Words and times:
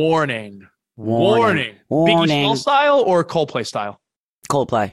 Warning. 0.00 0.66
Warning. 0.96 1.74
Warning. 1.90 2.16
Biggie 2.16 2.42
Small 2.42 2.56
style 2.56 3.00
or 3.06 3.22
Coldplay 3.22 3.66
style? 3.66 4.00
Coldplay. 4.50 4.92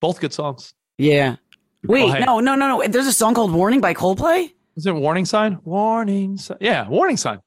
Both 0.00 0.18
good 0.18 0.32
songs. 0.32 0.74
Yeah. 0.98 1.36
Wait, 1.84 2.18
no, 2.18 2.40
no, 2.40 2.56
no, 2.56 2.66
no. 2.66 2.88
There's 2.88 3.06
a 3.06 3.12
song 3.12 3.34
called 3.34 3.52
Warning 3.52 3.80
by 3.80 3.94
Coldplay? 3.94 4.52
Is 4.74 4.86
it 4.86 4.92
warning 4.92 5.24
sign? 5.24 5.60
Warning 5.62 6.36
sign. 6.36 6.56
Yeah, 6.60 6.88
warning 6.88 7.16
sign. 7.16 7.38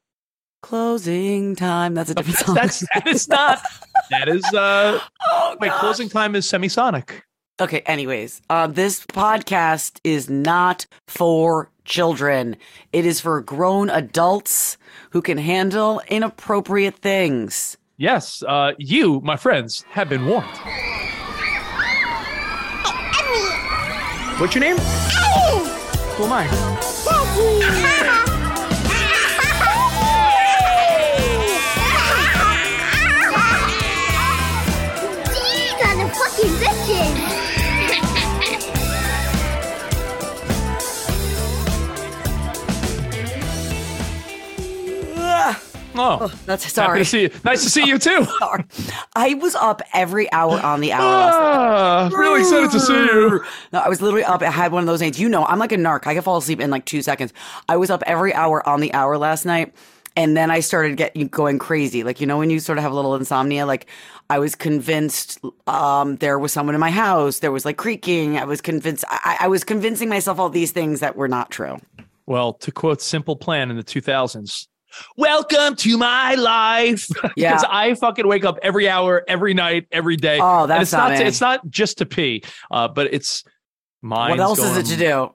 Closing 0.62 1.58
time. 1.58 1.94
That's 1.94 2.12
a 2.12 2.16
different 2.16 2.40
song. 2.40 2.56
That's 2.56 2.80
that 2.94 3.06
is 3.06 3.28
not. 3.28 3.60
That 4.10 4.30
is 4.30 4.46
uh 4.54 5.02
oh, 5.30 5.58
wait, 5.60 5.68
gosh. 5.68 5.80
closing 5.82 6.08
time 6.08 6.36
is 6.36 6.46
semisonic. 6.50 7.20
Okay, 7.60 7.80
anyways, 7.82 8.42
uh, 8.50 8.68
this 8.68 9.06
podcast 9.08 10.00
is 10.06 10.30
not 10.30 10.86
for 11.08 11.70
children. 11.86 12.58
It 12.92 13.06
is 13.06 13.22
for 13.22 13.42
grown 13.42 13.90
adults 13.90 14.78
who 15.12 15.22
can 15.22 15.38
handle 15.38 16.02
inappropriate 16.10 16.96
things. 16.96 17.78
Yes, 17.98 18.44
uh 18.44 18.74
you, 18.78 19.22
my 19.22 19.38
friends, 19.38 19.86
have 19.90 20.10
been 20.10 20.26
warned. 20.26 20.50
What's 24.38 24.54
your 24.54 24.62
name? 24.62 24.78
Who 26.18 26.24
am 26.26 26.34
I? 26.34 26.46
These 27.38 27.85
Oh, 45.98 46.28
That's 46.46 46.64
happy 46.64 46.74
sorry. 46.74 47.00
to 47.00 47.06
see 47.06 47.22
you. 47.24 47.30
Nice 47.44 47.64
to 47.64 47.70
see 47.70 47.86
you 47.88 47.98
too. 47.98 48.26
Sorry. 48.40 48.66
I 49.16 49.34
was 49.36 49.56
up 49.56 49.82
every 49.94 50.32
hour 50.32 50.60
on 50.60 50.82
the 50.82 50.92
hour. 50.92 51.02
Ah, 51.02 52.10
really 52.14 52.42
excited 52.42 52.72
to 52.72 52.80
see 52.80 52.94
you. 52.94 53.44
No, 53.72 53.80
I 53.80 53.88
was 53.90 54.02
literally 54.02 54.24
up. 54.26 54.42
I 54.42 54.50
had 54.52 54.72
one 54.72 54.84
of 54.84 54.88
those 54.88 55.02
nights. 55.02 55.20
You 55.20 55.30
know, 55.30 55.46
I'm 55.46 55.60
like 55.60 55.72
a 55.72 55.78
narc. 55.78 56.06
I 56.08 56.14
can 56.14 56.22
fall 56.24 56.38
asleep 56.38 56.60
in 56.60 56.70
like 56.70 56.86
two 56.86 57.02
seconds. 57.02 57.34
I 57.70 57.78
was 57.78 57.90
up 57.90 58.04
every 58.06 58.34
hour 58.34 58.68
on 58.68 58.82
the 58.82 58.94
hour 58.94 59.18
last 59.18 59.46
night. 59.46 59.74
And 60.18 60.38
then 60.38 60.50
I 60.50 60.62
started 60.62 60.96
getting 60.96 61.28
going 61.28 61.60
crazy. 61.60 62.04
Like, 62.04 62.22
you 62.22 62.28
know, 62.28 62.38
when 62.38 62.50
you 62.50 62.60
sort 62.60 62.78
of 62.78 62.84
have 62.84 62.94
a 62.94 62.96
little 62.96 63.16
insomnia, 63.16 63.66
like 63.66 63.88
I 64.30 64.40
was 64.40 64.56
convinced 64.56 65.40
um, 65.68 66.16
there 66.18 66.40
was 66.40 66.54
someone 66.54 66.74
in 66.74 66.80
my 66.80 66.90
house. 66.92 67.40
There 67.40 67.52
was 67.52 67.66
like 67.66 67.76
creaking. 67.76 68.38
I 68.38 68.46
was 68.46 68.62
convinced. 68.62 69.04
I, 69.10 69.38
I 69.42 69.48
was 69.50 69.66
convincing 69.66 70.08
myself 70.08 70.40
all 70.40 70.50
these 70.50 70.72
things 70.72 71.02
that 71.02 71.18
were 71.18 71.28
not 71.28 71.52
true. 71.52 71.78
Well, 72.28 72.54
to 72.54 72.72
quote 72.72 73.02
Simple 73.02 73.36
Plan 73.36 73.70
in 73.70 73.76
the 73.76 73.84
2000s, 73.84 74.68
welcome 75.18 75.76
to 75.78 75.98
my 75.98 76.36
life. 76.36 77.08
Yeah. 77.36 77.52
Because 77.56 77.66
I 77.70 77.94
fucking 77.96 78.28
wake 78.28 78.46
up 78.46 78.60
every 78.64 78.88
hour, 78.88 79.24
every 79.28 79.54
night, 79.54 79.88
every 79.92 80.16
day. 80.16 80.40
Oh, 80.40 80.62
And 80.62 80.72
that's 80.72 80.84
it's 80.84 80.92
not 80.94 81.12
not. 81.12 81.22
it's 81.22 81.42
not 81.42 81.70
just 81.70 81.98
to 81.98 82.06
pee, 82.06 82.44
uh, 82.72 82.88
but 82.88 83.14
it's 83.14 83.44
mine. 84.02 84.30
what 84.32 84.40
else 84.40 84.60
is 84.60 84.78
it 84.78 84.86
to 84.88 84.98
do? 84.98 85.32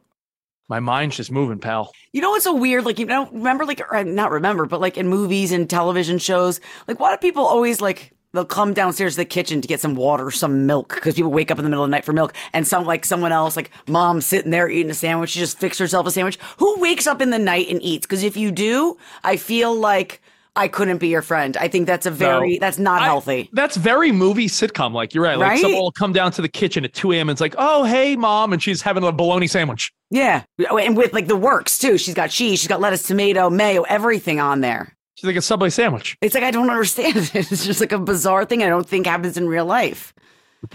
My 0.68 0.80
mind's 0.80 1.16
just 1.16 1.30
moving, 1.32 1.58
pal. 1.58 1.90
You 2.12 2.22
know 2.22 2.30
what's 2.30 2.44
so 2.44 2.54
weird? 2.54 2.84
Like, 2.84 2.98
you 3.00 3.06
know, 3.06 3.26
remember, 3.26 3.66
like, 3.66 3.80
or 3.92 4.04
not 4.04 4.30
remember, 4.30 4.66
but 4.66 4.80
like 4.80 4.96
in 4.96 5.08
movies 5.08 5.50
and 5.52 5.68
television 5.68 6.18
shows, 6.18 6.60
like, 6.86 7.00
why 7.00 7.10
do 7.12 7.18
people 7.18 7.44
always 7.44 7.80
like, 7.80 8.12
they'll 8.32 8.44
come 8.44 8.72
downstairs 8.74 9.14
to 9.14 9.18
the 9.18 9.24
kitchen 9.24 9.60
to 9.60 9.68
get 9.68 9.80
some 9.80 9.94
water 9.94 10.30
some 10.30 10.66
milk 10.66 10.94
because 10.94 11.14
people 11.14 11.30
wake 11.30 11.50
up 11.50 11.58
in 11.58 11.64
the 11.64 11.70
middle 11.70 11.84
of 11.84 11.90
the 11.90 11.96
night 11.96 12.04
for 12.04 12.12
milk 12.12 12.34
and 12.52 12.66
some, 12.66 12.84
like, 12.84 13.04
someone 13.04 13.32
else, 13.32 13.56
like, 13.56 13.70
mom 13.88 14.20
sitting 14.20 14.50
there 14.50 14.68
eating 14.68 14.90
a 14.90 14.94
sandwich, 14.94 15.30
she 15.30 15.38
just 15.40 15.58
fixed 15.58 15.78
herself 15.80 16.06
a 16.06 16.10
sandwich. 16.10 16.38
Who 16.58 16.80
wakes 16.80 17.06
up 17.06 17.20
in 17.20 17.30
the 17.30 17.38
night 17.38 17.68
and 17.68 17.82
eats? 17.82 18.06
Because 18.06 18.22
if 18.22 18.36
you 18.36 18.50
do, 18.52 18.96
I 19.24 19.36
feel 19.36 19.74
like 19.74 20.20
I 20.56 20.66
couldn't 20.66 20.98
be 20.98 21.06
your 21.08 21.22
friend. 21.22 21.56
I 21.56 21.68
think 21.68 21.86
that's 21.86 22.06
a 22.06 22.10
very, 22.10 22.54
No. 22.54 22.58
that's 22.60 22.78
not 22.78 23.02
I- 23.02 23.04
healthy. 23.04 23.48
That's 23.52 23.76
very 23.76 24.10
movie 24.10 24.48
sitcom. 24.48 24.92
Like 24.92 25.14
you're 25.14 25.22
right. 25.22 25.38
Like 25.38 25.50
Right? 25.50 25.60
someone 25.60 25.80
will 25.80 25.92
come 25.92 26.12
down 26.12 26.32
to 26.32 26.42
the 26.42 26.48
kitchen 26.48 26.84
at 26.84 26.92
2 26.92 27.12
a.m. 27.12 27.28
and 27.28 27.30
it's 27.34 27.40
like, 27.40 27.54
oh 27.56 27.84
hey 27.84 28.16
mom, 28.16 28.52
and 28.52 28.60
she's 28.60 28.82
having 28.82 29.04
a 29.04 29.12
bologna 29.12 29.46
sandwich. 29.46 29.92
Yeah. 30.10 30.42
And 30.58 30.96
with 30.96 31.12
like 31.12 31.28
the 31.28 31.36
works 31.36 31.78
too. 31.78 31.96
She's 31.98 32.14
got 32.14 32.30
cheese, 32.30 32.58
she's 32.58 32.68
got 32.68 32.80
lettuce, 32.80 33.04
tomato, 33.04 33.48
mayo, 33.48 33.82
everything 33.82 34.40
on 34.40 34.60
there. 34.60 34.96
She's 35.20 35.26
like 35.26 35.36
a 35.36 35.42
Subway 35.42 35.68
sandwich. 35.68 36.16
It's 36.22 36.34
like 36.34 36.44
I 36.44 36.50
don't 36.50 36.70
understand 36.70 37.14
it. 37.18 37.34
It's 37.52 37.66
just 37.66 37.78
like 37.78 37.92
a 37.92 37.98
bizarre 37.98 38.46
thing 38.46 38.62
I 38.62 38.70
don't 38.70 38.88
think 38.88 39.04
happens 39.04 39.36
in 39.36 39.48
real 39.48 39.66
life. 39.66 40.14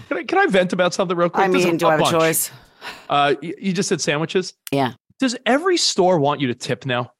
Can 0.08 0.18
I, 0.18 0.22
can 0.22 0.38
I 0.38 0.46
vent 0.46 0.72
about 0.72 0.94
something 0.94 1.16
real 1.16 1.28
quick? 1.28 1.46
I 1.46 1.48
mean, 1.48 1.78
do 1.78 1.88
I 1.88 1.96
have 1.96 2.00
a 2.06 2.10
choice? 2.10 2.52
Uh, 3.08 3.34
you, 3.42 3.56
you 3.58 3.72
just 3.72 3.88
said 3.88 4.00
sandwiches. 4.00 4.54
Yeah. 4.70 4.92
Does 5.18 5.36
every 5.46 5.76
store 5.76 6.20
want 6.20 6.40
you 6.40 6.46
to 6.46 6.54
tip 6.54 6.86
now? 6.86 7.10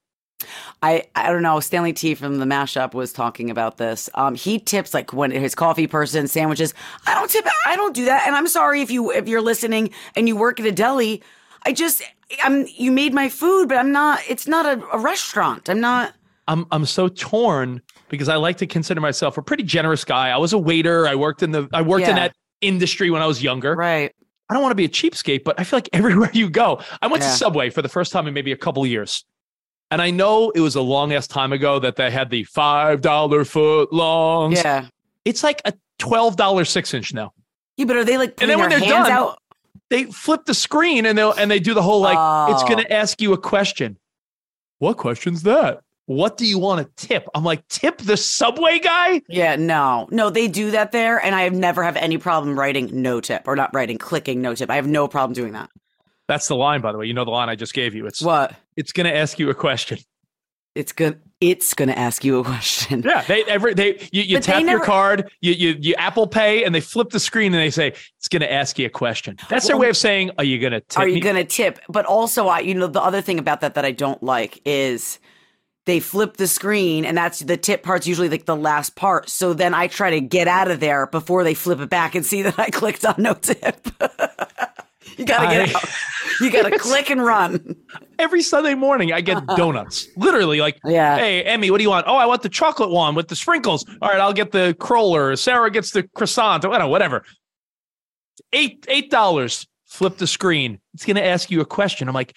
I 0.81 1.09
I 1.17 1.33
don't 1.33 1.43
know. 1.43 1.59
Stanley 1.59 1.93
T 1.93 2.15
from 2.15 2.39
the 2.39 2.45
mashup 2.45 2.95
was 2.95 3.13
talking 3.13 3.51
about 3.51 3.77
this. 3.77 4.09
Um, 4.15 4.37
he 4.37 4.61
tips 4.61 4.95
like 4.95 5.13
when 5.13 5.33
his 5.33 5.57
coffee 5.57 5.89
person 5.89 6.29
sandwiches. 6.29 6.75
I 7.09 7.15
don't 7.15 7.29
tip. 7.29 7.45
I 7.67 7.75
don't 7.75 7.93
do 7.95 8.05
that. 8.05 8.29
And 8.29 8.37
I'm 8.37 8.47
sorry 8.47 8.83
if 8.83 8.91
you 8.93 9.11
if 9.11 9.27
you're 9.27 9.43
listening 9.43 9.91
and 10.15 10.29
you 10.29 10.37
work 10.37 10.61
at 10.61 10.67
a 10.67 10.71
deli. 10.73 11.25
I 11.65 11.73
just 11.73 12.05
I'm 12.45 12.69
you 12.69 12.93
made 12.93 13.13
my 13.13 13.29
food, 13.29 13.69
but 13.69 13.79
I'm 13.79 13.91
not. 13.91 14.21
It's 14.29 14.47
not 14.47 14.65
a, 14.65 14.81
a 14.93 14.99
restaurant. 15.01 15.69
I'm 15.69 15.81
not. 15.81 16.15
I'm 16.49 16.67
I'm 16.71 16.85
so 16.87 17.09
torn 17.09 17.83
because 18.09 18.29
I 18.29 18.37
like 18.37 18.57
to 18.59 18.67
consider 18.67 19.01
myself 19.01 19.37
a 19.39 19.43
pretty 19.43 19.65
generous 19.65 20.05
guy. 20.05 20.31
I 20.31 20.37
was 20.37 20.53
a 20.53 20.59
waiter. 20.59 21.07
I 21.09 21.15
worked 21.15 21.43
in 21.43 21.51
the 21.53 21.69
I 21.73 21.83
worked 21.83 22.07
in 22.07 22.15
that 22.17 22.35
industry 22.61 23.11
when 23.11 23.21
I 23.23 23.27
was 23.27 23.43
younger. 23.43 23.75
Right. 23.75 24.15
I 24.49 24.55
don't 24.55 24.63
want 24.63 24.71
to 24.71 24.77
be 24.77 24.85
a 24.85 24.89
cheapskate, 24.89 25.43
but 25.43 25.59
I 25.59 25.65
feel 25.65 25.79
like 25.79 25.89
everywhere 25.93 26.31
you 26.33 26.49
go, 26.49 26.81
I 27.03 27.09
went 27.09 27.23
Yeah. 27.25 27.31
to 27.31 27.37
Subway 27.37 27.71
for 27.71 27.83
the 27.83 27.89
first 27.89 28.13
time 28.13 28.27
in 28.29 28.35
maybe 28.35 28.53
a 28.53 28.57
couple 28.57 28.83
of 28.85 28.89
years. 28.89 29.25
And 29.91 30.01
I 30.01 30.11
know 30.11 30.51
it 30.51 30.61
was 30.61 30.75
a 30.77 30.81
long 30.81 31.13
ass 31.13 31.27
time 31.27 31.53
ago 31.53 31.79
that 31.81 31.97
they 31.97 32.11
had 32.11 32.31
the 32.31 32.45
five 32.45 33.01
dollar 33.01 33.45
foot 33.45 33.93
longs. 33.93 34.59
Yeah. 34.63 34.87
It's 35.25 35.43
like 35.43 35.61
a 35.65 35.73
twelve 35.99 36.37
dollar 36.37 36.65
six 36.65 36.95
inch 36.95 37.13
now. 37.13 37.33
Yeah, 37.77 37.87
but 37.87 37.97
are 37.97 38.05
they 38.05 38.19
like 38.19 38.41
And 38.41 38.49
then 38.51 38.59
when 38.61 38.71
they're 38.71 38.79
done, 38.81 39.11
out? 39.11 39.39
They 39.91 40.05
flip 40.05 40.45
the 40.47 40.55
screen 40.55 41.07
and 41.07 41.17
they 41.19 41.23
and 41.39 41.51
they 41.51 41.59
do 41.61 41.75
the 41.75 41.83
whole 41.83 42.01
like 42.01 42.17
it's 42.53 42.63
Oh. 42.63 42.69
gonna 42.69 42.87
ask 42.89 43.21
you 43.21 43.33
a 43.33 43.39
question. 43.39 43.99
What 44.79 44.97
question's 44.97 45.43
that? 45.43 45.81
What 46.07 46.37
do 46.37 46.47
you 46.47 46.59
want 46.59 46.97
to 46.97 47.07
tip? 47.09 47.29
I'm 47.35 47.43
like, 47.45 47.67
tip 47.69 47.99
the 47.99 48.17
subway 48.17 48.79
guy? 48.79 49.23
Yeah, 49.29 49.57
no, 49.57 50.07
no, 50.11 50.31
they 50.31 50.47
do 50.47 50.71
that 50.71 50.93
there, 50.93 51.19
and 51.23 51.35
I 51.35 51.43
have 51.43 51.53
never 51.53 51.83
have 51.83 51.97
any 51.97 52.17
problem 52.17 52.57
writing 52.59 52.91
no 52.93 53.21
tip 53.21 53.47
or 53.47 53.57
not 53.57 53.75
writing, 53.75 53.99
clicking 53.99 54.41
no 54.41 54.55
tip. 54.55 54.71
I 54.71 54.77
have 54.77 54.87
no 54.87 55.09
problem 55.09 55.35
doing 55.35 55.53
that. 55.55 55.69
That's 56.29 56.47
the 56.49 56.57
line, 56.57 56.81
by 56.81 56.93
the 56.93 56.99
way. 56.99 57.07
You 57.07 57.15
know 57.15 57.25
the 57.25 57.31
line 57.33 57.49
I 57.49 57.57
just 57.57 57.75
gave 57.75 57.95
you. 57.95 58.07
It's 58.07 58.23
What? 58.23 58.55
it's 58.77 58.93
gonna 58.93 59.11
ask 59.11 59.39
you 59.39 59.51
a 59.51 59.55
question. 59.55 59.99
It's 60.77 60.93
good. 60.93 61.21
It's 61.41 61.75
gonna 61.75 61.93
ask 61.93 62.25
you 62.25 62.39
a 62.39 62.45
question. 62.45 63.03
Yeah, 63.03 63.23
they 63.23 63.43
every 63.45 63.75
they 63.75 64.09
you, 64.13 64.23
you 64.23 64.37
But 64.37 64.45
they 64.45 64.53
tap 64.53 64.63
your 64.63 64.81
card, 64.81 65.31
you, 65.41 65.53
you 65.53 65.77
you 65.81 65.95
Apple 65.97 66.27
Pay, 66.27 66.65
and 66.65 66.75
they 66.75 66.81
flip 66.81 67.11
the 67.11 67.21
screen 67.21 67.53
and 67.55 67.63
they 67.63 67.71
say 67.71 67.89
it's 67.89 68.29
going 68.29 68.43
to 68.43 68.53
ask 68.53 68.79
you 68.79 68.87
a 68.87 68.91
question. 68.91 69.37
That's 69.49 69.67
their 69.67 69.77
way 69.77 69.89
of 69.89 69.97
saying, 69.97 70.33
"Are 70.39 70.45
you 70.45 70.59
going 70.59 70.73
to 70.73 70.81
tip 70.81 70.99
Are 70.99 71.09
you 71.09 71.15
me?" 71.15 71.21
gonna 71.21 71.45
tip? 71.45 71.79
But 71.89 72.05
also, 72.07 72.49
I, 72.49 72.61
you 72.61 72.75
know, 72.75 72.87
the 72.87 73.03
other 73.03 73.21
thing 73.23 73.39
about 73.39 73.61
that 73.63 73.75
that 73.75 73.85
I 73.85 73.91
don't 73.93 74.23
like 74.23 74.61
is 74.65 75.19
they 75.87 76.01
flip 76.01 76.37
the 76.37 76.47
screen, 76.47 77.05
and 77.05 77.17
that's 77.17 77.39
the 77.41 77.57
tip 77.57 77.83
part's 77.83 78.07
usually 78.07 78.29
like 78.29 78.45
the 78.45 78.57
last 78.57 78.95
part. 78.97 79.29
So 79.31 79.55
then 79.55 79.73
I 79.73 79.87
try 79.87 80.11
to 80.11 80.21
get 80.21 80.49
out 80.49 80.71
of 80.71 80.81
there 80.81 81.07
before 81.07 81.43
they 81.45 81.55
flip 81.55 81.81
it 81.81 81.89
back 81.89 82.15
and 82.15 82.27
see 82.27 82.43
that 82.43 82.59
I 82.59 82.71
clicked 82.71 83.05
on 83.05 83.15
no 83.19 83.35
tip. 83.35 83.89
You 85.19 85.25
gotta 85.25 85.47
get 85.47 85.75
I- 85.75 85.79
out. 85.79 85.89
You 86.43 86.51
gotta 86.51 86.79
click 86.81 87.09
and 87.09 87.25
run. 87.25 87.75
Every 88.19 88.43
Sunday 88.43 88.75
morning, 88.75 89.15
I 89.15 89.23
get 89.23 89.47
donuts. 89.57 90.09
Literally, 90.17 90.61
like, 90.61 90.79
Yeah. 90.85 91.17
hey, 91.17 91.43
Emmy, 91.45 91.71
what 91.71 91.79
do 91.79 91.85
you 91.85 91.89
want? 91.89 92.07
Oh, 92.07 92.17
I 92.17 92.27
want 92.27 92.43
the 92.43 92.51
chocolate 92.51 92.91
one 92.91 93.15
with 93.15 93.29
the 93.29 93.37
sprinkles. 93.37 93.87
All 94.03 94.11
right, 94.11 94.21
I'll 94.21 94.35
get 94.35 94.53
the 94.53 94.77
cruller. 94.79 95.35
Sarah 95.37 95.71
gets 95.71 95.93
the 95.93 96.03
croissant. 96.03 96.67
or 96.67 96.69
whatever, 96.69 96.91
whatever. 96.91 97.23
Eight 98.53 98.85
eight 98.89 99.11
dollars. 99.11 99.67
Flip 99.87 100.17
the 100.19 100.27
screen. 100.27 100.81
It's 100.93 101.07
gonna 101.07 101.21
ask 101.23 101.51
you 101.51 101.61
a 101.63 101.65
question. 101.67 102.09
I'm 102.09 102.15
like, 102.15 102.35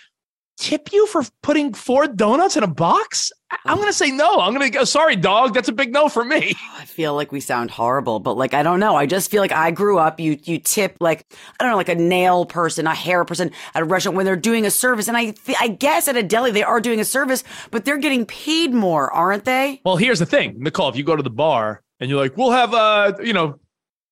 tip 0.59 0.91
you 0.91 1.07
for 1.07 1.23
putting 1.41 1.73
four 1.73 2.05
donuts 2.07 2.57
in 2.57 2.63
a 2.63 2.67
box? 2.67 3.31
I'm 3.65 3.79
gonna 3.79 3.93
say 3.93 4.11
no. 4.11 4.39
I'm 4.39 4.53
gonna 4.53 4.69
go. 4.69 4.83
Sorry, 4.83 5.15
dog. 5.15 5.55
That's 5.55 5.69
a 5.69 5.71
big 5.71 5.91
no 5.91 6.07
for 6.09 6.23
me. 6.23 6.53
I 6.77 6.85
feel 6.85 7.15
like 7.15 7.31
we 7.31 7.39
sound 7.39 7.71
horrible, 7.71 8.19
but 8.19 8.37
like 8.37 8.53
I 8.53 8.61
don't 8.61 8.79
know. 8.79 8.95
I 8.95 9.07
just 9.07 9.31
feel 9.31 9.41
like 9.41 9.51
I 9.51 9.71
grew 9.71 9.97
up. 9.97 10.19
You 10.19 10.37
you 10.43 10.59
tip 10.59 10.97
like 10.99 11.25
I 11.59 11.63
don't 11.63 11.71
know, 11.71 11.77
like 11.77 11.89
a 11.89 11.95
nail 11.95 12.45
person, 12.45 12.85
a 12.85 12.93
hair 12.93 13.25
person 13.25 13.49
at 13.73 13.81
a 13.81 13.85
restaurant 13.85 14.15
when 14.17 14.25
they're 14.25 14.35
doing 14.35 14.65
a 14.65 14.71
service, 14.71 15.07
and 15.07 15.17
I 15.17 15.33
I 15.59 15.69
guess 15.69 16.07
at 16.07 16.15
a 16.15 16.21
deli 16.23 16.51
they 16.51 16.61
are 16.63 16.79
doing 16.79 16.99
a 16.99 17.05
service, 17.05 17.43
but 17.71 17.85
they're 17.85 17.97
getting 17.97 18.25
paid 18.27 18.71
more, 18.73 19.11
aren't 19.11 19.45
they? 19.45 19.81
Well, 19.83 19.95
here's 19.97 20.19
the 20.19 20.27
thing, 20.27 20.55
Nicole. 20.59 20.89
If 20.89 20.95
you 20.95 21.03
go 21.03 21.15
to 21.15 21.23
the 21.23 21.31
bar 21.31 21.81
and 21.99 22.09
you're 22.09 22.19
like, 22.19 22.37
we'll 22.37 22.51
have 22.51 22.73
uh, 22.75 23.13
you 23.23 23.33
know, 23.33 23.59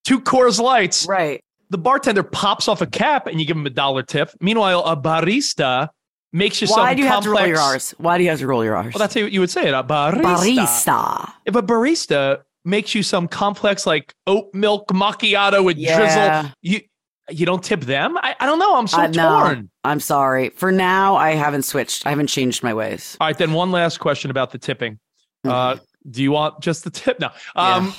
two 0.03 0.19
Coors 0.19 0.59
Lights. 0.59 1.05
Right. 1.07 1.41
the 1.69 1.77
bartender 1.77 2.23
pops 2.23 2.67
off 2.67 2.81
a 2.81 2.87
cap 2.87 3.27
and 3.27 3.39
you 3.39 3.45
give 3.45 3.57
him 3.57 3.65
a 3.67 3.69
dollar 3.69 4.01
tip. 4.01 4.31
Meanwhile, 4.41 4.83
a 4.85 4.97
barista 4.97 5.89
makes 6.33 6.61
you 6.61 6.67
Why 6.67 6.93
do 6.93 7.01
you 7.01 7.07
have 7.07 7.23
to 7.23 7.29
roll 7.29 7.45
your 7.47 7.59
R's? 7.59 7.91
Why 7.97 8.17
do 8.17 8.23
you 8.23 8.29
have 8.29 8.39
to 8.39 8.47
roll 8.47 8.63
your 8.63 8.75
R's? 8.75 8.93
Well, 8.93 8.99
that's 8.99 9.13
how 9.13 9.21
you 9.21 9.39
would 9.39 9.49
say 9.49 9.67
it. 9.67 9.73
A 9.73 9.83
barista. 9.83 10.21
barista. 10.23 11.31
If 11.45 11.55
a 11.55 11.61
barista 11.61 12.41
makes 12.65 12.93
you 12.93 13.03
some 13.03 13.27
complex 13.27 13.85
like 13.85 14.13
oat 14.27 14.53
milk 14.53 14.87
macchiato 14.89 15.63
with 15.63 15.77
Yeah. 15.77 15.97
drizzle, 16.41 16.51
you 16.61 16.81
you 17.29 17.45
don't 17.45 17.61
tip 17.63 17.81
them. 17.81 18.17
I, 18.19 18.35
I 18.39 18.45
don't 18.45 18.57
know. 18.59 18.77
I'm 18.77 18.87
so 18.87 18.99
Uh, 19.01 19.07
no, 19.07 19.29
torn. 19.41 19.69
I'm 19.83 19.99
sorry. 19.99 20.49
For 20.51 20.71
now, 20.71 21.17
I 21.17 21.31
haven't 21.31 21.63
switched. 21.63 22.05
I 22.05 22.09
haven't 22.09 22.27
changed 22.27 22.63
my 22.63 22.73
ways. 22.73 23.17
All 23.19 23.27
right, 23.27 23.37
then 23.37 23.51
one 23.51 23.69
last 23.71 23.97
question 23.99 24.31
about 24.31 24.51
the 24.51 24.57
tipping. 24.57 24.97
Uh, 25.45 25.75
do 26.09 26.23
you 26.23 26.31
want 26.31 26.61
just 26.61 26.83
the 26.85 26.89
tip? 26.89 27.19
No. 27.19 27.29
Um, 27.57 27.93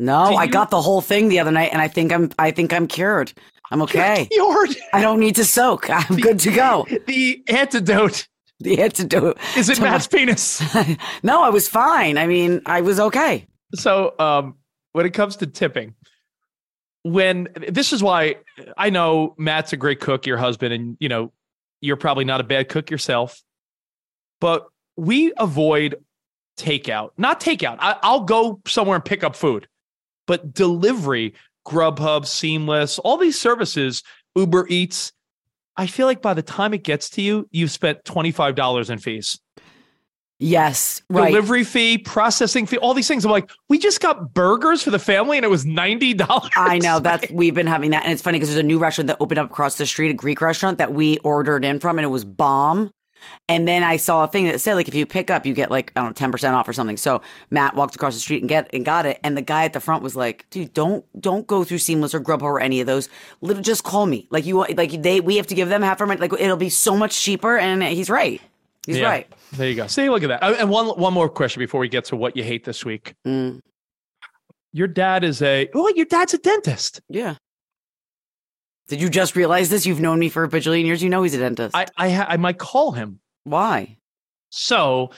No, 0.00 0.30
do 0.30 0.34
I 0.34 0.44
you- 0.44 0.50
got 0.50 0.70
the 0.70 0.80
whole 0.82 1.00
thing 1.00 1.28
the 1.28 1.38
other 1.38 1.52
night, 1.52 1.70
and 1.72 1.80
I 1.80 1.86
think 1.86 2.12
I'm. 2.12 2.32
I 2.40 2.50
think 2.50 2.72
I'm 2.72 2.88
cured. 2.88 3.32
I'm 3.72 3.82
okay. 3.82 4.26
Cured. 4.30 4.76
I 4.92 5.00
don't 5.00 5.18
need 5.18 5.36
to 5.36 5.44
soak. 5.44 5.88
I'm 5.90 6.16
good 6.18 6.38
to 6.40 6.50
go. 6.52 6.86
The 7.06 7.42
antidote 7.48 8.28
The 8.60 8.80
antidote. 8.82 9.38
is 9.56 9.68
it 9.70 9.74
to 9.76 9.80
my- 9.80 9.90
Matt's 9.90 10.06
penis. 10.06 10.62
no, 11.22 11.42
I 11.42 11.48
was 11.48 11.68
fine. 11.68 12.18
I 12.18 12.26
mean, 12.26 12.60
I 12.66 12.82
was 12.82 13.00
okay. 13.00 13.46
So, 13.74 14.14
um, 14.18 14.56
when 14.92 15.06
it 15.06 15.14
comes 15.14 15.36
to 15.36 15.46
tipping, 15.46 15.94
when 17.02 17.48
this 17.68 17.92
is 17.94 18.02
why 18.02 18.36
I 18.76 18.90
know 18.90 19.34
Matt's 19.38 19.72
a 19.72 19.76
great 19.76 20.00
cook, 20.00 20.26
your 20.26 20.36
husband, 20.36 20.74
and 20.74 20.96
you 21.00 21.08
know 21.08 21.32
you're 21.80 21.96
probably 21.96 22.24
not 22.24 22.40
a 22.40 22.44
bad 22.44 22.68
cook 22.68 22.90
yourself, 22.90 23.42
but 24.40 24.66
we 24.96 25.32
avoid 25.38 25.96
takeout. 26.58 27.10
Not 27.16 27.40
takeout. 27.40 27.78
I, 27.80 27.96
I'll 28.02 28.20
go 28.24 28.60
somewhere 28.66 28.96
and 28.96 29.04
pick 29.04 29.24
up 29.24 29.34
food, 29.34 29.66
but 30.26 30.52
delivery, 30.52 31.32
Grubhub, 31.66 32.26
Seamless, 32.26 32.98
all 32.98 33.16
these 33.16 33.40
services, 33.40 34.02
Uber 34.36 34.66
Eats. 34.68 35.12
I 35.76 35.86
feel 35.86 36.06
like 36.06 36.20
by 36.20 36.34
the 36.34 36.42
time 36.42 36.74
it 36.74 36.84
gets 36.84 37.08
to 37.10 37.22
you, 37.22 37.48
you've 37.50 37.70
spent 37.70 38.04
twenty 38.04 38.30
five 38.30 38.54
dollars 38.54 38.90
in 38.90 38.98
fees 38.98 39.38
Yes, 40.42 41.00
right. 41.08 41.28
delivery 41.28 41.62
fee, 41.62 41.98
processing 41.98 42.66
fee, 42.66 42.76
all 42.78 42.94
these 42.94 43.06
things. 43.06 43.24
I'm 43.24 43.30
like, 43.30 43.48
we 43.68 43.78
just 43.78 44.00
got 44.00 44.34
burgers 44.34 44.82
for 44.82 44.90
the 44.90 44.98
family 44.98 45.38
and 45.38 45.44
it 45.44 45.48
was 45.48 45.64
ninety 45.64 46.14
dollars. 46.14 46.50
I 46.56 46.78
know 46.78 46.98
that's 47.00 47.30
we've 47.30 47.54
been 47.54 47.68
having 47.68 47.92
that, 47.92 48.02
and 48.02 48.12
it's 48.12 48.22
funny 48.22 48.38
because 48.40 48.48
there's 48.48 48.58
a 48.58 48.66
new 48.66 48.80
restaurant 48.80 49.06
that 49.06 49.18
opened 49.20 49.38
up 49.38 49.50
across 49.50 49.78
the 49.78 49.86
street, 49.86 50.10
a 50.10 50.14
Greek 50.14 50.40
restaurant 50.40 50.78
that 50.78 50.92
we 50.92 51.18
ordered 51.18 51.64
in 51.64 51.78
from, 51.78 51.96
and 51.96 52.04
it 52.04 52.08
was 52.08 52.24
bomb. 52.24 52.90
And 53.48 53.66
then 53.68 53.82
I 53.82 53.96
saw 53.96 54.24
a 54.24 54.28
thing 54.28 54.44
that 54.46 54.60
said 54.60 54.74
like 54.74 54.88
if 54.88 54.94
you 54.94 55.06
pick 55.06 55.30
up, 55.30 55.44
you 55.46 55.54
get 55.54 55.70
like 55.70 55.92
I 55.96 56.00
don't 56.00 56.10
know 56.10 56.12
ten 56.14 56.30
percent 56.32 56.54
off 56.54 56.68
or 56.68 56.72
something. 56.72 56.96
So 56.96 57.22
Matt 57.50 57.74
walked 57.76 57.94
across 57.94 58.14
the 58.14 58.20
street 58.20 58.42
and 58.42 58.48
get 58.48 58.68
and 58.72 58.84
got 58.84 59.06
it, 59.06 59.18
and 59.24 59.36
the 59.36 59.42
guy 59.42 59.64
at 59.64 59.72
the 59.72 59.80
front 59.80 60.02
was 60.02 60.16
like, 60.16 60.46
"Dude, 60.50 60.72
don't 60.74 61.04
don't 61.20 61.46
go 61.46 61.64
through 61.64 61.78
Seamless 61.78 62.14
or 62.14 62.20
Grubhub 62.20 62.42
or 62.42 62.60
any 62.60 62.80
of 62.80 62.86
those. 62.86 63.08
Little, 63.40 63.62
just 63.62 63.84
call 63.84 64.06
me. 64.06 64.26
Like 64.30 64.46
you 64.46 64.58
like 64.76 65.02
they 65.02 65.20
we 65.20 65.36
have 65.36 65.46
to 65.48 65.54
give 65.54 65.68
them 65.68 65.82
half 65.82 66.00
our 66.00 66.06
money. 66.06 66.20
Like 66.20 66.32
it'll 66.40 66.56
be 66.56 66.68
so 66.70 66.96
much 66.96 67.20
cheaper." 67.20 67.58
And 67.58 67.82
he's 67.82 68.08
right. 68.10 68.40
He's 68.86 68.98
Yeah. 68.98 69.06
right. 69.08 69.32
There 69.52 69.68
you 69.68 69.76
go. 69.76 69.86
See, 69.86 70.08
look 70.10 70.24
at 70.24 70.28
that. 70.28 70.42
Uh, 70.42 70.56
And 70.58 70.68
one 70.70 70.86
one 70.98 71.12
more 71.12 71.28
question 71.28 71.60
before 71.60 71.80
we 71.80 71.88
get 71.88 72.04
to 72.06 72.16
what 72.16 72.36
you 72.36 72.42
hate 72.42 72.64
this 72.64 72.84
week. 72.84 73.14
Mm, 73.26 73.60
Your 74.72 74.88
dad 74.88 75.22
is 75.24 75.40
a 75.42 75.68
oh, 75.74 75.92
your 75.94 76.06
dad's 76.06 76.34
a 76.34 76.38
dentist. 76.38 77.00
yeah. 77.08 77.36
Did 78.92 79.00
you 79.00 79.08
just 79.08 79.36
realize 79.36 79.70
this? 79.70 79.86
You've 79.86 80.00
known 80.02 80.18
me 80.18 80.28
for 80.28 80.44
a 80.44 80.48
bajillion 80.50 80.84
years. 80.84 81.02
You 81.02 81.08
know 81.08 81.22
he's 81.22 81.32
a 81.32 81.38
dentist. 81.38 81.74
I 81.74 81.86
I, 81.96 82.10
ha- 82.10 82.26
I 82.28 82.36
might 82.36 82.58
call 82.58 82.92
him. 82.92 83.20
Why? 83.44 83.96
So 84.50 85.12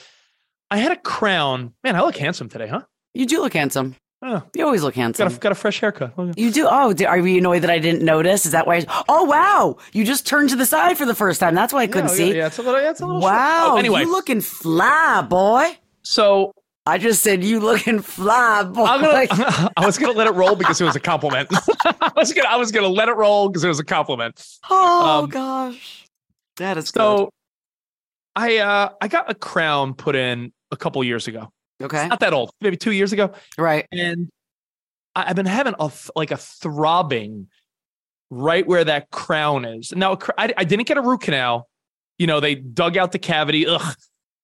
I 0.71 0.77
had 0.77 0.93
a 0.93 0.95
crown. 0.95 1.73
Man, 1.83 1.97
I 1.97 1.99
look 2.01 2.15
handsome 2.15 2.47
today, 2.47 2.67
huh? 2.67 2.83
You 3.13 3.25
do 3.25 3.41
look 3.41 3.51
handsome. 3.51 3.97
Oh, 4.21 4.41
You 4.55 4.65
always 4.65 4.81
look 4.81 4.95
got 4.95 5.01
handsome. 5.01 5.27
a, 5.27 5.37
got 5.37 5.51
a 5.51 5.55
fresh 5.55 5.81
haircut. 5.81 6.13
Oh, 6.17 6.31
you 6.37 6.51
do. 6.53 6.69
Oh, 6.71 6.93
di- 6.93 7.05
are 7.05 7.17
you 7.17 7.37
annoyed 7.39 7.63
that 7.63 7.69
I 7.69 7.79
didn't 7.79 8.01
notice? 8.05 8.45
Is 8.45 8.53
that 8.53 8.65
why? 8.65 8.77
I, 8.87 9.03
oh, 9.09 9.25
wow! 9.25 9.75
You 9.91 10.05
just 10.05 10.25
turned 10.25 10.51
to 10.51 10.55
the 10.55 10.65
side 10.65 10.97
for 10.97 11.05
the 11.05 11.13
first 11.13 11.41
time. 11.41 11.53
That's 11.53 11.73
why 11.73 11.81
I 11.81 11.87
couldn't 11.87 12.11
Yeah, 12.11 12.15
see. 12.15 12.29
Yeah, 12.29 12.35
yeah, 12.35 12.47
it's 12.47 12.57
a 12.57 12.61
little. 12.63 12.81
Yeah, 12.81 12.91
it's 12.91 13.01
a 13.01 13.05
little. 13.05 13.19
Wow! 13.21 13.71
Oh, 13.73 13.77
anyway, 13.77 13.99
you 14.03 14.11
looking 14.11 14.39
fly, 14.39 15.21
boy. 15.29 15.77
so 16.01 16.53
I 16.87 16.99
just 16.99 17.23
said 17.23 17.43
you 17.43 17.59
looking 17.59 17.99
fly, 17.99 18.63
boy. 18.63 18.85
Gonna. 18.85 19.71
I 19.77 19.85
was 19.85 19.97
gonna 19.97 20.13
let 20.13 20.27
it 20.27 20.33
roll 20.33 20.55
because 20.55 20.79
it 20.79 20.85
was 20.85 20.95
a 20.95 20.99
compliment. 20.99 21.49
I 21.83 22.11
was 22.15 22.31
gonna. 22.31 22.47
I 22.47 22.57
was 22.57 22.71
gonna 22.71 22.87
let 22.87 23.09
it 23.09 23.15
roll 23.15 23.49
because 23.49 23.63
it 23.63 23.67
was 23.67 23.79
a 23.79 23.83
compliment. 23.83 24.45
oh 24.69 25.23
um, 25.23 25.29
gosh, 25.29 26.07
that 26.57 26.77
is 26.77 26.89
So, 26.89 27.31
I 28.35 28.57
uh 28.57 28.89
I 29.01 29.07
got 29.07 29.31
a 29.31 29.35
crown 29.35 29.95
put 29.95 30.15
in 30.15 30.53
a 30.71 30.77
couple 30.77 31.03
years 31.03 31.27
ago. 31.27 31.49
good. 31.79 31.85
Okay, 31.85 32.07
Not 32.07 32.19
that 32.19 32.33
old, 32.33 32.51
maybe 32.61 32.77
two 32.77 32.91
years 32.91 33.13
ago, 33.13 33.33
right. 33.57 33.87
and 33.91 34.29
I, 35.15 35.29
I've 35.29 35.35
been 35.35 35.45
having 35.47 35.73
a 35.79 35.91
like 36.15 36.31
a 36.31 36.37
throbbing 36.37 37.47
right 38.29 38.65
where 38.67 38.83
that 38.83 39.09
crown 39.11 39.65
is. 39.65 39.91
Now, 39.95 40.17
I, 40.37 40.53
I 40.55 40.63
didn't 40.63 40.87
get 40.87 40.97
a 40.97 41.01
root 41.01 41.21
canal. 41.21 41.67
You 42.17 42.27
know, 42.27 42.39
they 42.39 42.55
dug 42.55 42.95
out 42.95 43.11
the 43.11 43.19
cavity, 43.19 43.65
ugh, 43.67 43.95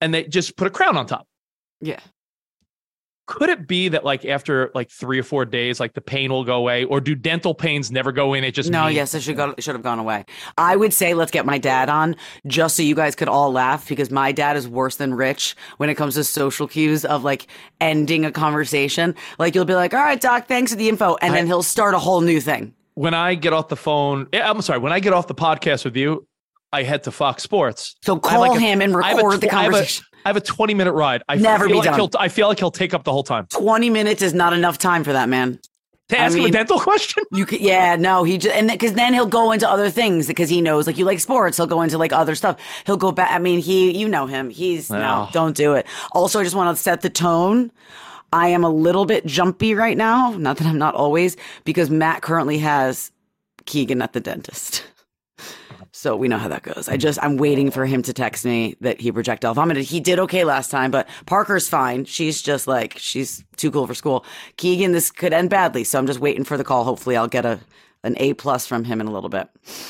and 0.01 0.13
they 0.13 0.23
just 0.25 0.57
put 0.57 0.67
a 0.67 0.69
crown 0.69 0.97
on 0.97 1.05
top. 1.05 1.27
Yeah. 1.79 1.99
Could 3.27 3.50
it 3.50 3.65
be 3.68 3.88
that 3.89 4.03
like 4.03 4.25
after 4.25 4.71
like 4.75 4.89
three 4.89 5.18
or 5.19 5.23
four 5.23 5.45
days, 5.45 5.79
like 5.79 5.94
the 5.94 6.01
pain 6.01 6.31
will 6.31 6.44
go 6.44 6.56
away, 6.56 6.83
or 6.83 7.00
do 7.00 7.15
dental 7.15 7.53
pains 7.53 7.89
never 7.89 8.12
go 8.12 8.33
in? 8.33 8.44
It 8.44 8.53
just 8.53 8.69
No, 8.69 8.85
means- 8.85 8.95
yes, 8.95 9.13
it 9.13 9.21
should 9.21 9.38
go. 9.38 9.53
It 9.57 9.63
should 9.63 9.75
have 9.75 9.83
gone 9.83 10.00
away. 10.00 10.25
I 10.57 10.75
would 10.75 10.94
say 10.94 11.13
let's 11.13 11.31
get 11.31 11.45
my 11.45 11.57
dad 11.57 11.88
on 11.88 12.15
just 12.47 12.75
so 12.75 12.83
you 12.83 12.95
guys 12.95 13.15
could 13.15 13.29
all 13.29 13.51
laugh 13.51 13.88
because 13.88 14.12
my 14.12 14.31
dad 14.33 14.57
is 14.57 14.68
worse 14.68 14.97
than 14.97 15.13
Rich 15.13 15.56
when 15.77 15.89
it 15.89 15.95
comes 15.95 16.15
to 16.15 16.23
social 16.25 16.68
cues 16.68 17.06
of 17.06 17.23
like 17.23 17.47
ending 17.79 18.25
a 18.25 18.31
conversation. 18.31 19.16
Like 19.40 19.56
you'll 19.56 19.66
be 19.66 19.75
like, 19.75 19.94
"All 19.94 20.01
right, 20.04 20.19
doc, 20.19 20.47
thanks 20.47 20.71
for 20.71 20.78
the 20.78 20.90
info," 20.90 21.16
and 21.21 21.33
then 21.33 21.47
he'll 21.47 21.63
start 21.63 21.94
a 21.94 21.99
whole 21.99 22.21
new 22.21 22.42
thing. 22.42 22.73
when 22.95 23.13
I 23.13 23.35
get 23.35 23.54
off 23.54 23.69
the 23.69 23.78
phone, 23.78 24.28
eh, 24.33 24.42
I'm 24.44 24.61
sorry, 24.61 24.80
when 24.80 24.92
I 24.92 24.99
get 24.99 25.13
off 25.13 25.25
the 25.28 25.33
podcast 25.35 25.85
with 25.85 25.95
you, 25.95 26.28
I 26.73 26.83
head 26.83 27.04
to 27.04 27.11
Fox 27.11 27.42
Sports. 27.42 27.95
So 28.04 28.18
I 28.18 28.19
call 28.19 28.40
like 28.42 28.57
a- 28.57 28.59
him 28.59 28.81
and 28.81 28.95
I 28.97 29.09
have 29.09 29.19
a 29.19 29.23
record 29.23 29.42
the 29.42 29.47
I 29.49 29.61
a- 29.61 29.63
conversation. 29.63 30.06
I 30.25 30.30
have 30.30 30.37
a 30.37 30.42
20 30.42 30.73
minute 30.73 30.94
ride. 30.94 31.23
I 31.28 31.35
Never 31.35 31.66
feel 31.66 31.73
be 31.73 31.78
like 31.80 31.85
done. 31.85 31.99
He'll, 31.99 32.09
I 32.19 32.28
feel 32.28 32.47
like 32.47 32.59
he'll 32.59 32.71
take 32.71 32.94
up 32.94 33.04
the 33.04 33.11
whole 33.11 33.23
time. 33.23 33.47
Twenty 33.49 33.90
minutes 33.90 34.21
is 34.21 34.33
not 34.33 34.54
enough 34.54 34.78
time 34.78 35.04
for 35.04 35.13
that 35.13 35.30
man. 35.30 35.59
To 36.09 36.19
I 36.19 36.25
ask 36.25 36.37
him 36.37 36.44
a 36.45 36.51
dental 36.51 36.80
question? 36.90 37.23
You 37.31 37.45
could, 37.45 37.61
yeah, 37.61 37.95
no, 37.95 38.23
he 38.25 38.37
just, 38.37 38.54
and 38.54 38.69
because 38.69 38.94
then 38.94 39.13
he'll 39.13 39.25
go 39.25 39.51
into 39.54 39.69
other 39.69 39.90
things 39.90 40.28
because 40.28 40.49
he 40.49 40.59
knows, 40.59 40.85
like, 40.85 40.97
you 40.97 41.06
like 41.06 41.21
sports, 41.21 41.56
he'll 41.56 41.68
go 41.68 41.81
into 41.81 41.97
like 41.97 42.11
other 42.11 42.35
stuff. 42.35 42.59
He'll 42.85 42.97
go 42.97 43.11
back. 43.13 43.31
I 43.31 43.40
mean, 43.40 43.59
he, 43.59 43.97
you 43.97 44.09
know 44.09 44.25
him. 44.25 44.49
He's, 44.49 44.90
no, 44.90 45.28
Oh. 45.28 45.30
don't 45.31 45.56
do 45.56 45.73
it. 45.73 45.85
Also, 46.11 46.40
I 46.42 46.44
just 46.44 46.56
want 46.56 46.75
to 46.75 46.81
set 46.83 47.01
the 47.01 47.09
tone. 47.09 47.71
I 48.33 48.49
am 48.49 48.63
a 48.66 48.69
little 48.69 49.06
bit 49.06 49.25
jumpy 49.25 49.73
right 49.73 49.95
now. 49.97 50.31
Not 50.31 50.57
that 50.57 50.68
I'm 50.68 50.78
not 50.78 50.95
always, 50.95 51.37
because 51.63 51.90
Matt 51.90 52.21
currently 52.21 52.57
has 52.59 53.11
Keegan 53.66 54.01
at 54.01 54.11
the 54.13 54.19
dentist. 54.19 54.83
So 56.01 56.15
we 56.15 56.27
know 56.27 56.39
how 56.39 56.47
that 56.47 56.63
goes. 56.63 56.89
I 56.89 56.97
just 56.97 57.19
I'm 57.21 57.37
waiting 57.37 57.69
for 57.69 57.85
him 57.85 58.01
to 58.01 58.11
text 58.11 58.43
me 58.43 58.75
that 58.81 58.99
he 58.99 59.11
projectile 59.11 59.53
vomited. 59.53 59.83
He 59.83 59.99
did 59.99 60.17
okay 60.17 60.43
last 60.43 60.71
time, 60.71 60.89
but 60.89 61.07
Parker's 61.27 61.69
fine. 61.69 62.05
She's 62.05 62.41
just 62.41 62.65
like 62.65 62.97
she's 62.97 63.43
too 63.55 63.69
cool 63.69 63.85
for 63.85 63.93
school. 63.93 64.25
Keegan, 64.57 64.93
this 64.93 65.11
could 65.11 65.31
end 65.31 65.51
badly, 65.51 65.83
so 65.83 65.99
I'm 65.99 66.07
just 66.07 66.19
waiting 66.19 66.43
for 66.43 66.57
the 66.57 66.63
call. 66.63 66.85
Hopefully, 66.85 67.15
I'll 67.15 67.27
get 67.27 67.45
a 67.45 67.59
an 68.03 68.15
A 68.17 68.33
plus 68.33 68.65
from 68.65 68.83
him 68.83 68.99
in 68.99 69.05
a 69.05 69.11
little 69.11 69.29
bit. 69.29 69.47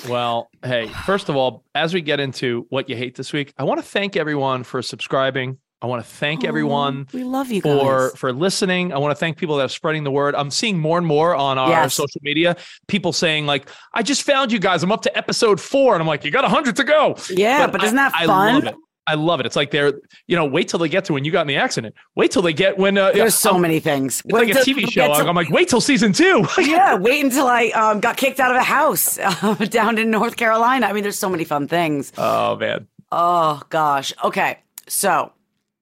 Well, 0.09 0.49
hey, 0.65 0.87
first 1.05 1.29
of 1.29 1.37
all, 1.37 1.63
as 1.75 1.93
we 1.93 2.01
get 2.01 2.19
into 2.19 2.65
what 2.67 2.89
you 2.89 2.97
hate 2.97 3.15
this 3.15 3.31
week, 3.31 3.53
I 3.57 3.63
want 3.63 3.79
to 3.79 3.85
thank 3.85 4.17
everyone 4.17 4.63
for 4.63 4.81
subscribing. 4.81 5.59
I 5.81 5.87
want 5.87 6.03
to 6.05 6.09
thank 6.09 6.43
everyone 6.43 7.07
We 7.11 7.23
love 7.23 7.51
you 7.51 7.61
guys. 7.61 7.73
for 7.81 8.09
for 8.15 8.33
listening. 8.33 8.93
I 8.93 8.97
want 8.99 9.11
to 9.11 9.15
thank 9.19 9.37
people 9.37 9.57
that 9.57 9.65
are 9.65 9.69
spreading 9.69 10.03
the 10.03 10.11
word. 10.11 10.35
I'm 10.35 10.51
seeing 10.51 10.79
more 10.79 10.97
and 10.97 11.07
more 11.07 11.35
on 11.35 11.57
our 11.57 11.69
Yes. 11.69 11.93
social 11.95 12.21
media 12.23 12.55
people 12.87 13.13
saying 13.13 13.45
like, 13.47 13.69
"I 13.93 14.03
just 14.03 14.23
found 14.23 14.51
you 14.51 14.59
guys. 14.59 14.83
I'm 14.83 14.91
up 14.91 15.01
to 15.03 15.17
episode 15.17 15.59
four. 15.59 15.93
and 15.95 16.01
I'm 16.01 16.07
like, 16.07 16.23
"You 16.23 16.31
got 16.31 16.45
a 16.45 16.49
hundred 16.49 16.75
to 16.77 16.83
go." 16.83 17.15
yeah, 17.29 17.65
but, 17.67 17.81
I- 17.81 17.85
isn't 17.85 17.95
that 17.95 18.11
I 18.15 18.25
fun? 18.27 18.53
love 18.55 18.63
it. 18.65 18.75
I 19.07 19.15
love 19.15 19.39
it. 19.39 19.47
It's 19.47 19.55
like 19.55 19.71
they're, 19.71 19.93
you 20.27 20.35
know, 20.35 20.45
wait 20.45 20.67
till 20.69 20.77
they 20.79 20.87
get 20.87 21.05
to 21.05 21.13
when 21.13 21.25
you 21.25 21.31
got 21.31 21.41
in 21.41 21.47
the 21.47 21.55
accident. 21.57 21.95
Wait 22.15 22.29
till 22.29 22.43
they 22.43 22.53
get 22.53 22.77
when. 22.77 22.99
Uh, 22.99 23.11
There's 23.11 23.33
so 23.33 23.57
many 23.57 23.79
things. 23.79 24.21
It's 24.23 24.31
like 24.31 24.49
a 24.49 24.53
TV 24.53 24.89
show. 24.89 25.11
I'm 25.11 25.35
like, 25.35 25.49
wait 25.49 25.67
till 25.69 25.81
season 25.81 26.13
two. 26.13 26.45
yeah, 26.59 26.93
wait 26.93 27.25
until 27.25 27.47
I 27.47 27.69
um, 27.69 27.99
got 27.99 28.15
kicked 28.15 28.39
out 28.39 28.51
of 28.51 28.57
a 28.57 28.63
house 28.63 29.17
uh, 29.17 29.55
down 29.69 29.97
in 29.97 30.11
North 30.11 30.35
Carolina. 30.37 30.85
I 30.85 30.93
mean, 30.93 31.01
there's 31.01 31.17
so 31.17 31.29
many 31.29 31.43
fun 31.43 31.67
things. 31.67 32.13
oh 32.19 32.55
man, 32.57 32.87
Oh 33.11 33.63
gosh. 33.69 34.13
Okay, 34.23 34.59
so 34.87 35.33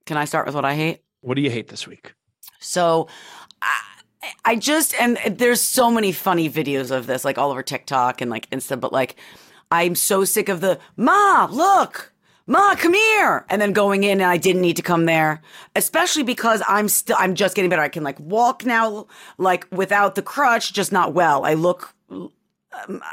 can 0.09 0.17
I 0.17 0.25
start 0.25 0.47
with 0.47 0.55
what 0.55 0.65
I 0.65 0.73
hate? 0.73 1.03
what 1.21 1.35
do 1.35 1.41
you 1.41 1.51
hate 1.51 1.67
this 1.67 1.87
week? 1.87 2.13
So 2.59 3.07
I, 3.61 3.81
I 4.43 4.55
just 4.55 4.95
and 4.99 5.19
there's 5.27 5.61
so 5.61 5.91
many 5.91 6.11
funny 6.11 6.49
videos 6.49 6.89
of 6.89 7.05
this, 7.05 7.23
like 7.23 7.37
all 7.37 7.51
over 7.51 7.61
TikTok 7.61 8.21
and 8.21 8.31
like 8.31 8.49
Insta, 8.49 8.79
but 8.79 8.91
like 8.91 9.17
I'm 9.71 9.93
so 9.93 10.25
sick 10.25 10.49
of 10.49 10.61
the 10.61 10.79
Ma, 10.97 11.47
look, 11.51 12.11
Ma, 12.47 12.73
come 12.73 12.95
here, 12.95 13.45
and 13.49 13.61
then 13.61 13.71
going 13.71 14.03
in 14.03 14.19
and 14.19 14.31
I 14.31 14.37
didn't 14.37 14.63
need 14.63 14.77
to 14.77 14.81
come 14.81 15.05
there, 15.05 15.43
especially 15.75 16.23
because 16.23 16.63
I'm 16.67 16.89
still 16.89 17.17
I'm 17.19 17.35
just 17.35 17.55
getting 17.55 17.69
better. 17.69 17.83
I 17.83 17.89
can 17.89 18.03
like 18.03 18.19
walk 18.19 18.65
now, 18.65 19.05
like 19.37 19.67
without 19.71 20.15
the 20.15 20.23
crutch, 20.23 20.73
just 20.73 20.91
not 20.91 21.13
well. 21.13 21.45
I 21.45 21.53
look. 21.53 21.93
um, 22.09 23.03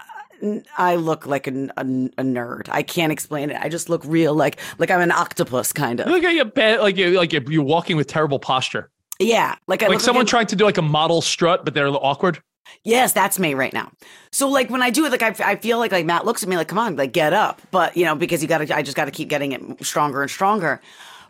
I 0.79 0.97
look 0.97 1.27
like 1.27 1.47
a, 1.47 1.51
a, 1.77 1.81
a 1.83 2.23
nerd. 2.23 2.69
I 2.71 2.83
can't 2.83 3.13
explain 3.13 3.51
it. 3.51 3.57
I 3.61 3.69
just 3.69 3.89
look 3.89 4.03
real, 4.05 4.35
like 4.35 4.59
like 4.79 4.91
I'm 4.91 5.01
an 5.01 5.13
octopus, 5.13 5.73
kind 5.73 6.01
of. 6.01 6.07
Look 6.09 6.25
at 6.25 6.35
you, 6.35 6.45
bad, 6.45 6.81
like 6.81 6.97
you, 6.97 7.11
like 7.17 7.33
you're 7.33 7.63
walking 7.63 7.97
with 7.97 8.07
terrible 8.07 8.39
posture, 8.39 8.91
Yeah, 9.19 9.57
like 9.67 9.83
I 9.83 9.89
like 9.89 10.01
someone 10.01 10.25
a- 10.25 10.29
trying 10.29 10.47
to 10.49 10.57
do 10.57 10.65
like 10.65 10.79
a 10.79 10.83
model 10.83 11.21
strut, 11.23 11.65
but 11.65 11.75
they're 11.75 11.87
a 11.87 11.91
little 11.91 12.07
awkward. 12.07 12.41
Yes, 12.83 13.13
that's 13.13 13.39
me 13.39 13.55
right 13.55 13.73
now. 13.73 13.91
So 14.33 14.49
like 14.49 14.71
when 14.71 14.83
I 14.83 14.91
do 14.91 15.05
it, 15.07 15.13
like 15.13 15.23
I, 15.23 15.53
I 15.53 15.57
feel 15.57 15.79
like 15.79 15.93
like 15.93 16.05
Matt 16.07 16.25
looks 16.27 16.43
at 16.43 16.49
me 16.49 16.57
like, 16.57 16.69
come 16.69 16.79
on, 16.79 16.97
like 16.97 17.13
get 17.13 17.33
up. 17.33 17.63
But 17.71 17.97
you 17.97 18.05
know, 18.05 18.15
because 18.17 18.43
you 18.43 18.49
got 18.49 18.59
to, 18.59 18.77
I 18.77 18.83
just 18.83 18.97
got 18.97 19.05
to 19.07 19.11
keep 19.13 19.29
getting 19.29 19.53
it 19.53 19.63
stronger 19.85 20.21
and 20.23 20.31
stronger. 20.31 20.81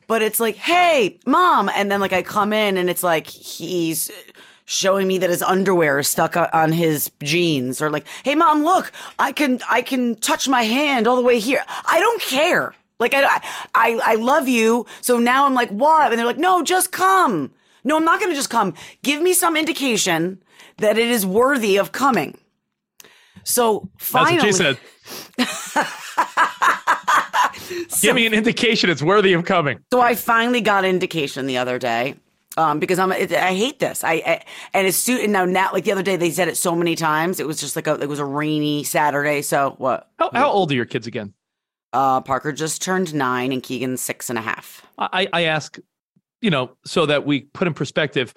But 0.08 0.22
it's 0.22 0.38
like, 0.40 0.56
hey, 0.56 1.18
mom, 1.26 1.68
and 1.74 1.90
then 1.90 2.00
like 2.00 2.12
I 2.12 2.22
come 2.22 2.52
in 2.52 2.76
and 2.76 2.88
it's 2.88 3.02
like 3.02 3.26
he's 3.26 4.10
showing 4.66 5.08
me 5.08 5.16
that 5.18 5.30
his 5.30 5.42
underwear 5.42 5.98
is 5.98 6.08
stuck 6.08 6.36
on 6.36 6.72
his 6.72 7.10
jeans, 7.22 7.80
or 7.80 7.90
like, 7.90 8.06
hey, 8.24 8.34
mom, 8.34 8.62
look, 8.62 8.92
I 9.18 9.32
can 9.32 9.60
I 9.70 9.80
can 9.80 10.16
touch 10.16 10.48
my 10.48 10.62
hand 10.62 11.06
all 11.06 11.16
the 11.16 11.22
way 11.22 11.38
here. 11.38 11.64
I 11.86 11.98
don't 11.98 12.20
care. 12.20 12.74
Like 12.98 13.14
I 13.14 13.42
I 13.74 14.00
I 14.04 14.14
love 14.16 14.48
you. 14.48 14.86
So 15.00 15.18
now 15.18 15.46
I'm 15.46 15.54
like, 15.54 15.70
what? 15.70 16.12
And 16.12 16.18
they're 16.18 16.26
like, 16.26 16.38
no, 16.38 16.62
just 16.62 16.92
come. 16.92 17.52
No, 17.84 17.96
I'm 17.96 18.04
not 18.04 18.18
going 18.18 18.32
to 18.32 18.36
just 18.36 18.50
come. 18.50 18.74
Give 19.04 19.22
me 19.22 19.32
some 19.32 19.56
indication 19.56 20.42
that 20.78 20.98
it 20.98 21.06
is 21.06 21.24
worthy 21.24 21.76
of 21.76 21.92
coming. 21.92 22.36
So 23.44 23.88
That's 23.94 24.08
finally, 24.08 24.38
what 24.38 24.46
she 24.46 24.52
said. 24.52 24.78
Give 28.02 28.16
me 28.16 28.26
an 28.26 28.34
indication 28.34 28.90
it's 28.90 29.02
worthy 29.02 29.34
of 29.34 29.44
coming. 29.44 29.78
so 29.92 30.00
I 30.00 30.16
finally 30.16 30.60
got 30.60 30.84
indication 30.84 31.46
the 31.46 31.58
other 31.58 31.78
day. 31.78 32.16
Um, 32.58 32.78
because 32.78 32.98
I'm, 32.98 33.12
it, 33.12 33.32
I 33.32 33.54
hate 33.54 33.80
this. 33.80 34.02
I, 34.02 34.12
I 34.14 34.44
and 34.72 34.86
it's 34.86 34.96
soon 34.96 35.30
now. 35.30 35.44
Now, 35.44 35.70
like 35.72 35.84
the 35.84 35.92
other 35.92 36.02
day, 36.02 36.16
they 36.16 36.30
said 36.30 36.48
it 36.48 36.56
so 36.56 36.74
many 36.74 36.96
times. 36.96 37.38
It 37.38 37.46
was 37.46 37.60
just 37.60 37.76
like 37.76 37.86
a, 37.86 38.00
it 38.00 38.08
was 38.08 38.18
a 38.18 38.24
rainy 38.24 38.82
Saturday. 38.82 39.42
So 39.42 39.74
what? 39.76 40.10
How, 40.18 40.30
how 40.32 40.50
old 40.50 40.72
are 40.72 40.74
your 40.74 40.86
kids 40.86 41.06
again? 41.06 41.34
Uh, 41.92 42.20
Parker 42.22 42.52
just 42.52 42.82
turned 42.82 43.14
nine, 43.14 43.52
and 43.52 43.62
Keegan 43.62 43.96
six 43.96 44.30
and 44.30 44.38
a 44.38 44.42
half. 44.42 44.86
I, 44.98 45.28
I 45.32 45.42
ask, 45.44 45.78
you 46.40 46.50
know, 46.50 46.70
so 46.84 47.06
that 47.06 47.26
we 47.26 47.42
put 47.42 47.66
in 47.66 47.74
perspective, 47.74 48.32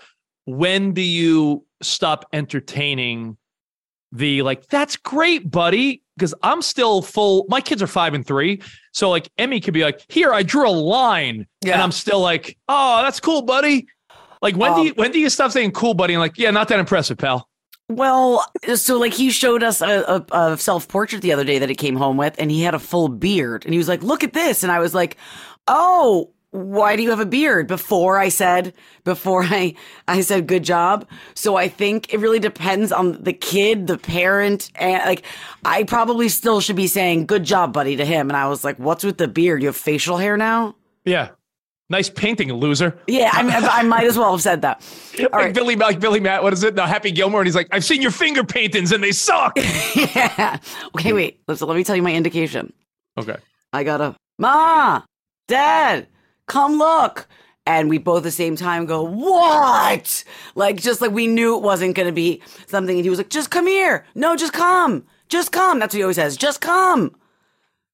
when 0.45 0.93
do 0.93 1.01
you 1.01 1.65
stop 1.81 2.25
entertaining 2.33 3.37
the 4.11 4.41
like, 4.41 4.67
that's 4.67 4.97
great, 4.97 5.49
buddy? 5.49 6.03
Because 6.17 6.33
I'm 6.43 6.61
still 6.61 7.01
full. 7.01 7.45
My 7.47 7.61
kids 7.61 7.81
are 7.81 7.87
five 7.87 8.13
and 8.13 8.25
three. 8.25 8.61
So 8.91 9.09
like 9.09 9.29
Emmy 9.37 9.61
could 9.61 9.73
be 9.73 9.83
like, 9.83 10.03
here, 10.09 10.33
I 10.33 10.43
drew 10.43 10.67
a 10.67 10.71
line. 10.71 11.47
And 11.63 11.81
I'm 11.81 11.93
still 11.93 12.19
like, 12.19 12.57
oh, 12.67 13.01
that's 13.03 13.21
cool, 13.21 13.43
buddy. 13.43 13.87
Like 14.41 14.55
when 14.55 14.73
do 14.73 14.81
Um, 14.81 14.87
you 14.87 14.93
when 14.95 15.11
do 15.11 15.19
you 15.19 15.29
stop 15.29 15.51
saying 15.51 15.71
cool, 15.71 15.93
buddy? 15.93 16.13
And 16.13 16.21
like, 16.21 16.37
yeah, 16.37 16.51
not 16.51 16.67
that 16.69 16.79
impressive, 16.79 17.17
pal. 17.17 17.49
Well, 17.89 18.45
so 18.75 18.99
like 18.99 19.13
he 19.13 19.31
showed 19.31 19.63
us 19.63 19.81
a, 19.81 20.25
a, 20.31 20.51
a 20.51 20.57
self 20.57 20.87
portrait 20.87 21.21
the 21.23 21.33
other 21.33 21.43
day 21.43 21.57
that 21.59 21.69
he 21.69 21.75
came 21.75 21.95
home 21.95 22.17
with, 22.17 22.35
and 22.37 22.51
he 22.51 22.61
had 22.61 22.75
a 22.75 22.79
full 22.79 23.09
beard, 23.09 23.65
and 23.65 23.73
he 23.73 23.77
was 23.79 23.87
like, 23.87 24.03
"Look 24.03 24.23
at 24.23 24.33
this," 24.33 24.63
and 24.63 24.71
I 24.71 24.79
was 24.79 24.93
like, 24.93 25.17
"Oh." 25.67 26.31
Why 26.51 26.95
do 26.95 27.03
you 27.03 27.11
have 27.11 27.19
a 27.19 27.27
beard? 27.27 27.67
Before 27.67 28.17
I 28.17 28.29
said, 28.29 28.73
before 29.03 29.43
I, 29.43 29.75
I 30.07 30.21
said 30.21 30.47
good 30.47 30.63
job. 30.63 31.07
So 31.35 31.57
I 31.57 31.67
think 31.67 32.11
it 32.11 32.17
really 32.19 32.39
depends 32.39 32.91
on 32.91 33.21
the 33.21 33.33
kid, 33.33 33.85
the 33.85 33.99
parent, 33.99 34.71
and 34.73 35.05
like, 35.05 35.23
I 35.63 35.83
probably 35.83 36.27
still 36.27 36.59
should 36.59 36.75
be 36.75 36.87
saying 36.87 37.27
good 37.27 37.43
job, 37.43 37.71
buddy, 37.71 37.95
to 37.97 38.03
him. 38.03 38.31
And 38.31 38.35
I 38.35 38.47
was 38.47 38.63
like, 38.63 38.77
what's 38.79 39.03
with 39.03 39.19
the 39.19 39.27
beard? 39.27 39.61
You 39.61 39.67
have 39.67 39.75
facial 39.75 40.17
hair 40.17 40.37
now? 40.37 40.75
Yeah. 41.05 41.29
Nice 41.91 42.07
painting, 42.09 42.53
loser. 42.53 42.99
Yeah, 43.07 43.31
I, 43.33 43.41
mean, 43.41 43.53
I 43.53 43.81
might 43.81 44.05
as 44.05 44.15
well 44.15 44.31
have 44.31 44.41
said 44.41 44.61
that. 44.61 44.83
All 45.19 45.23
like 45.23 45.33
right. 45.33 45.53
Billy, 45.53 45.75
like 45.75 45.99
Billy 45.99 46.19
Matt, 46.19 46.43
what 46.43 46.53
is 46.53 46.63
it? 46.63 46.75
No, 46.75 46.85
Happy 46.85 47.11
Gilmore. 47.11 47.41
And 47.41 47.47
he's 47.47 47.55
like, 47.55 47.67
I've 47.71 47.83
seen 47.83 48.01
your 48.01 48.11
finger 48.11 48.43
paintings 48.43 48.91
and 48.91 49.03
they 49.03 49.11
suck. 49.11 49.53
yeah. 49.95 50.59
Okay, 50.95 51.13
wait. 51.13 51.41
Let's, 51.47 51.61
let 51.61 51.75
me 51.75 51.83
tell 51.83 51.95
you 51.95 52.03
my 52.03 52.13
indication. 52.13 52.71
okay. 53.17 53.37
I 53.73 53.83
got 53.83 54.01
a 54.01 54.15
Ma, 54.37 55.01
Dad, 55.47 56.07
come 56.47 56.77
look. 56.77 57.27
And 57.65 57.87
we 57.87 57.99
both 57.99 58.19
at 58.19 58.23
the 58.23 58.31
same 58.31 58.55
time 58.55 58.85
go, 58.87 59.03
What? 59.03 60.23
Like, 60.55 60.77
just 60.81 61.01
like 61.01 61.11
we 61.11 61.27
knew 61.27 61.55
it 61.55 61.61
wasn't 61.61 61.95
going 61.95 62.07
to 62.07 62.13
be 62.13 62.41
something. 62.65 62.95
And 62.97 63.05
he 63.05 63.09
was 63.11 63.19
like, 63.19 63.29
Just 63.29 63.51
come 63.51 63.67
here. 63.67 64.05
No, 64.15 64.35
just 64.35 64.53
come. 64.53 65.05
Just 65.27 65.51
come. 65.51 65.77
That's 65.77 65.93
what 65.93 65.97
he 65.97 66.03
always 66.03 66.15
says. 66.15 66.35
Just 66.35 66.61
come. 66.61 67.15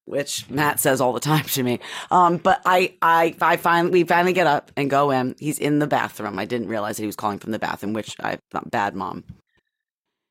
Which 0.06 0.48
Matt 0.48 0.78
says 0.80 1.00
all 1.00 1.12
the 1.12 1.20
time 1.20 1.44
to 1.44 1.62
me. 1.62 1.80
Um, 2.10 2.36
but 2.38 2.62
I, 2.64 2.94
I, 3.02 3.34
I 3.40 3.56
finally, 3.56 3.90
we 3.90 4.04
finally 4.04 4.32
get 4.32 4.46
up 4.46 4.70
and 4.76 4.88
go 4.88 5.10
in. 5.10 5.34
He's 5.38 5.58
in 5.58 5.80
the 5.80 5.86
bathroom. 5.86 6.38
I 6.38 6.44
didn't 6.44 6.68
realize 6.68 6.96
that 6.96 7.02
he 7.02 7.06
was 7.08 7.16
calling 7.16 7.38
from 7.38 7.50
the 7.52 7.58
bathroom, 7.58 7.92
which 7.92 8.14
I, 8.22 8.38
not 8.54 8.70
bad 8.70 8.94
mom. 8.94 9.24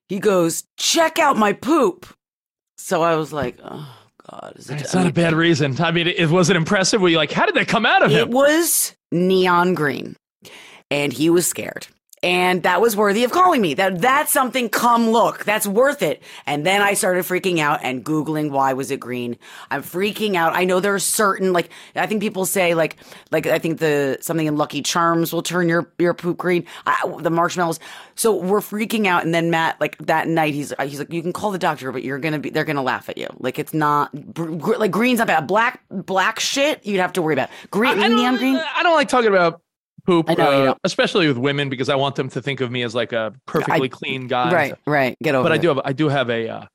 He 0.07 0.19
goes, 0.19 0.63
Check 0.77 1.19
out 1.19 1.37
my 1.37 1.51
poop. 1.53 2.07
So 2.77 3.01
I 3.03 3.15
was 3.15 3.33
like, 3.33 3.57
Oh, 3.63 3.95
God. 4.29 4.53
Is 4.55 4.69
it, 4.69 4.79
It's 4.81 4.95
I 4.95 4.99
not 4.99 5.03
mean, 5.03 5.11
a 5.11 5.13
bad 5.13 5.33
reason. 5.33 5.79
I 5.81 5.91
mean, 5.91 6.07
it, 6.07 6.29
was 6.29 6.49
it 6.49 6.55
impressive. 6.55 7.01
Were 7.01 7.09
you 7.09 7.17
like, 7.17 7.31
how 7.31 7.45
did 7.45 7.55
that 7.55 7.67
come 7.67 7.85
out 7.85 8.01
of 8.01 8.11
It 8.11 8.15
him? 8.15 8.29
It 8.29 8.33
was 8.33 8.95
neon 9.11 9.73
green, 9.73 10.15
and 10.89 11.11
he 11.11 11.29
was 11.29 11.45
scared. 11.47 11.87
And 12.25 12.63
that 12.63 12.81
was 12.81 12.95
worthy 12.95 13.23
of 13.23 13.31
calling 13.31 13.61
me. 13.61 13.75
That 13.75 14.01
that's 14.01 14.31
something. 14.31 14.67
Come 14.67 15.11
look. 15.11 15.45
That's 15.45 15.67
worth 15.67 16.01
it. 16.01 16.23
And 16.47 16.65
then 16.65 16.81
I 16.81 16.95
started 16.95 17.23
freaking 17.23 17.59
out 17.59 17.81
and 17.83 18.03
googling 18.03 18.49
why 18.49 18.73
was 18.73 18.89
it 18.89 18.99
green. 18.99 19.37
I'm 19.69 19.83
freaking 19.83 20.33
out. 20.33 20.55
I 20.55 20.65
know 20.65 20.79
there 20.79 20.95
are 20.95 20.99
certain 20.99 21.53
like 21.53 21.69
I 21.95 22.07
think 22.07 22.21
people 22.21 22.47
say 22.47 22.73
like 22.73 22.97
like 23.29 23.45
I 23.45 23.59
think 23.59 23.77
the 23.77 24.17
something 24.21 24.47
in 24.47 24.57
Lucky 24.57 24.81
Charms 24.81 25.31
will 25.33 25.43
turn 25.43 25.69
your 25.69 25.91
your 25.99 26.15
poop 26.15 26.39
green. 26.39 26.65
I, 26.87 26.99
the 27.19 27.29
marshmallows. 27.29 27.79
So 28.15 28.35
we're 28.35 28.59
freaking 28.59 29.05
out. 29.05 29.23
And 29.23 29.31
then 29.31 29.51
Matt 29.51 29.79
like 29.79 29.95
that 29.99 30.27
night 30.27 30.55
he's 30.55 30.73
he's 30.81 30.97
like 30.97 31.13
you 31.13 31.21
can 31.21 31.31
call 31.31 31.51
the 31.51 31.59
doctor, 31.59 31.91
but 31.91 32.03
you're 32.03 32.17
gonna 32.17 32.39
be 32.39 32.49
they're 32.49 32.65
gonna 32.65 32.81
laugh 32.81 33.07
at 33.07 33.19
you. 33.19 33.27
Like 33.37 33.59
it's 33.59 33.73
not 33.73 34.11
br- 34.33 34.77
like 34.77 34.89
green's 34.89 35.19
not 35.19 35.27
bad. 35.27 35.45
Black 35.45 35.79
black 35.91 36.39
shit 36.39 36.83
you'd 36.87 37.01
have 37.01 37.13
to 37.13 37.21
worry 37.21 37.35
about. 37.35 37.51
Green 37.69 37.99
I, 37.99 38.05
I 38.05 38.07
neon 38.07 38.37
green. 38.37 38.57
I 38.57 38.81
don't 38.81 38.95
like 38.95 39.09
talking 39.09 39.29
about 39.29 39.61
poop, 40.05 40.29
I 40.29 40.33
know 40.35 40.71
uh, 40.71 40.75
especially 40.83 41.27
with 41.27 41.37
women, 41.37 41.69
because 41.69 41.89
I 41.89 41.95
want 41.95 42.15
them 42.15 42.29
to 42.29 42.41
think 42.41 42.61
of 42.61 42.71
me 42.71 42.83
as 42.83 42.93
like 42.95 43.11
a 43.13 43.33
perfectly 43.45 43.89
clean 43.89 44.27
guy. 44.27 44.51
Right, 44.51 44.75
right. 44.85 45.17
Get 45.23 45.35
over 45.35 45.43
But 45.43 45.51
I 45.51 45.57
do 45.57 45.67
have 45.69 45.79
I 45.83 45.93
do 45.93 46.09
have 46.09 46.29
a 46.29 46.47
uh, 46.49 46.65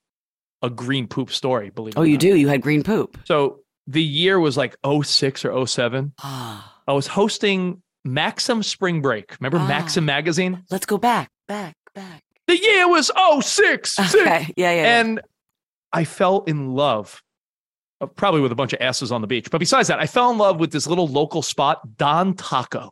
a 0.63 0.71
green 0.71 1.07
poop 1.07 1.31
story. 1.31 1.71
Believe. 1.71 1.95
it 1.95 1.99
Oh, 1.99 2.03
you 2.03 2.13
not. 2.15 2.21
do? 2.21 2.35
You 2.37 2.49
had 2.49 2.61
green 2.63 2.83
poop. 2.83 3.19
So 3.25 3.61
the 3.87 4.03
year 4.03 4.39
was 4.39 4.57
like 4.57 4.77
06 4.85 5.45
or 5.45 5.67
07. 5.67 6.13
Ah, 6.23 6.81
I 6.87 6.93
was 6.93 7.07
hosting 7.07 7.83
Maxim 8.05 8.63
Spring 8.63 9.01
Break. 9.03 9.37
Remember 9.41 9.59
Ah. 9.59 9.67
Maxim 9.67 10.05
magazine? 10.05 10.63
let's 10.71 10.87
go 10.87 10.99
back, 10.99 11.31
back, 11.49 11.75
back. 11.95 12.23
The 12.47 12.59
year 12.59 12.89
was 12.89 13.11
06. 13.41 13.99
Okay, 13.99 14.53
yeah, 14.57 14.71
yeah. 14.71 14.73
yeah. 14.73 15.01
And 15.01 15.21
I 15.93 16.05
fell 16.05 16.43
in 16.47 16.75
love, 16.75 17.23
uh, 18.01 18.07
probably 18.07 18.41
with 18.41 18.53
a 18.53 18.55
bunch 18.55 18.73
of 18.73 18.81
asses 18.81 19.11
on 19.13 19.21
the 19.23 19.27
beach. 19.27 19.51
But 19.51 19.59
besides 19.59 19.89
that, 19.89 19.99
I 19.99 20.07
fell 20.07 20.31
in 20.31 20.39
love 20.39 20.59
with 20.61 20.73
this 20.73 20.87
little 20.87 21.09
local 21.09 21.43
spot, 21.43 21.97
Don 21.97 22.35
Taco. 22.35 22.91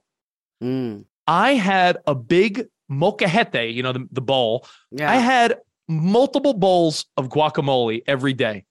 Mm, 0.62 1.04
I 1.26 1.54
had 1.54 1.98
a 2.06 2.14
big 2.14 2.66
molcajete, 2.90 3.72
you 3.72 3.82
know, 3.82 3.92
the, 3.92 4.08
the 4.10 4.20
bowl. 4.20 4.66
yeah. 4.90 5.10
I 5.10 5.16
had 5.16 5.58
multiple 5.88 6.54
bowls 6.54 7.06
of 7.16 7.28
guacamole 7.28 8.02
every 8.06 8.32
day. 8.32 8.64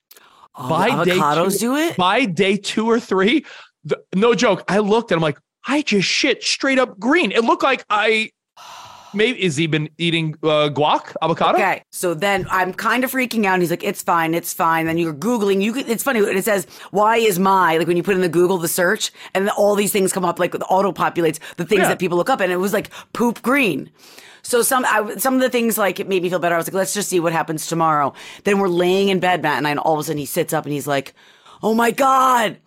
oh, 0.55 0.69
by 0.69 0.95
the 0.95 1.05
day 1.05 1.17
avocados 1.17 1.53
two- 1.53 1.59
do 1.59 1.75
it. 1.77 1.97
By 1.97 2.25
day 2.25 2.57
two 2.57 2.87
or 2.89 2.99
three, 2.99 3.45
the, 3.83 4.01
no 4.15 4.33
joke, 4.35 4.63
I 4.67 4.79
looked 4.79 5.11
and 5.11 5.17
I'm 5.17 5.23
like, 5.23 5.39
I 5.67 5.81
just 5.81 6.07
shit 6.07 6.43
straight 6.43 6.79
up 6.79 6.99
green. 6.99 7.31
It 7.31 7.43
looked 7.43 7.63
like 7.63 7.85
I 7.89 8.31
maybe 9.13 9.43
is 9.43 9.55
he 9.55 9.67
been 9.67 9.89
eating 9.97 10.35
uh, 10.43 10.69
guac 10.69 11.15
avocado? 11.21 11.57
Okay, 11.57 11.83
so 11.91 12.13
then 12.13 12.45
I'm 12.49 12.73
kind 12.73 13.03
of 13.03 13.11
freaking 13.11 13.45
out. 13.45 13.53
And 13.55 13.63
he's 13.63 13.71
like, 13.71 13.83
"It's 13.83 14.01
fine, 14.01 14.33
it's 14.33 14.53
fine." 14.53 14.85
Then 14.85 14.97
you're 14.97 15.13
googling. 15.13 15.61
You 15.61 15.73
could, 15.73 15.89
it's 15.89 16.03
funny. 16.03 16.19
It 16.19 16.45
says, 16.45 16.67
"Why 16.91 17.17
is 17.17 17.39
my?" 17.39 17.77
Like 17.77 17.87
when 17.87 17.97
you 17.97 18.03
put 18.03 18.15
in 18.15 18.21
the 18.21 18.29
Google 18.29 18.57
the 18.57 18.67
search, 18.67 19.11
and 19.33 19.49
all 19.51 19.75
these 19.75 19.91
things 19.91 20.13
come 20.13 20.25
up. 20.25 20.39
Like 20.39 20.53
with 20.53 20.63
auto 20.69 20.91
populates 20.91 21.39
the 21.57 21.65
things 21.65 21.81
Yeah. 21.81 21.89
that 21.89 21.99
people 21.99 22.17
look 22.17 22.29
up, 22.29 22.39
and 22.39 22.51
it 22.51 22.57
was 22.57 22.73
like 22.73 22.89
poop 23.13 23.41
green. 23.41 23.89
So 24.43 24.61
some 24.61 24.85
I, 24.85 25.15
some 25.17 25.35
of 25.35 25.41
the 25.41 25.49
things 25.49 25.77
like 25.77 25.99
it 25.99 26.07
made 26.07 26.23
me 26.23 26.29
feel 26.29 26.39
better. 26.39 26.55
I 26.55 26.57
was 26.57 26.67
like, 26.67 26.73
let's 26.75 26.93
just 26.93 27.09
see 27.09 27.19
what 27.19 27.33
happens 27.33 27.67
tomorrow. 27.67 28.13
Then 28.45 28.59
we're 28.59 28.69
laying 28.69 29.09
in 29.09 29.19
bed, 29.19 29.41
Matt, 29.41 29.57
and 29.57 29.67
I, 29.67 29.71
and 29.71 29.79
all 29.79 29.93
of 29.95 29.99
a 29.99 30.03
sudden 30.03 30.17
he 30.19 30.25
sits 30.25 30.53
up 30.53 30.63
and 30.65 30.73
he's 30.73 30.87
like, 30.87 31.13
"Oh 31.61 31.73
my 31.73 31.91
god." 31.91 32.57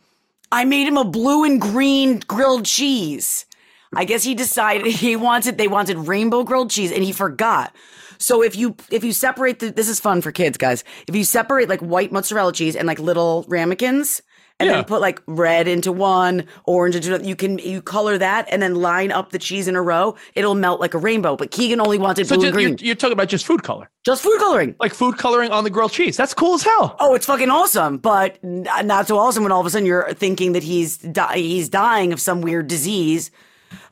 I 0.52 0.64
made 0.64 0.88
him 0.88 0.96
a 0.96 1.04
blue 1.04 1.44
and 1.44 1.60
green 1.60 2.18
grilled 2.26 2.64
cheese. 2.64 3.46
I 3.94 4.04
guess 4.04 4.22
he 4.22 4.34
decided 4.34 4.86
he 4.92 5.16
wanted 5.16 5.58
they 5.58 5.68
wanted 5.68 5.96
rainbow 5.98 6.44
grilled 6.44 6.70
cheese 6.70 6.92
and 6.92 7.02
he 7.02 7.12
forgot. 7.12 7.74
So 8.18 8.42
if 8.42 8.54
you 8.56 8.76
if 8.90 9.02
you 9.04 9.12
separate 9.12 9.58
the 9.60 9.70
this 9.70 9.88
is 9.88 9.98
fun 10.00 10.20
for 10.20 10.30
kids, 10.32 10.58
guys. 10.58 10.84
If 11.08 11.14
you 11.16 11.24
separate 11.24 11.68
like 11.68 11.80
white 11.80 12.12
mozzarella 12.12 12.52
cheese 12.52 12.76
and 12.76 12.86
like 12.86 12.98
little 12.98 13.44
ramekins 13.48 14.20
and 14.60 14.66
Yeah. 14.68 14.74
then 14.74 14.84
put 14.84 15.00
like 15.00 15.22
red 15.26 15.66
into 15.66 15.90
one, 15.90 16.44
orange 16.66 16.94
into 16.94 17.08
another, 17.08 17.24
you 17.24 17.34
can 17.34 17.56
you 17.58 17.80
color 17.80 18.18
that 18.18 18.46
and 18.50 18.60
then 18.60 18.74
line 18.74 19.10
up 19.10 19.30
the 19.30 19.38
cheese 19.38 19.66
in 19.68 19.74
a 19.74 19.80
row. 19.80 20.16
It'll 20.34 20.54
melt 20.54 20.80
like 20.80 20.92
a 20.92 20.98
rainbow. 20.98 21.34
But 21.34 21.50
Keegan 21.50 21.80
only 21.80 21.96
wanted 21.96 22.26
So 22.26 22.36
blue 22.36 22.50
just, 22.50 22.58
and 22.58 22.78
you're, 22.80 22.86
you're 22.88 22.94
talking 22.94 23.14
about 23.14 23.28
just 23.28 23.46
food 23.46 23.62
color, 23.62 23.88
Just 24.04 24.22
food 24.22 24.38
coloring. 24.38 24.74
like 24.80 24.92
food 24.92 25.16
coloring 25.16 25.50
on 25.50 25.64
the 25.64 25.70
grilled 25.70 25.92
cheese. 25.92 26.18
That's 26.18 26.34
cool 26.34 26.54
as 26.56 26.62
hell. 26.62 26.96
Oh, 27.00 27.14
it's 27.14 27.24
fucking 27.24 27.48
awesome, 27.48 27.96
but 27.96 28.38
not 28.44 29.08
so 29.08 29.16
awesome 29.16 29.42
when 29.44 29.50
all 29.50 29.60
of 29.62 29.66
a 29.66 29.70
sudden 29.70 29.86
you're 29.86 30.12
thinking 30.12 30.52
that 30.52 30.62
he's 30.62 30.98
di- 30.98 31.38
he's 31.38 31.70
dying 31.70 32.12
of 32.12 32.20
some 32.20 32.42
weird 32.42 32.68
disease. 32.68 33.30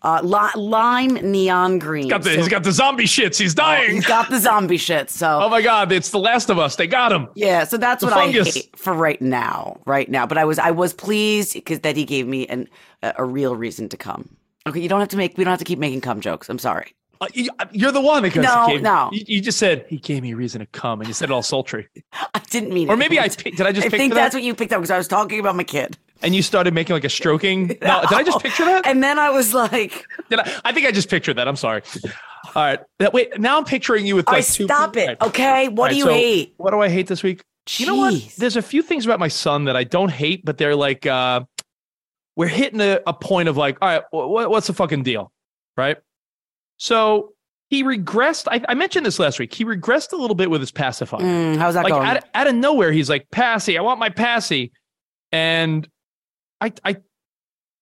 Uh, 0.03 0.21
li- 0.23 0.61
lime 0.61 1.15
neon 1.15 1.79
green. 1.79 2.09
Got 2.09 2.23
the, 2.23 2.31
So- 2.31 2.37
he's 2.37 2.49
got 2.49 2.63
the 2.65 2.73
zombie 2.73 3.05
shits. 3.05 3.39
He's 3.39 3.55
dying. 3.55 3.97
He's 3.97 4.07
got 4.07 4.29
the 4.31 4.39
zombie 4.39 4.77
shit. 4.77 5.11
So 5.11 5.41
oh 5.43 5.49
my 5.49 5.63
god, 5.63 5.93
it's 5.93 6.11
the 6.11 6.19
Last 6.19 6.51
of 6.51 6.59
Us. 6.59 6.77
They 6.77 6.87
got 6.87 7.13
him. 7.13 7.29
yeah, 7.35 7.65
so 7.65 7.77
that's 7.77 8.01
The 8.01 8.07
what 8.07 8.15
fungus. 8.15 8.49
I 8.49 8.61
hate 8.61 8.79
for 8.79 8.93
right 8.93 9.21
now. 9.21 9.81
Right 9.87 10.09
now, 10.11 10.27
but 10.27 10.39
I 10.39 10.45
was 10.45 10.59
I 10.59 10.71
was 10.71 10.93
pleased 10.93 11.55
because 11.55 11.81
that 11.81 11.97
he 11.97 12.05
gave 12.05 12.27
me 12.27 12.47
an 12.49 12.69
a, 13.03 13.15
a 13.19 13.25
real 13.25 13.57
reason 13.57 13.89
to 13.91 13.97
come. 13.97 14.29
Okay, 14.67 14.81
you 14.81 14.89
don't 14.89 15.01
have 15.01 15.09
to 15.11 15.17
make 15.17 15.37
we 15.39 15.45
don't 15.45 15.51
have 15.53 15.59
to 15.61 15.65
keep 15.65 15.79
making 15.79 16.01
cum 16.01 16.21
jokes. 16.21 16.49
I'm 16.49 16.59
sorry. 16.59 16.95
Uh, 17.21 17.27
you- 17.35 17.51
You're 17.73 17.91
the 17.91 18.01
one 18.01 18.23
because 18.23 18.45
No, 18.45 18.67
he 18.67 18.75
gave, 18.75 18.83
no. 18.83 19.09
You, 19.13 19.25
you 19.27 19.41
just 19.41 19.59
said 19.59 19.85
he 19.89 19.97
gave 19.97 20.23
me 20.23 20.33
a 20.33 20.37
reason 20.37 20.61
to 20.61 20.67
come, 20.67 21.01
and 21.01 21.09
you 21.09 21.15
said 21.15 21.31
it 21.31 21.33
all 21.33 21.43
sultry. 21.43 21.89
I 22.13 22.39
didn't 22.51 22.73
mean 22.73 22.89
it. 22.89 22.93
Or 22.93 22.97
maybe 22.97 23.19
I 23.19 23.27
did 23.27 23.61
I 23.61 23.73
just 23.73 23.87
I 23.89 23.91
think 23.91 24.15
that? 24.15 24.21
that's 24.21 24.35
what 24.35 24.45
you 24.45 24.55
picked 24.55 24.73
up 24.73 24.81
because 24.81 24.91
I 24.93 24.99
was 24.99 25.09
talking 25.09 25.41
about 25.41 25.57
my 25.57 25.65
kid. 25.65 25.99
And 26.23 26.35
you 26.35 26.43
started 26.43 26.75
making 26.75 26.95
like 26.95 27.05
a 27.05 27.09
stroking. 27.09 27.69
No, 27.69 28.01
did 28.03 28.13
I 28.13 28.23
just 28.25 28.41
picture 28.41 28.65
that? 28.65 28.87
And 28.87 29.03
then 29.03 29.19
I 29.19 29.31
was 29.31 29.55
like, 29.55 30.05
Did 30.31 30.41
I, 30.41 30.61
I 30.65 30.73
think 30.73 30.87
I 30.87 30.91
just 30.91 31.09
pictured 31.09 31.35
that. 31.37 31.47
I'm 31.47 31.57
sorry. 31.57 31.83
All 32.55 32.63
right. 32.65 32.81
That, 32.99 33.13
wait. 33.13 33.39
Now 33.39 33.59
I'm 33.59 33.65
picturing 33.65 34.07
you 34.07 34.17
with 34.17 34.29
"I 34.29 34.33
like 34.33 34.47
two. 34.47 34.65
stop 34.65 34.97
it." 34.97 35.07
Right. 35.07 35.23
Okay, 35.23 35.69
what 35.69 35.85
All 35.85 35.91
do 35.91 35.97
you 35.97 36.05
so 36.05 36.11
hate? 36.11 36.55
What 36.57 36.71
do 36.71 36.81
I 36.81 36.89
hate 36.89 37.07
this 37.07 37.23
week? 37.23 37.43
You 37.77 37.87
know 37.87 37.97
what? 37.97 38.35
There's 38.39 38.57
a 38.57 38.63
few 38.63 38.83
things 38.83 39.05
about 39.05 39.21
my 39.21 39.29
son 39.29 39.65
that 39.65 39.77
I 39.77 39.85
don't 39.85 40.11
hate, 40.11 40.45
but 40.45 40.57
they're 40.57 40.75
like, 40.75 41.05
uh, 41.07 41.43
we're 42.35 42.47
hitting 42.49 42.81
a, 42.81 43.01
a 43.07 43.13
point 43.13 43.49
of 43.49 43.57
like, 43.57 43.77
all 43.83 43.89
right, 43.89 44.03
wh- 44.11 44.51
what's 44.51 44.69
the 44.69 44.73
fucking 44.73 45.03
deal? 45.03 45.31
Right. 45.77 45.99
So 46.79 47.35
he 47.69 47.85
regressed. 47.85 48.47
I, 48.51 48.65
I 48.69 48.75
mentioned 48.75 49.05
this 49.05 49.19
last 49.19 49.39
week. 49.39 49.53
He 49.53 49.65
regressed 49.65 50.13
a 50.13 50.17
little 50.17 50.35
bit 50.35 50.51
with 50.51 50.61
his 50.63 50.71
pacifier. 50.71 51.21
Mm, 51.21 51.57
how's 51.59 51.75
that 51.75 51.85
like 51.85 51.93
going? 51.93 52.07
out, 52.07 52.25
out 52.35 52.47
of 52.47 52.55
nowhere, 52.55 52.91
he's 52.93 53.11
like, 53.11 53.29
Passy, 53.31 53.77
I 53.77 53.83
want 53.83 54.01
my 54.01 54.09
Passy. 54.09 54.73
And 55.31 55.87
I, 56.61 56.73
I 56.85 56.97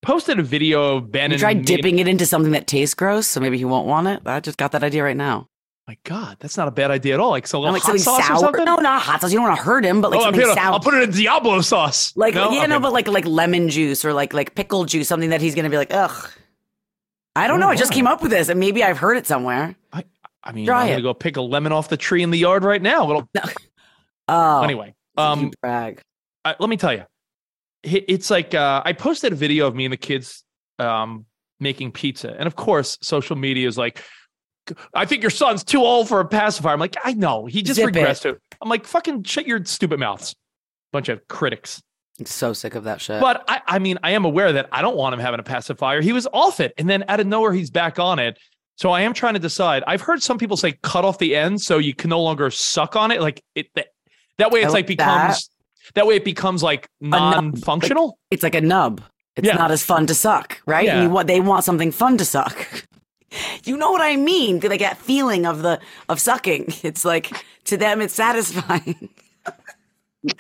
posted 0.02 0.38
a 0.38 0.42
video 0.42 0.97
of 0.97 1.11
Ben 1.11 1.30
you 1.30 1.38
tried 1.38 1.64
dipping 1.64 1.99
it 1.99 2.09
into 2.09 2.26
something 2.26 2.52
that 2.52 2.66
tastes 2.66 2.95
gross, 2.95 3.26
so 3.26 3.40
maybe 3.40 3.59
he 3.59 3.64
won't 3.64 3.87
want 3.87 4.06
it. 4.09 4.21
I 4.26 4.40
just 4.40 4.59
got 4.59 4.73
that 4.73 4.83
idea 4.83 5.02
right 5.02 5.16
now. 5.16 5.49
My 5.88 5.97
God, 6.02 6.37
that's 6.40 6.56
not 6.56 6.66
a 6.66 6.73
bad 6.73 6.90
idea 6.90 7.14
at 7.14 7.21
all. 7.21 7.30
Like, 7.30 7.47
so 7.47 7.61
like 7.61 7.80
hot 7.80 7.99
sauce 8.00 8.28
or 8.28 8.37
something? 8.38 8.64
No, 8.64 8.75
not 8.76 9.00
hot 9.02 9.21
sauce. 9.21 9.30
You 9.30 9.38
don't 9.38 9.47
want 9.47 9.56
to 9.59 9.64
hurt 9.64 9.85
him, 9.85 10.00
but 10.00 10.11
like 10.11 10.18
oh, 10.18 10.25
something 10.25 10.40
gonna, 10.42 10.54
sour. 10.54 10.73
I'll 10.73 10.80
put 10.80 10.95
it 10.95 11.02
in 11.04 11.11
Diablo 11.12 11.61
sauce. 11.61 12.12
like 12.16 12.35
no? 12.35 12.50
yeah, 12.50 12.66
no, 12.66 12.76
Okay. 12.76 12.83
but 12.83 12.92
like 12.92 13.06
like 13.06 13.25
lemon 13.25 13.68
juice 13.68 14.04
or 14.04 14.12
like 14.12 14.35
like 14.35 14.56
pickle 14.56 14.85
juice, 14.85 15.06
something 15.06 15.30
that 15.30 15.40
he's 15.40 15.54
gonna 15.54 15.71
be 15.71 15.76
like, 15.76 15.95
ugh. 15.95 16.28
I 17.37 17.47
don't 17.47 17.61
know. 17.61 17.68
I 17.68 17.76
just 17.76 17.92
came 17.92 18.06
up 18.09 18.21
with 18.21 18.30
this, 18.33 18.49
and 18.49 18.59
maybe 18.59 18.83
I've 18.83 18.99
heard 18.99 19.16
it 19.16 19.26
somewhere. 19.28 19.76
I 19.92 20.04
I 20.42 20.52
mean, 20.52 20.66
Try 20.66 20.83
I'm 20.83 20.87
it. 20.88 20.90
gonna 20.92 21.02
go 21.02 21.14
pick 21.14 21.37
a 21.37 21.40
lemon 21.42 21.71
off 21.73 21.88
the 21.88 21.97
tree 21.97 22.23
in 22.23 22.30
the 22.30 22.38
yard 22.38 22.64
right 22.64 22.80
now. 22.83 23.09
It'll, 23.11 23.28
Oh, 24.28 24.62
Anyway, 24.62 24.95
um, 25.16 25.52
brag. 25.61 26.00
I, 26.45 26.56
let 26.59 26.68
me 26.68 26.76
tell 26.76 26.92
you, 26.92 27.04
it's 27.87 28.31
like 28.31 28.55
uh, 28.55 28.83
I 28.85 28.93
posted 28.93 29.33
a 29.33 29.37
video 29.37 29.66
of 29.66 29.75
me 29.75 29.85
and 29.85 29.93
the 29.93 29.99
kids 29.99 30.45
um, 30.78 31.26
making 31.61 31.93
pizza, 31.93 32.35
and 32.37 32.47
of 32.47 32.57
course, 32.57 32.99
social 33.00 33.37
media 33.37 33.69
is 33.69 33.78
like, 33.78 34.02
"I 34.95 35.05
think 35.05 35.23
your 35.23 35.31
son's 35.31 35.64
too 35.64 35.81
old 35.81 36.09
for 36.09 36.21
a 36.21 36.25
pacifier." 36.26 36.73
I'm 36.73 36.81
like, 36.81 36.97
I 37.05 37.12
know, 37.12 37.47
he 37.47 37.62
just 37.62 37.76
Zip 37.76 37.90
regressed 37.90 38.26
it. 38.26 38.40
I'm 38.61 38.69
like, 38.69 38.87
fucking 38.87 39.23
shut 39.25 39.47
your 39.47 39.64
stupid 39.64 40.00
mouths, 40.00 40.35
bunch 40.93 41.09
of 41.09 41.26
critics. 41.28 41.83
I'm 42.19 42.26
so 42.26 42.52
sick 42.52 42.75
of 42.75 42.85
that 42.85 43.00
shit. 43.00 43.21
But 43.21 43.45
I, 43.47 43.61
I 43.66 43.78
mean, 43.78 43.99
I 44.02 44.12
am 44.12 44.25
aware 44.25 44.52
that 44.52 44.69
I 44.73 44.81
don't 44.81 44.97
want 44.97 45.12
him 45.12 45.21
having 45.21 45.40
a 45.40 45.43
pacifier. 45.43 46.00
He 46.00 46.12
was 46.12 46.26
off 46.33 46.61
it, 46.61 46.73
and 46.78 46.88
then 46.88 47.05
out 47.09 47.21
of 47.21 47.26
nowhere, 47.26 47.52
he's 47.52 47.71
back 47.71 47.99
on 47.99 48.19
it. 48.19 48.38
So 48.76 48.90
I 48.90 49.02
am 49.02 49.14
trying 49.14 49.35
to 49.35 49.40
decide. 49.40 49.85
I've 49.87 50.02
heard 50.02 50.23
some 50.23 50.38
people 50.38 50.57
say 50.57 50.73
cut 50.83 51.05
off 51.05 51.18
the 51.18 51.35
end 51.35 51.62
so 51.62 51.79
you 51.79 51.94
can 51.94 52.11
no 52.11 52.22
longer 52.22 52.51
suck 52.51 52.94
on 52.94 53.11
it. 53.11 53.20
Like 53.20 53.42
it 53.55 53.68
that, 53.75 53.88
that 54.38 54.51
way, 54.51 54.61
I 54.61 54.64
it's 54.64 54.72
like 54.72 54.85
like 54.85 54.87
becomes 54.87 55.49
that. 55.49 55.56
Way 56.07 56.16
it 56.16 56.25
becomes 56.25 56.62
like 56.62 56.88
non-functional. 57.01 58.18
it's 58.31 58.42
like 58.42 58.55
a 58.55 58.61
nub. 58.61 59.01
It's 59.37 59.46
Yeah. 59.46 59.55
not 59.57 59.70
as 59.70 59.83
fun 59.83 60.07
to 60.07 60.14
suck, 60.14 60.61
right? 60.66 60.87
Yeah. 60.87 61.03
you 61.03 61.25
they 61.25 61.40
want 61.40 61.64
something 61.64 61.92
fun 61.92 62.18
to 62.18 62.25
suck. 62.25 62.66
You 63.64 63.77
know 63.77 63.90
what 63.90 64.01
I 64.01 64.14
mean? 64.16 64.61
Like 64.61 64.81
that 64.81 64.99
feeling 64.99 65.46
of 65.46 65.61
the 65.62 65.81
of 66.09 66.20
sucking. 66.20 66.72
It's 66.85 67.05
like 67.05 67.44
to 67.64 67.77
them 67.77 68.01
it's 68.01 68.14
satisfying. 68.14 69.09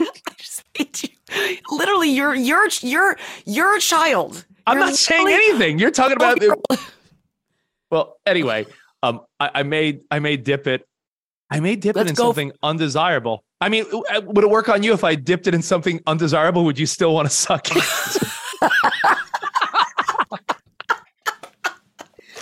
I 0.00 0.34
just 0.38 0.62
hate 0.74 1.02
you. 1.02 1.56
Literally, 1.70 2.10
you're 2.10 2.34
you're 2.34 2.68
you're 2.80 3.16
you're 3.44 3.76
a 3.76 3.80
child. 3.80 4.46
I'm 4.66 4.78
You're 4.78 4.86
not 4.86 4.94
saying 4.94 5.28
anything. 5.28 5.78
You're 5.80 5.90
talking 5.90 6.16
about. 6.16 6.38
Well, 7.90 8.16
anyway, 8.24 8.66
um, 9.02 9.20
I, 9.40 9.50
I 9.56 9.62
made 9.64 10.04
I 10.10 10.20
made 10.20 10.44
dip 10.44 10.66
it. 10.66 10.86
I 11.50 11.60
made 11.60 11.80
dip 11.80 11.96
Let's 11.96 12.06
it 12.06 12.10
in 12.10 12.14
f- 12.14 12.18
something 12.18 12.52
undesirable. 12.62 13.44
I 13.60 13.68
mean, 13.68 13.84
uh, 14.14 14.20
would 14.22 14.44
it 14.44 14.50
work 14.50 14.68
on 14.68 14.82
you 14.82 14.92
if 14.92 15.02
I 15.02 15.14
dipped 15.14 15.46
it 15.46 15.54
in 15.54 15.62
something 15.62 16.00
undesirable? 16.06 16.64
Would 16.64 16.78
you 16.78 16.86
still 16.86 17.14
want 17.14 17.26
to 17.28 17.34
suck 17.34 17.68
it? 17.74 17.82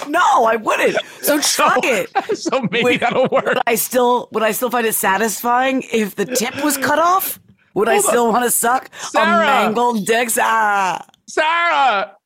No, 0.07 0.44
I 0.44 0.57
wouldn't. 0.57 0.96
So 1.22 1.40
try 1.42 1.79
it. 1.83 2.11
so 2.38 2.61
maybe 2.70 2.85
Wait, 2.85 3.00
that'll 3.00 3.29
work. 3.29 3.46
Would 3.46 3.59
I 3.66 3.74
still 3.74 4.29
would 4.33 4.42
I 4.42 4.53
still 4.53 4.70
find 4.70 4.87
it 4.87 4.94
satisfying 4.94 5.83
if 5.92 6.14
the 6.14 6.24
tip 6.27 6.62
was 6.62 6.77
cut 6.77 6.98
off? 6.98 7.40
Would 7.74 7.88
I 7.88 7.94
Hold 7.94 8.05
on. 8.05 8.11
still 8.11 8.33
want 8.33 8.44
to 8.44 8.50
suck 8.50 8.90
Sarah. 8.96 9.24
a 9.24 9.38
mangled 9.38 10.07
dick? 10.07 10.29
Ah. 10.38 11.05
Sarah. 11.27 12.16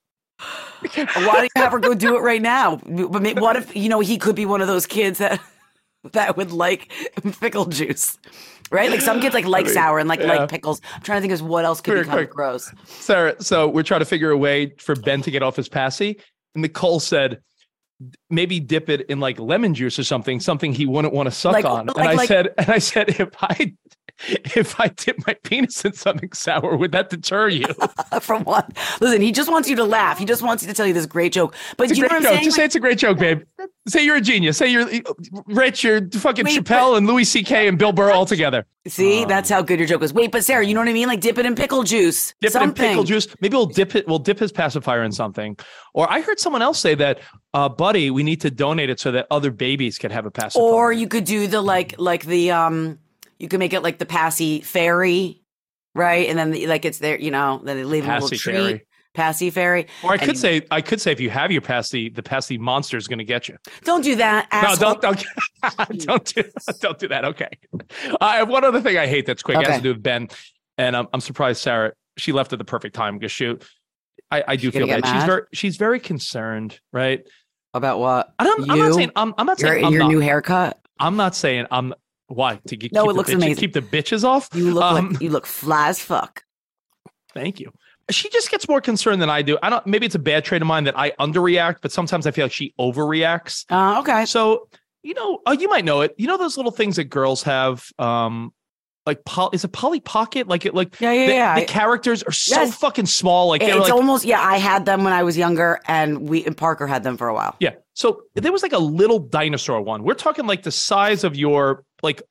Why 0.82 1.04
don't 1.14 1.42
you 1.44 1.48
have 1.62 1.72
her 1.72 1.78
go 1.78 1.94
do 1.94 2.16
it 2.16 2.20
right 2.20 2.42
now? 2.42 2.76
But 2.86 3.40
what 3.40 3.56
if 3.56 3.74
you 3.74 3.88
know 3.88 4.00
he 4.00 4.18
could 4.18 4.36
be 4.36 4.44
one 4.46 4.60
of 4.60 4.68
those 4.68 4.86
kids 4.86 5.18
that 5.18 5.40
that 6.12 6.36
would 6.36 6.52
like 6.52 6.92
pickle 7.40 7.64
juice, 7.66 8.18
right? 8.70 8.90
Like 8.90 9.00
some 9.00 9.20
kids 9.20 9.34
like 9.34 9.44
like 9.46 9.66
mean, 9.66 9.74
sour 9.74 9.98
and 9.98 10.08
like 10.08 10.20
yeah. 10.20 10.26
like 10.26 10.48
pickles. 10.48 10.80
I'm 10.94 11.02
trying 11.02 11.18
to 11.18 11.28
think 11.28 11.32
of 11.40 11.46
what 11.46 11.64
else 11.64 11.80
could 11.80 12.10
be 12.10 12.24
gross. 12.26 12.72
Sarah, 12.84 13.40
so 13.42 13.68
we're 13.68 13.82
trying 13.82 14.00
to 14.00 14.06
figure 14.06 14.30
a 14.30 14.36
way 14.36 14.74
for 14.78 14.94
Ben 14.94 15.22
to 15.22 15.30
get 15.30 15.42
off 15.42 15.56
his 15.56 15.68
passy. 15.68 16.20
And 16.54 16.62
Nicole 16.62 17.00
said, 17.00 17.40
maybe 18.30 18.60
dip 18.60 18.88
it 18.88 19.02
in 19.10 19.20
like 19.20 19.38
lemon 19.40 19.74
juice 19.74 19.98
or 19.98 20.04
something, 20.04 20.38
something 20.40 20.72
he 20.72 20.86
wouldn't 20.86 21.12
want 21.12 21.26
to 21.26 21.30
suck 21.32 21.52
Like- 21.52 21.64
on. 21.64 21.86
like- 21.86 21.96
and 21.98 22.08
I 22.08 22.12
like- 22.14 22.28
said, 22.28 22.54
and 22.58 22.68
I 22.70 22.78
said, 22.78 23.08
if 23.20 23.30
I 23.40 23.74
if 24.56 24.78
I 24.80 24.88
dip 24.88 25.24
my 25.26 25.34
penis 25.44 25.84
in 25.84 25.92
something 25.92 26.32
sour, 26.32 26.76
would 26.76 26.92
that 26.92 27.10
deter 27.10 27.48
you? 27.48 27.66
From 28.20 28.44
what? 28.44 28.76
Listen, 29.00 29.20
he 29.20 29.32
just 29.32 29.50
wants 29.50 29.68
you 29.68 29.76
to 29.76 29.84
laugh. 29.84 30.18
He 30.18 30.24
just 30.24 30.42
wants 30.42 30.62
you 30.62 30.68
to 30.68 30.74
tell 30.74 30.86
you 30.86 30.94
this 30.94 31.06
great 31.06 31.32
joke. 31.32 31.54
But 31.76 31.84
It's 31.84 31.92
a 31.92 31.96
you 31.96 32.02
know 32.02 32.08
great 32.08 32.16
what 32.16 32.16
I'm 32.18 32.22
joke. 32.22 32.32
saying? 32.34 32.44
Just 32.44 32.56
say 32.56 32.64
it's 32.64 32.74
a 32.74 32.80
great 32.80 32.98
joke, 32.98 33.18
babe. 33.18 33.42
Say 33.86 34.04
you're 34.04 34.16
a 34.16 34.20
genius. 34.20 34.56
Say 34.56 34.68
you're 34.68 34.88
rich. 35.46 35.84
You're 35.84 36.08
fucking 36.10 36.44
Wait, 36.46 36.64
Chappelle 36.64 36.96
and 36.96 37.06
Louis 37.06 37.24
C.K. 37.24 37.68
and 37.68 37.78
Bill 37.78 37.92
Burr 37.92 38.10
all 38.10 38.26
together. 38.26 38.66
See, 38.86 39.24
that's 39.24 39.50
how 39.50 39.62
good 39.62 39.78
your 39.78 39.86
joke 39.86 40.00
was. 40.00 40.12
Wait, 40.12 40.32
but 40.32 40.44
Sarah, 40.44 40.64
you 40.64 40.74
know 40.74 40.80
what 40.80 40.88
I 40.88 40.92
mean? 40.92 41.08
Like 41.08 41.20
dip 41.20 41.38
it 41.38 41.46
in 41.46 41.54
pickle 41.54 41.82
juice. 41.84 42.34
Dip 42.40 42.52
something. 42.52 42.70
it 42.70 42.86
in 42.86 42.90
pickle 42.90 43.04
juice. 43.04 43.28
Maybe 43.40 43.56
we'll 43.56 43.66
dip 43.66 43.94
it. 43.94 44.08
We'll 44.08 44.18
dip 44.18 44.38
his 44.38 44.50
pacifier 44.50 45.02
in 45.04 45.12
something. 45.12 45.56
Or 45.94 46.10
I 46.10 46.20
heard 46.22 46.40
someone 46.40 46.62
else 46.62 46.78
say 46.78 46.94
that, 46.96 47.20
uh, 47.54 47.68
buddy, 47.68 48.10
we 48.10 48.22
need 48.22 48.40
to 48.42 48.50
donate 48.50 48.88
it 48.90 48.98
so 48.98 49.12
that 49.12 49.26
other 49.30 49.50
babies 49.50 49.98
can 49.98 50.10
have 50.10 50.26
a 50.26 50.30
pacifier. 50.30 50.62
Or 50.62 50.92
you 50.92 51.06
could 51.08 51.24
do 51.24 51.46
the 51.46 51.60
like 51.60 51.94
like 51.98 52.24
the 52.24 52.50
um 52.50 52.98
you 53.38 53.48
can 53.48 53.58
make 53.58 53.72
it 53.72 53.82
like 53.82 53.98
the 53.98 54.06
passy 54.06 54.60
fairy, 54.60 55.42
right? 55.94 56.28
And 56.28 56.38
then 56.38 56.50
the, 56.50 56.66
like 56.66 56.84
it's 56.84 56.98
there, 56.98 57.18
you 57.18 57.30
know, 57.30 57.60
then 57.64 57.76
they 57.76 57.84
leave 57.84 58.04
a 58.04 58.12
little 58.12 58.28
Passy 58.28 58.36
treat. 58.36 58.54
fairy. 58.54 58.84
Passy 59.14 59.50
fairy. 59.50 59.86
Or 60.04 60.12
I 60.12 60.18
could 60.18 60.38
say, 60.38 60.62
I 60.70 60.80
could 60.80 61.00
say, 61.00 61.10
if 61.10 61.18
you 61.18 61.30
have 61.30 61.50
your 61.50 61.62
passy, 61.62 62.08
the 62.08 62.22
passy 62.22 62.56
monster 62.56 62.96
is 62.96 63.08
going 63.08 63.18
to 63.18 63.24
get 63.24 63.48
you. 63.48 63.56
Don't 63.82 64.02
do 64.02 64.14
that. 64.16 64.46
No, 64.52 64.58
Asshole. 64.58 64.94
don't, 64.94 65.00
don't, 65.00 65.98
don't 66.06 66.24
do, 66.24 66.44
don't 66.80 66.98
do 66.98 67.08
that. 67.08 67.24
Okay. 67.24 67.48
I 68.20 68.36
have 68.36 68.48
one 68.48 68.64
other 68.64 68.80
thing 68.80 68.96
I 68.96 69.06
hate 69.06 69.26
that's 69.26 69.42
quick. 69.42 69.58
It 69.58 69.66
has 69.66 69.78
to 69.78 69.82
do 69.82 69.88
with 69.94 70.02
Ben, 70.02 70.28
and 70.76 70.96
I'm, 70.96 71.08
I'm 71.12 71.20
surprised 71.20 71.62
Sarah 71.62 71.92
she 72.18 72.32
left 72.32 72.52
at 72.52 72.58
the 72.58 72.64
perfect 72.64 72.94
time 72.94 73.18
because 73.18 73.32
shoot, 73.32 73.64
I, 74.30 74.44
I 74.48 74.56
do 74.56 74.70
feel 74.70 74.86
bad. 74.86 75.06
She's 75.06 75.24
very, 75.24 75.42
she's 75.52 75.76
very 75.76 76.00
concerned, 76.00 76.78
right? 76.92 77.26
About 77.74 77.98
what? 77.98 78.34
I'm, 78.38 78.70
I'm 78.70 78.78
not 78.78 78.94
saying, 78.94 79.10
I'm, 79.16 79.34
I'm 79.38 79.46
not 79.46 79.60
Your, 79.60 79.70
saying, 79.70 79.84
I'm 79.84 79.92
your 79.92 80.02
not, 80.02 80.08
new 80.08 80.20
haircut. 80.20 80.78
I'm 80.98 81.16
not 81.16 81.34
saying, 81.34 81.66
I'm 81.70 81.94
why 82.28 82.60
to 82.68 82.76
get 82.76 82.92
No, 82.92 83.02
keep 83.02 83.10
it 83.10 83.12
the 83.12 83.16
looks 83.16 83.30
bitches, 83.30 83.34
amazing. 83.34 83.56
keep 83.56 83.72
the 83.72 83.80
bitches 83.82 84.24
off. 84.24 84.48
You 84.54 84.72
look 84.72 84.84
Um, 84.84 85.10
like 85.12 85.20
you 85.22 85.30
look 85.30 85.46
fly 85.46 85.88
as 85.88 85.98
fuck. 86.00 86.44
Thank 87.34 87.60
you. 87.60 87.72
She 88.10 88.28
just 88.30 88.50
gets 88.50 88.66
more 88.68 88.80
concerned 88.80 89.20
than 89.20 89.28
I 89.28 89.42
do. 89.42 89.58
I 89.62 89.68
don't. 89.68 89.86
Maybe 89.86 90.06
it's 90.06 90.14
a 90.14 90.18
bad 90.20 90.44
trait 90.44 90.62
of 90.62 90.68
mine 90.68 90.84
that 90.84 90.98
I 90.98 91.10
underreact, 91.20 91.76
but 91.82 91.92
sometimes 91.92 92.26
I 92.26 92.30
feel 92.30 92.46
like 92.46 92.52
she 92.52 92.72
overreacts. 92.80 93.66
Uh, 93.70 93.98
okay. 94.00 94.24
So 94.24 94.68
you 95.02 95.14
know, 95.14 95.40
uh, 95.46 95.56
you 95.58 95.68
might 95.68 95.84
know 95.84 96.00
it. 96.00 96.14
You 96.16 96.26
know 96.26 96.38
those 96.38 96.56
little 96.56 96.72
things 96.72 96.96
that 96.96 97.04
girls 97.04 97.42
have, 97.44 97.84
um, 97.98 98.52
like 99.06 99.24
Pol- 99.24 99.50
is 99.52 99.62
it 99.64 99.72
Polly 99.72 100.00
Pocket? 100.00 100.48
Like 100.48 100.64
it 100.66 100.74
like 100.74 100.98
Yeah, 101.00 101.12
yeah, 101.12 101.26
the, 101.26 101.32
yeah. 101.32 101.60
the 101.60 101.66
characters 101.66 102.22
are 102.22 102.32
so 102.32 102.62
Yes. 102.62 102.74
fucking 102.76 103.06
small. 103.06 103.48
Like 103.48 103.62
it's 103.62 103.76
like 103.76 103.92
almost 103.92 104.24
yeah. 104.24 104.40
I 104.40 104.56
had 104.56 104.86
them 104.86 105.04
when 105.04 105.12
I 105.12 105.22
was 105.22 105.36
younger, 105.36 105.78
and 105.86 106.28
we 106.28 106.44
and 106.46 106.56
Parker 106.56 106.86
had 106.86 107.02
them 107.04 107.16
for 107.18 107.28
a 107.28 107.34
while. 107.34 107.56
yeah. 107.60 107.74
So 107.94 108.22
there 108.36 108.52
was 108.52 108.62
like 108.62 108.72
a 108.72 108.78
little 108.78 109.18
dinosaur 109.18 109.82
one. 109.82 110.02
We're 110.02 110.14
talking 110.14 110.46
like 110.46 110.62
the 110.62 110.70
size 110.72 111.24
of 111.24 111.36
your 111.36 111.84
like 112.02 112.22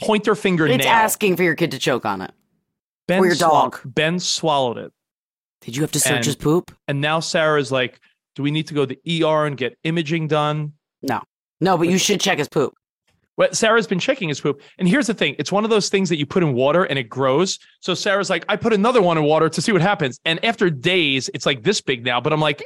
pointer 0.00 0.34
finger 0.34 0.66
It's 0.66 0.84
nail. 0.84 0.92
asking 0.92 1.36
for 1.36 1.42
your 1.42 1.54
kid 1.54 1.70
to 1.72 1.78
choke 1.78 2.04
on 2.04 2.20
it. 2.20 2.32
ben 3.08 3.20
or 3.20 3.26
your 3.26 3.34
swall- 3.34 3.70
dog. 3.70 3.80
Ben 3.84 4.18
swallowed 4.18 4.78
it. 4.78 4.92
Did 5.60 5.76
you 5.76 5.82
have 5.82 5.92
to 5.92 6.00
search 6.00 6.16
And- 6.16 6.24
his 6.24 6.36
poop? 6.36 6.74
And 6.88 7.00
now 7.00 7.20
Sarah's 7.20 7.70
like, 7.72 8.00
do 8.34 8.42
we 8.42 8.50
need 8.50 8.66
to 8.68 8.74
go 8.74 8.86
to 8.86 8.94
the 9.04 9.24
ER 9.24 9.46
and 9.46 9.56
get 9.56 9.76
imaging 9.84 10.28
done? 10.28 10.72
No, 11.02 11.20
no, 11.60 11.76
but 11.76 11.88
you 11.88 11.98
should 11.98 12.20
check 12.20 12.38
his 12.38 12.48
poop. 12.48 12.74
Well, 13.36 13.48
Sarah's 13.52 13.86
been 13.86 13.98
checking 13.98 14.28
his 14.28 14.40
poop. 14.40 14.60
And 14.78 14.86
here's 14.88 15.06
the 15.06 15.14
thing 15.14 15.34
it's 15.38 15.50
one 15.50 15.64
of 15.64 15.70
those 15.70 15.88
things 15.88 16.08
that 16.10 16.16
you 16.16 16.26
put 16.26 16.42
in 16.42 16.52
water 16.54 16.84
and 16.84 16.98
it 16.98 17.04
grows. 17.08 17.58
So 17.80 17.94
Sarah's 17.94 18.30
like, 18.30 18.44
I 18.48 18.56
put 18.56 18.72
another 18.72 19.00
one 19.02 19.18
in 19.18 19.24
water 19.24 19.48
to 19.48 19.62
see 19.62 19.72
what 19.72 19.82
happens. 19.82 20.18
And 20.24 20.42
after 20.44 20.68
days, 20.70 21.28
it's 21.34 21.46
like 21.46 21.62
this 21.62 21.80
big 21.80 22.04
now. 22.04 22.20
But 22.20 22.32
I'm 22.32 22.40
like, 22.40 22.62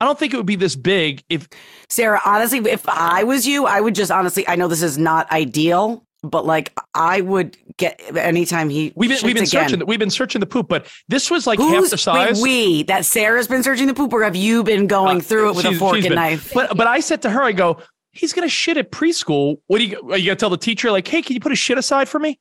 I 0.00 0.04
don't 0.04 0.18
think 0.18 0.32
it 0.32 0.36
would 0.36 0.46
be 0.46 0.56
this 0.56 0.76
big 0.76 1.22
if 1.28 1.48
Sarah, 1.88 2.20
honestly, 2.24 2.58
if 2.70 2.88
I 2.88 3.24
was 3.24 3.46
you, 3.46 3.66
I 3.66 3.80
would 3.80 3.94
just 3.94 4.10
honestly. 4.10 4.46
I 4.46 4.56
know 4.56 4.68
this 4.68 4.82
is 4.82 4.96
not 4.98 5.30
ideal, 5.32 6.04
but 6.22 6.46
like 6.46 6.72
I 6.94 7.20
would 7.20 7.56
get 7.78 8.00
anytime 8.16 8.68
he. 8.70 8.92
we've 8.94 9.10
been, 9.10 9.18
we've 9.24 9.34
been 9.34 9.44
again. 9.44 9.46
searching 9.46 9.78
the, 9.80 9.86
we've 9.86 9.98
been 9.98 10.10
searching 10.10 10.40
the 10.40 10.46
poop, 10.46 10.68
but 10.68 10.86
this 11.08 11.30
was 11.30 11.46
like 11.46 11.58
half 11.58 11.68
Who's 11.70 11.90
the 11.90 11.98
size. 11.98 12.40
Wait, 12.40 12.42
we 12.42 12.82
that 12.84 13.04
Sarah's 13.04 13.48
been 13.48 13.62
searching 13.62 13.86
the 13.86 13.94
poop, 13.94 14.12
or 14.12 14.22
have 14.22 14.36
you 14.36 14.62
been 14.62 14.86
going 14.86 15.18
Uh, 15.18 15.20
through 15.20 15.50
it 15.50 15.56
with 15.56 15.64
a 15.66 15.74
fork 15.74 15.94
and 15.96 16.02
been- 16.04 16.14
knife? 16.14 16.52
But 16.54 16.76
but 16.76 16.86
I 16.86 17.00
said 17.00 17.22
to 17.22 17.30
her, 17.30 17.42
I 17.42 17.52
go, 17.52 17.78
he's 18.12 18.32
gonna 18.32 18.48
shit 18.48 18.76
at 18.76 18.90
preschool. 18.90 19.58
What 19.66 19.78
do 19.78 19.84
you 19.84 20.10
are 20.12 20.18
you 20.18 20.26
gonna 20.26 20.36
tell 20.36 20.50
the 20.50 20.56
teacher 20.56 20.90
like, 20.90 21.06
hey, 21.06 21.22
can 21.22 21.34
you 21.34 21.40
put 21.40 21.52
a 21.52 21.56
shit 21.56 21.78
aside 21.78 22.08
for 22.08 22.18
me? 22.18 22.38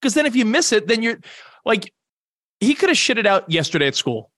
Because 0.00 0.14
then 0.14 0.26
if 0.26 0.34
you 0.34 0.44
miss 0.44 0.72
it, 0.72 0.88
then 0.88 1.00
you're 1.02 1.18
like, 1.64 1.92
he 2.58 2.74
could 2.74 2.88
have 2.88 2.98
shit 2.98 3.18
it 3.18 3.26
out 3.26 3.48
yesterday 3.48 3.86
at 3.86 3.94
school, 3.94 4.31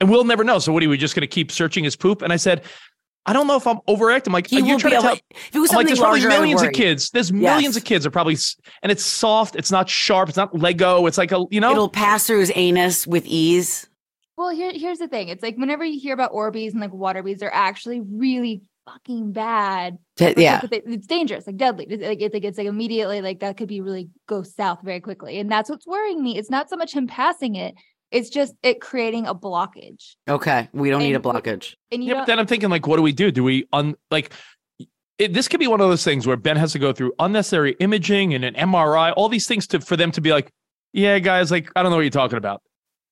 and 0.00 0.08
we'll 0.10 0.24
never 0.24 0.44
know. 0.44 0.58
So 0.58 0.72
what 0.72 0.82
are 0.82 0.88
we 0.88 0.96
just 0.96 1.14
gonna 1.14 1.26
keep 1.26 1.50
searching 1.52 1.84
his 1.84 1.96
poop? 1.96 2.22
And 2.22 2.32
I 2.32 2.36
said, 2.36 2.62
I 3.26 3.32
don't 3.34 3.46
know 3.46 3.56
if 3.56 3.66
I'm 3.66 3.80
overacting. 3.86 4.32
Like, 4.32 4.46
He 4.46 4.56
are 4.56 4.60
you 4.60 4.66
won't 4.66 4.80
trying 4.80 4.92
be 4.94 5.00
to 5.02 5.06
able. 5.06 5.16
tell? 5.16 5.24
If 5.30 5.54
it 5.54 5.58
was 5.58 5.70
I'm 5.70 5.76
like, 5.76 5.86
there's 5.86 5.98
probably 5.98 6.20
larger, 6.20 6.34
I 6.34 6.38
millions 6.38 6.62
of 6.62 6.72
kids. 6.72 7.10
There's 7.10 7.30
millions 7.30 7.74
Yes. 7.74 7.76
of 7.76 7.84
kids 7.84 8.06
are 8.06 8.10
probably, 8.10 8.36
and 8.82 8.90
it's 8.90 9.04
soft. 9.04 9.54
It's 9.54 9.70
not 9.70 9.88
sharp. 9.90 10.28
It's 10.30 10.38
not 10.38 10.56
Lego. 10.58 11.04
It's 11.06 11.18
like 11.18 11.30
a, 11.32 11.44
you 11.50 11.60
know, 11.60 11.72
It'll 11.72 11.88
pass 11.90 12.26
through 12.26 12.40
his 12.40 12.52
anus 12.54 13.06
with 13.06 13.26
ease. 13.26 13.86
Well, 14.38 14.48
here, 14.50 14.70
here's 14.72 14.98
the 14.98 15.08
thing. 15.08 15.28
It's 15.28 15.42
like 15.42 15.56
whenever 15.56 15.84
you 15.84 16.00
hear 16.00 16.14
about 16.14 16.32
Orbeez 16.32 16.70
and 16.72 16.80
like 16.80 16.92
water 16.92 17.22
beads, 17.22 17.40
they're 17.40 17.52
actually 17.52 18.00
really 18.00 18.62
fucking 18.86 19.32
bad. 19.32 19.98
T- 20.16 20.32
Yeah. 20.38 20.60
kids, 20.60 20.70
but 20.70 20.86
they- 20.86 20.92
it's 20.94 21.06
dangerous, 21.06 21.46
like 21.46 21.56
deadly. 21.56 21.86
It's 21.90 22.02
like 22.02 22.22
it's 22.22 22.32
like 22.32 22.44
it's 22.44 22.56
like 22.56 22.66
immediately 22.68 23.20
like 23.20 23.40
that 23.40 23.56
could 23.58 23.68
be 23.68 23.80
really 23.82 24.08
go 24.26 24.42
south 24.42 24.78
very 24.82 25.00
quickly, 25.00 25.38
and 25.38 25.50
that's 25.52 25.68
what's 25.68 25.86
worrying 25.86 26.22
me. 26.22 26.38
It's 26.38 26.48
not 26.50 26.70
so 26.70 26.76
much 26.76 26.94
him 26.94 27.08
passing 27.08 27.56
it; 27.56 27.74
it's 28.10 28.30
just 28.30 28.54
it 28.62 28.80
creating 28.80 29.26
a 29.26 29.34
blockage. 29.34 30.16
Okay. 30.28 30.68
We 30.72 30.90
don't 30.90 31.00
need 31.00 31.12
a 31.12 31.16
And 31.16 31.24
we- 31.24 31.30
blockage. 31.32 31.74
And 31.92 32.02
you 32.02 32.10
Yeah, 32.14 32.20
but 32.20 32.26
then 32.26 32.38
I'm 32.38 32.46
thinking, 32.46 32.70
like, 32.70 32.86
what 32.86 32.96
do 32.96 33.02
we 33.02 33.12
do? 33.12 33.30
Do 33.30 33.44
we 33.44 33.66
un 33.72 33.94
like? 34.10 34.32
It, 35.18 35.32
this 35.34 35.48
could 35.48 35.58
be 35.60 35.66
one 35.66 35.80
of 35.80 35.88
those 35.88 36.04
things 36.04 36.26
where 36.28 36.36
Ben 36.36 36.56
has 36.56 36.70
to 36.72 36.78
go 36.78 36.92
through 36.92 37.12
unnecessary 37.18 37.74
imaging 37.80 38.34
and 38.34 38.44
an 38.44 38.54
MRI, 38.54 39.12
all 39.16 39.28
these 39.28 39.48
things 39.48 39.66
to 39.68 39.80
for 39.80 39.96
them 39.96 40.12
to 40.12 40.20
be 40.20 40.30
like, 40.30 40.52
yeah, 40.92 41.18
guys, 41.18 41.50
like, 41.50 41.70
I 41.74 41.82
don't 41.82 41.90
know 41.90 41.96
what 41.96 42.02
you're 42.02 42.10
talking 42.10 42.38
about. 42.38 42.62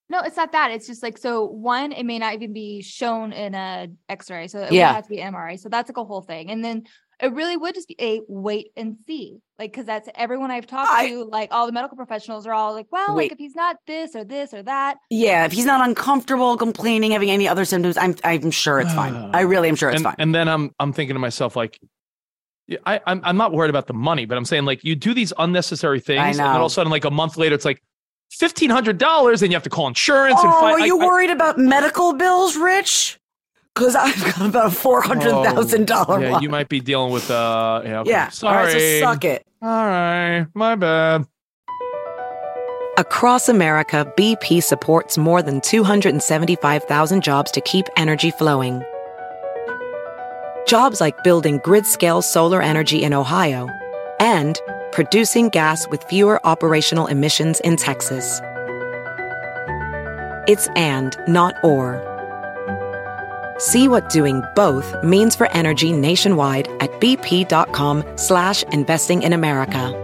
no, 0.08 0.20
it's 0.20 0.36
not 0.36 0.52
that. 0.52 0.70
It's 0.70 0.86
just 0.86 1.02
like 1.02 1.18
so. 1.18 1.44
One, 1.46 1.90
it 1.90 2.04
may 2.06 2.20
not 2.20 2.34
even 2.34 2.52
be 2.52 2.80
shown 2.80 3.32
in 3.32 3.54
a 3.56 3.88
X-ray, 4.08 4.46
so 4.46 4.60
it 4.60 4.72
Yeah. 4.72 4.90
would 4.90 4.94
have 4.94 5.04
to 5.04 5.10
be 5.10 5.16
MRI. 5.18 5.58
So 5.58 5.68
that's 5.68 5.90
like 5.90 5.96
a 5.96 6.04
whole 6.04 6.22
thing, 6.22 6.50
and 6.50 6.64
then. 6.64 6.84
It 7.22 7.32
really 7.32 7.56
would 7.56 7.74
just 7.74 7.88
be 7.88 7.96
a 7.98 8.20
wait 8.28 8.72
and 8.76 8.96
see, 9.06 9.38
like 9.58 9.72
because 9.72 9.86
that's 9.86 10.06
everyone 10.14 10.50
I've 10.50 10.66
talked 10.66 10.90
I- 10.92 11.08
to. 11.08 11.24
Like 11.24 11.48
all 11.50 11.64
the 11.66 11.72
medical 11.72 11.96
professionals 11.96 12.46
are 12.46 12.52
all 12.52 12.74
like, 12.74 12.86
"Well, 12.90 13.14
Wait. 13.14 13.24
like 13.24 13.32
if 13.32 13.38
he's 13.38 13.54
not 13.54 13.76
this 13.86 14.14
or 14.14 14.22
this 14.22 14.52
or 14.52 14.62
that, 14.64 14.98
Yeah. 15.08 15.46
If 15.46 15.52
he's 15.52 15.64
not 15.64 15.86
uncomfortable, 15.86 16.56
complaining, 16.58 17.12
having 17.12 17.30
any 17.30 17.48
other 17.48 17.64
symptoms, 17.64 17.96
I'm 17.96 18.14
I'm 18.22 18.50
sure 18.50 18.80
it's 18.80 18.92
fine. 18.92 19.14
I 19.34 19.40
really 19.40 19.68
am 19.70 19.76
sure 19.76 19.88
it's 19.88 19.96
and, 19.96 20.04
fine. 20.04 20.16
and 20.18 20.34
then 20.34 20.46
I'm 20.46 20.72
I'm 20.78 20.92
thinking 20.92 21.14
to 21.14 21.20
myself, 21.20 21.56
like, 21.56 21.78
yeah, 22.66 22.78
I, 22.84 23.00
I'm 23.06 23.20
I'm 23.24 23.36
not 23.38 23.52
worried 23.52 23.70
about 23.70 23.86
the 23.86 23.94
money, 23.94 24.26
but 24.26 24.36
I'm 24.36 24.44
saying 24.44 24.66
like 24.66 24.84
you 24.84 24.94
do 24.94 25.14
these 25.14 25.32
unnecessary 25.38 26.00
things, 26.00 26.20
and 26.20 26.38
then 26.38 26.46
all 26.46 26.66
of 26.66 26.70
a 26.70 26.74
sudden, 26.74 26.90
like 26.90 27.06
a 27.06 27.10
month 27.10 27.38
later, 27.38 27.54
it's 27.54 27.64
like 27.64 27.82
fifteen 28.30 28.68
hundred 28.68 28.98
dollars, 28.98 29.40
and 29.40 29.50
you 29.50 29.56
have 29.56 29.62
to 29.62 29.70
call 29.70 29.86
insurance 29.88 30.38
and 30.40 30.52
oh, 30.52 30.60
find. 30.60 30.82
are 30.82 30.86
you 30.86 30.98
worried 30.98 31.30
about 31.30 31.56
medical 31.58 32.12
bills, 32.12 32.56
Rich? 32.58 33.18
Because 33.76 33.94
I've 33.94 34.24
got 34.24 34.40
about 34.48 34.66
a 34.68 34.70
four 34.70 35.02
hundred 35.02 35.32
thousand 35.44 35.86
dollar 35.86 36.22
Yeah, 36.22 36.30
one. 36.32 36.42
you 36.42 36.48
might 36.48 36.70
be 36.70 36.80
dealing 36.80 37.12
with 37.12 37.30
uh. 37.30 37.82
Yeah, 37.84 38.00
okay. 38.00 38.10
yeah. 38.10 38.28
Sorry. 38.30 38.72
right. 38.72 38.72
So 38.72 39.00
suck 39.00 39.24
it. 39.26 39.46
All 39.60 39.68
right, 39.68 40.46
my 40.54 40.76
bad. 40.76 41.26
Across 42.96 43.50
America, 43.50 44.10
BP 44.16 44.62
supports 44.62 45.18
more 45.18 45.42
than 45.42 45.60
275,000 45.60 47.22
jobs 47.22 47.50
to 47.50 47.60
keep 47.60 47.84
energy 47.98 48.30
flowing. 48.30 48.82
Jobs 50.66 50.98
like 50.98 51.22
building 51.22 51.60
grid 51.62 51.84
scale 51.84 52.22
solar 52.22 52.62
energy 52.62 53.02
in 53.02 53.12
Ohio 53.12 53.68
and 54.18 54.58
producing 54.92 55.50
gas 55.50 55.86
with 55.90 56.02
fewer 56.04 56.40
operational 56.46 57.06
emissions 57.08 57.60
in 57.60 57.76
Texas. 57.76 58.40
It's 60.48 60.68
and, 60.68 61.14
not 61.28 61.54
or. 61.62 62.15
See 63.58 63.88
what 63.88 64.08
doing 64.10 64.42
both 64.54 64.94
means 65.02 65.36
for 65.36 65.50
energy 65.52 65.92
nationwide 65.92 66.68
at 66.80 66.90
bp.com 67.00 68.04
slash 68.16 68.62
investing 68.64 69.22
in 69.22 69.32
America. 69.32 70.02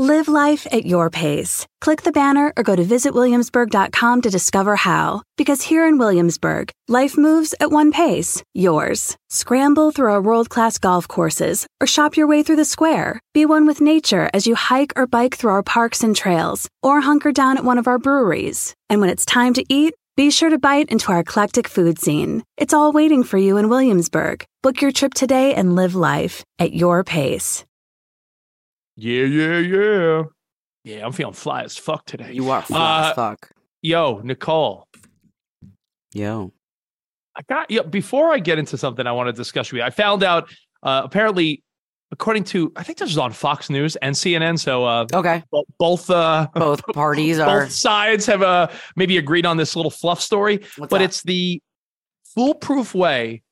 Live 0.00 0.28
life 0.28 0.64
at 0.70 0.86
your 0.86 1.10
pace. 1.10 1.66
Click 1.80 2.02
the 2.02 2.12
banner 2.12 2.52
or 2.56 2.62
go 2.62 2.76
to 2.76 2.84
visitwilliamsburg.com 2.84 4.22
to 4.22 4.30
discover 4.30 4.76
how. 4.76 5.22
Because 5.36 5.62
here 5.62 5.88
in 5.88 5.98
Williamsburg, 5.98 6.70
life 6.86 7.18
moves 7.18 7.52
at 7.58 7.72
one 7.72 7.90
pace, 7.90 8.40
yours. 8.54 9.16
Scramble 9.28 9.90
through 9.90 10.12
our 10.12 10.22
world 10.22 10.50
class 10.50 10.78
golf 10.78 11.08
courses 11.08 11.66
or 11.80 11.88
shop 11.88 12.16
your 12.16 12.28
way 12.28 12.44
through 12.44 12.56
the 12.62 12.64
square. 12.64 13.18
Be 13.34 13.44
one 13.44 13.66
with 13.66 13.80
nature 13.80 14.30
as 14.32 14.46
you 14.46 14.54
hike 14.54 14.92
or 14.94 15.08
bike 15.08 15.34
through 15.34 15.50
our 15.50 15.64
parks 15.64 16.04
and 16.04 16.14
trails 16.14 16.68
or 16.80 17.00
hunker 17.00 17.32
down 17.32 17.58
at 17.58 17.64
one 17.64 17.76
of 17.78 17.88
our 17.88 17.98
breweries. 17.98 18.74
And 18.88 19.00
when 19.00 19.10
it's 19.10 19.26
time 19.26 19.52
to 19.54 19.64
eat, 19.68 19.94
be 20.18 20.32
sure 20.32 20.50
to 20.50 20.58
bite 20.58 20.90
into 20.90 21.12
our 21.12 21.20
eclectic 21.20 21.68
food 21.68 21.96
scene. 22.00 22.42
It's 22.56 22.74
all 22.74 22.90
waiting 22.90 23.22
for 23.22 23.38
you 23.38 23.56
in 23.56 23.68
Williamsburg. 23.68 24.44
Book 24.64 24.82
your 24.82 24.90
trip 24.90 25.14
today 25.14 25.54
and 25.54 25.76
live 25.76 25.94
life 25.94 26.42
at 26.58 26.72
your 26.72 27.04
pace. 27.04 27.64
Yeah, 28.96 29.26
yeah, 29.26 29.58
yeah. 29.58 30.22
Yeah, 30.82 31.06
I'm 31.06 31.12
feeling 31.12 31.34
fly 31.34 31.62
as 31.62 31.76
fuck 31.76 32.04
today. 32.04 32.32
You 32.32 32.50
are 32.50 32.62
fly 32.62 33.04
Uh, 33.04 33.08
as 33.10 33.14
fuck. 33.14 33.50
Yo, 33.80 34.20
Nicole, 34.24 34.88
Yo. 36.12 36.52
I 37.36 37.42
got 37.48 37.70
yeah. 37.70 37.82
Before 37.82 38.32
I 38.32 38.40
get 38.40 38.58
into 38.58 38.76
something, 38.76 39.06
I 39.06 39.12
want 39.12 39.28
to 39.28 39.32
discuss 39.32 39.70
with 39.70 39.78
you. 39.78 39.84
I 39.84 39.90
found 39.90 40.24
out 40.24 40.50
uh, 40.82 41.02
apparently, 41.04 41.62
according 42.10 42.44
to 42.44 42.72
I 42.76 42.82
think 42.82 42.98
this 42.98 43.08
was 43.10 43.18
on 43.18 43.32
Fox 43.32 43.68
News 43.70 43.96
and 43.96 44.14
CNN. 44.14 44.58
So 44.58 44.84
uh, 44.84 45.06
Okay. 45.12 45.42
bo- 45.50 45.64
both 45.78 46.08
uh, 46.10 46.48
Both 46.54 46.82
parties 46.94 47.38
are. 47.38 47.62
both 47.62 47.72
sides 47.72 48.26
have 48.26 48.42
uh, 48.42 48.68
maybe 48.96 49.16
agreed 49.18 49.46
on 49.46 49.56
this 49.56 49.76
little 49.76 49.90
fluff 49.90 50.20
story, 50.20 50.56
What's 50.76 50.90
but 50.90 50.98
that? 50.98 51.02
it's 51.02 51.22
the 51.22 51.60
foolproof 52.34 52.94
way 52.94 53.42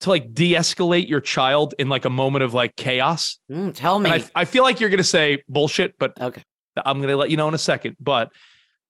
to 0.00 0.08
like 0.10 0.34
de-escalate 0.34 1.08
your 1.08 1.20
child 1.20 1.74
in 1.78 1.88
like 1.88 2.04
a 2.04 2.10
moment 2.10 2.42
of 2.42 2.54
like 2.54 2.74
chaos. 2.76 3.38
Mm, 3.50 3.72
tell 3.74 3.98
me. 3.98 4.10
I, 4.10 4.24
I 4.34 4.44
feel 4.44 4.64
like 4.64 4.80
you're 4.80 4.90
going 4.90 4.98
to 4.98 5.04
say 5.04 5.42
bullshit, 5.48 5.94
but 5.98 6.20
okay. 6.20 6.42
I'm 6.84 6.98
going 6.98 7.08
to 7.10 7.16
let 7.16 7.30
you 7.30 7.36
know 7.36 7.48
in 7.48 7.54
a 7.54 7.58
second. 7.58 7.96
But 8.00 8.32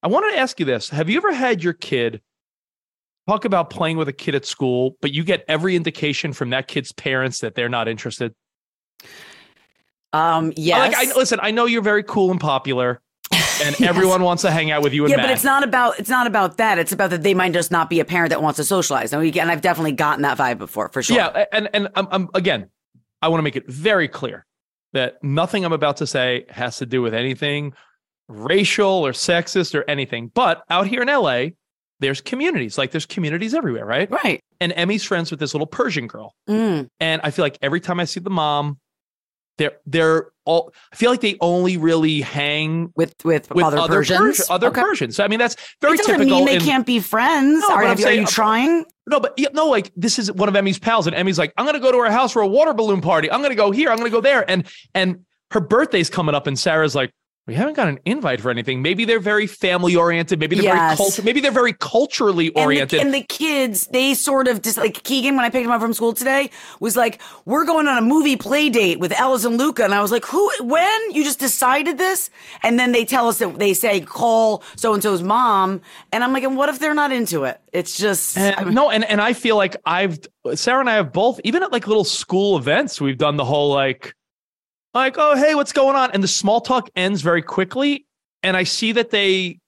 I 0.03 0.09
wanted 0.09 0.33
to 0.33 0.39
ask 0.39 0.59
you 0.59 0.67
this: 0.67 0.89
Have 0.89 1.11
you 1.11 1.17
ever 1.19 1.33
had 1.33 1.63
your 1.63 1.75
kid 1.75 2.23
talk 3.29 3.45
about 3.45 3.71
playing 3.71 3.99
with 3.99 4.09
a 4.09 4.13
kid 4.13 4.35
at 4.35 4.45
school, 4.47 4.97
but 5.03 5.13
you 5.13 5.23
get 5.23 5.45
every 5.49 5.77
indication 5.77 6.33
from 6.33 6.51
that 6.51 6.67
kid's 6.67 6.93
parents 6.93 7.41
that 7.41 7.55
they're 7.55 7.69
not 7.69 7.89
interested? 7.89 8.35
Um. 10.13 10.53
Yes. 10.57 10.95
Like, 10.95 11.09
I, 11.09 11.17
listen, 11.17 11.39
I 11.43 11.51
know 11.51 11.67
you're 11.67 11.83
very 11.83 12.03
cool 12.03 12.31
and 12.31 12.41
popular, 12.41 13.01
and 13.65 13.81
everyone 13.83 14.23
wants 14.23 14.43
to 14.43 14.51
hang 14.51 14.71
out 14.71 14.83
with 14.83 14.93
you 14.93 15.05
and 15.05 15.11
yeah, 15.11 15.17
Matt. 15.17 15.27
but 15.27 15.33
it's 15.33 15.45
not 15.45 15.65
about 15.65 15.99
it's 15.99 16.11
not 16.11 16.27
about 16.27 16.59
that. 16.59 16.79
It's 16.79 16.93
about 16.93 17.11
that 17.11 17.23
they 17.23 17.35
might 17.35 17.53
just 17.53 17.71
not 17.71 17.89
be 17.89 18.01
a 18.01 18.05
parent 18.05 18.31
that 18.31 18.43
wants 18.43 18.59
to 18.59 18.65
socialize. 18.65 19.13
And, 19.13 19.23
we, 19.23 19.33
and 19.41 19.51
I've 19.51 19.63
definitely 19.63 19.93
gotten 19.93 20.23
that 20.23 20.37
vibe 20.37 20.59
before, 20.59 20.89
for 20.91 21.03
sure. 21.03 21.17
Yeah, 21.17 21.45
and 21.53 21.69
and 21.73 21.89
I'm, 21.95 22.09
I'm 22.11 22.29
again, 22.35 22.69
I 23.23 23.29
want 23.29 23.39
to 23.39 23.43
make 23.43 23.57
it 23.57 23.69
very 23.69 24.09
clear 24.09 24.45
that 24.93 25.23
nothing 25.23 25.65
I'm 25.65 25.73
about 25.73 25.97
to 25.99 26.07
say 26.07 26.45
has 26.51 26.77
to 26.79 26.87
do 26.87 27.01
with 27.01 27.15
anything 27.15 27.73
racial 28.29 29.07
or 29.07 29.13
sexist 29.13 29.75
or 29.75 29.85
anything. 29.89 30.31
But 30.35 30.63
out 30.69 30.87
here 30.87 31.03
in 31.03 31.09
LA, 31.09 31.51
there's 32.01 32.21
communities. 32.21 32.77
Like 32.79 32.91
there's 32.91 33.07
communities 33.07 33.55
everywhere, 33.55 33.87
right? 33.87 34.11
Right. 34.11 34.41
And 34.61 34.73
Emmy's 34.77 35.05
friends 35.05 35.31
with 35.31 35.41
this 35.41 35.55
little 35.55 35.67
Persian 35.67 36.07
girl. 36.07 36.35
Mm. 36.49 36.89
And 37.01 37.21
I 37.25 37.31
feel 37.31 37.45
like 37.45 37.59
every 37.63 37.81
time 37.81 38.01
I 38.01 38.05
see 38.05 38.21
the 38.21 38.31
mom, 38.31 38.79
they're 39.59 39.73
they're 39.87 40.31
all 40.45 40.73
I 40.93 40.97
feel 40.97 41.11
like 41.11 41.21
they 41.21 41.37
only 41.41 41.77
really 41.77 42.21
hang 42.21 42.93
With 42.97 43.15
with, 43.25 43.51
with 43.55 43.65
other, 43.65 43.79
other 43.79 43.95
Persians. 43.99 44.39
Persi- 44.41 44.47
other 44.51 44.67
Okay. 44.69 44.81
Persians. 44.83 45.17
So 45.17 45.25
I 45.25 45.29
mean 45.29 45.39
that's 45.39 45.57
very 45.81 45.95
it 45.95 45.99
doesn't 45.99 46.15
typical. 46.19 46.39
mean 46.39 46.47
they 46.47 46.57
in- 46.57 46.63
can't 46.63 46.87
be 46.87 47.01
friends. 47.01 47.61
No, 47.69 47.75
are, 47.75 47.83
have 47.85 48.01
you- 48.01 48.07
are 48.07 48.13
you 48.13 48.27
trying? 48.27 48.85
No, 49.07 49.21
but 49.21 49.35
yeah, 49.37 49.49
no, 49.53 49.67
like 49.67 49.91
this 49.97 50.19
is 50.19 50.31
one 50.33 50.49
of 50.49 50.57
Emmy's 50.57 50.79
pals, 50.79 51.07
and 51.07 51.15
Emmy's 51.17 51.39
like, 51.39 51.53
I'm 51.57 51.67
gonna 51.67 51.81
go 51.81 51.93
to 51.93 51.99
her 51.99 52.11
house 52.11 52.33
for 52.33 52.43
a 52.43 52.47
water 52.49 52.73
balloon 52.73 53.01
party. 53.01 53.31
I'm 53.31 53.43
gonna 53.43 53.55
go 53.55 53.71
here. 53.71 53.91
I'm 53.91 53.99
gonna 53.99 54.11
go 54.11 54.21
there, 54.21 54.49
and 54.49 54.67
and 54.95 55.25
her 55.51 55.61
birthday's 55.61 56.09
coming 56.09 56.35
up, 56.35 56.47
and 56.47 56.59
Sarah's 56.59 56.95
like, 56.95 57.13
we 57.49 57.55
haven't 57.55 57.75
got 57.75 57.89
an 57.89 57.99
invite 58.05 58.41
for 58.41 58.53
anything. 58.53 58.83
Maybe 58.83 59.05
they're 59.05 59.19
very 59.19 59.49
family 59.49 59.97
oriented. 59.97 60.39
Maybe 60.39 60.55
they're 60.55 60.63
very 60.73 60.79
Yes. 60.79 60.97
culture. 60.97 61.23
Maybe 61.23 61.41
they're 61.41 61.51
very 61.51 61.73
culturally 61.73 62.47
And 62.47 62.55
the, 62.57 62.61
oriented. 62.63 63.01
and 63.01 63.13
the 63.13 63.23
kids, 63.23 63.89
they 63.89 64.15
sort 64.15 64.47
of 64.47 64.63
just 64.63 64.77
like 64.77 65.03
Keegan, 65.03 65.35
when 65.35 65.45
I 65.45 65.51
picked 65.51 65.65
him 65.65 65.73
up 65.73 65.81
from 65.81 65.93
school 65.93 66.13
today, 66.13 66.51
was 66.79 66.97
like, 66.97 67.21
We're 67.45 67.65
going 67.65 67.89
on 67.89 67.99
a 67.99 68.01
movie 68.01 68.37
play 68.37 68.71
date 68.71 69.01
with 69.01 69.11
Alice 69.13 69.45
and 69.45 69.59
Luca. 69.59 69.83
And 69.83 69.93
I 69.93 70.01
was 70.01 70.13
like, 70.13 70.25
Who, 70.27 70.49
when? 70.61 71.11
You 71.11 71.25
just 71.25 71.41
decided 71.41 71.99
this? 71.99 72.31
And 72.63 72.79
then 72.79 72.93
they 72.93 73.05
tell 73.05 73.27
us 73.27 73.39
that 73.39 73.59
they 73.59 73.75
say, 73.75 74.01
Call 74.03 74.63
so 74.77 74.95
and 74.95 75.03
so's 75.03 75.23
mom. 75.25 75.81
And 76.13 76.23
I'm 76.23 76.33
like, 76.33 76.45
And 76.45 76.57
what 76.57 76.69
if 76.69 76.79
they're 76.79 76.95
not 76.95 77.11
into 77.11 77.43
it? 77.43 77.61
It's 77.73 77.97
just, 77.99 78.37
eh, 78.39 78.51
I 78.57 78.59
And, 78.59 78.67
mean, 78.67 78.75
no, 78.77 78.91
and 78.91 79.05
and 79.05 79.21
I 79.21 79.33
feel 79.33 79.57
like 79.57 79.75
I've 79.85 80.21
Sarah 80.55 80.79
and 80.79 80.89
I 80.89 80.95
have 80.95 81.13
both, 81.13 81.41
even 81.43 81.65
at 81.65 81.73
like 81.73 81.89
little 81.89 82.05
school 82.05 82.57
events, 82.57 83.01
we've 83.01 83.19
done 83.19 83.37
the 83.37 83.45
whole 83.45 83.73
like, 83.73 84.15
like, 84.95 85.17
oh 85.19 85.37
hey, 85.37 85.55
what's 85.55 85.73
going 85.73 85.97
on? 85.97 86.11
And 86.13 86.23
the 86.23 86.29
small 86.29 86.61
talk 86.61 86.91
ends 86.97 87.23
very 87.23 87.43
quickly, 87.43 88.07
and 88.43 88.57
I 88.57 88.65
see 88.65 88.93
that 88.93 89.11
they 89.11 89.61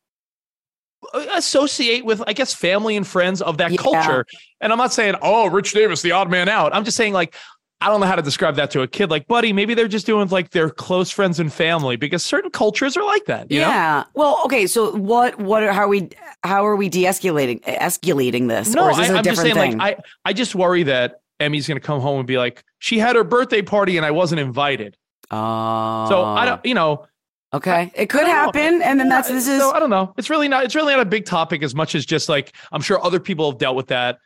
uh, 1.12 1.26
associate 1.34 2.04
with, 2.04 2.22
I 2.26 2.32
guess, 2.32 2.54
family 2.54 2.96
and 2.96 3.06
friends 3.06 3.42
of 3.42 3.58
that 3.58 3.72
Yeah. 3.72 3.76
culture. 3.78 4.26
And 4.60 4.72
I'm 4.72 4.78
not 4.78 4.92
saying, 4.92 5.16
oh, 5.22 5.48
Rich 5.50 5.72
Davis, 5.72 6.02
the 6.02 6.12
odd 6.12 6.30
man 6.30 6.48
out. 6.48 6.74
I'm 6.74 6.84
just 6.84 6.96
saying, 6.96 7.12
like, 7.12 7.34
I 7.80 7.88
don't 7.88 8.00
know 8.00 8.06
how 8.06 8.16
to 8.16 8.22
describe 8.22 8.56
that 8.56 8.70
to 8.70 8.80
a 8.80 8.88
kid. 8.88 9.10
Like, 9.10 9.26
buddy, 9.26 9.52
maybe 9.52 9.74
they're 9.74 9.88
just 9.88 10.06
doing 10.06 10.26
like 10.28 10.50
their 10.50 10.70
close 10.70 11.10
friends 11.10 11.38
and 11.38 11.52
family 11.52 11.96
because 11.96 12.24
certain 12.24 12.50
cultures 12.50 12.96
are 12.96 13.04
like 13.04 13.26
that. 13.26 13.50
You 13.50 13.60
know? 13.60 13.68
yeah. 13.68 14.04
Well, 14.14 14.40
okay. 14.46 14.66
So 14.66 14.96
what, 14.96 15.38
what, 15.38 15.62
are, 15.62 15.72
how 15.72 15.82
are 15.82 15.88
we, 15.88 16.08
how 16.42 16.66
are 16.66 16.76
we 16.76 16.88
de 16.88 17.04
escalating, 17.04 17.60
this? 18.48 18.74
No, 18.74 18.84
or 18.84 18.90
is 18.92 18.96
this 18.96 19.10
I, 19.10 19.14
a 19.14 19.16
am 19.18 19.24
just 19.24 19.42
saying, 19.42 19.54
thing? 19.54 19.78
like, 19.78 19.98
I, 19.98 20.02
I 20.24 20.32
just 20.32 20.54
worry 20.54 20.84
that 20.84 21.20
Emmy's 21.40 21.68
going 21.68 21.78
to 21.78 21.86
come 21.86 22.00
home 22.00 22.20
and 22.20 22.26
be 22.26 22.38
like, 22.38 22.64
she 22.78 22.98
had 22.98 23.16
her 23.16 23.24
birthday 23.24 23.60
party 23.60 23.98
and 23.98 24.06
I 24.06 24.12
wasn't 24.12 24.40
invited. 24.40 24.96
Oh. 25.30 26.06
So 26.08 26.24
I 26.24 26.44
don't, 26.44 26.58
uh, 26.58 26.62
you 26.64 26.74
know, 26.74 27.06
Okay. 27.54 27.92
It 27.94 28.06
could 28.10 28.22
don't 28.22 28.28
know. 28.28 28.34
happen. 28.34 28.82
And 28.82 28.98
then 28.98 29.08
that's, 29.08 29.28
this 29.28 29.46
is, 29.46 29.60
so 29.60 29.70
I 29.70 29.78
don't 29.78 29.88
know. 29.90 30.12
It's 30.18 30.28
really 30.28 30.48
not. 30.48 30.64
It's 30.64 30.74
really 30.74 30.92
not 30.92 31.02
a 31.02 31.08
big 31.08 31.24
topic 31.24 31.62
as 31.62 31.72
much 31.72 31.94
as 31.94 32.04
just 32.04 32.28
like 32.28 32.52
I'm 32.72 32.82
sure 32.82 33.02
other 33.04 33.20
people 33.20 33.48
have 33.48 33.58
dealt 33.60 33.76
with 33.76 33.86
that. 33.88 34.18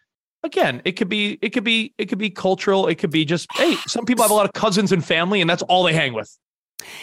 Again, 0.45 0.81
it 0.87 0.93
could 0.93 1.11
be, 1.11 1.39
it 1.43 1.51
could 1.51 1.65
be, 1.65 1.93
it 1.99 2.07
could 2.07 2.17
be 2.19 2.31
cultural. 2.31 2.87
It 2.87 2.95
could 2.95 3.11
be 3.11 3.27
just, 3.27 3.47
hey, 3.55 3.75
some 3.87 4.07
people 4.07 4.23
have 4.25 4.31
a 4.31 4.35
lot 4.35 4.47
of 4.47 4.55
cousins 4.55 4.93
and 4.93 5.05
family, 5.05 5.43
and 5.43 5.51
that's 5.51 5.63
all 5.65 5.83
they 5.83 5.93
hang 5.93 6.15
with. 6.15 6.35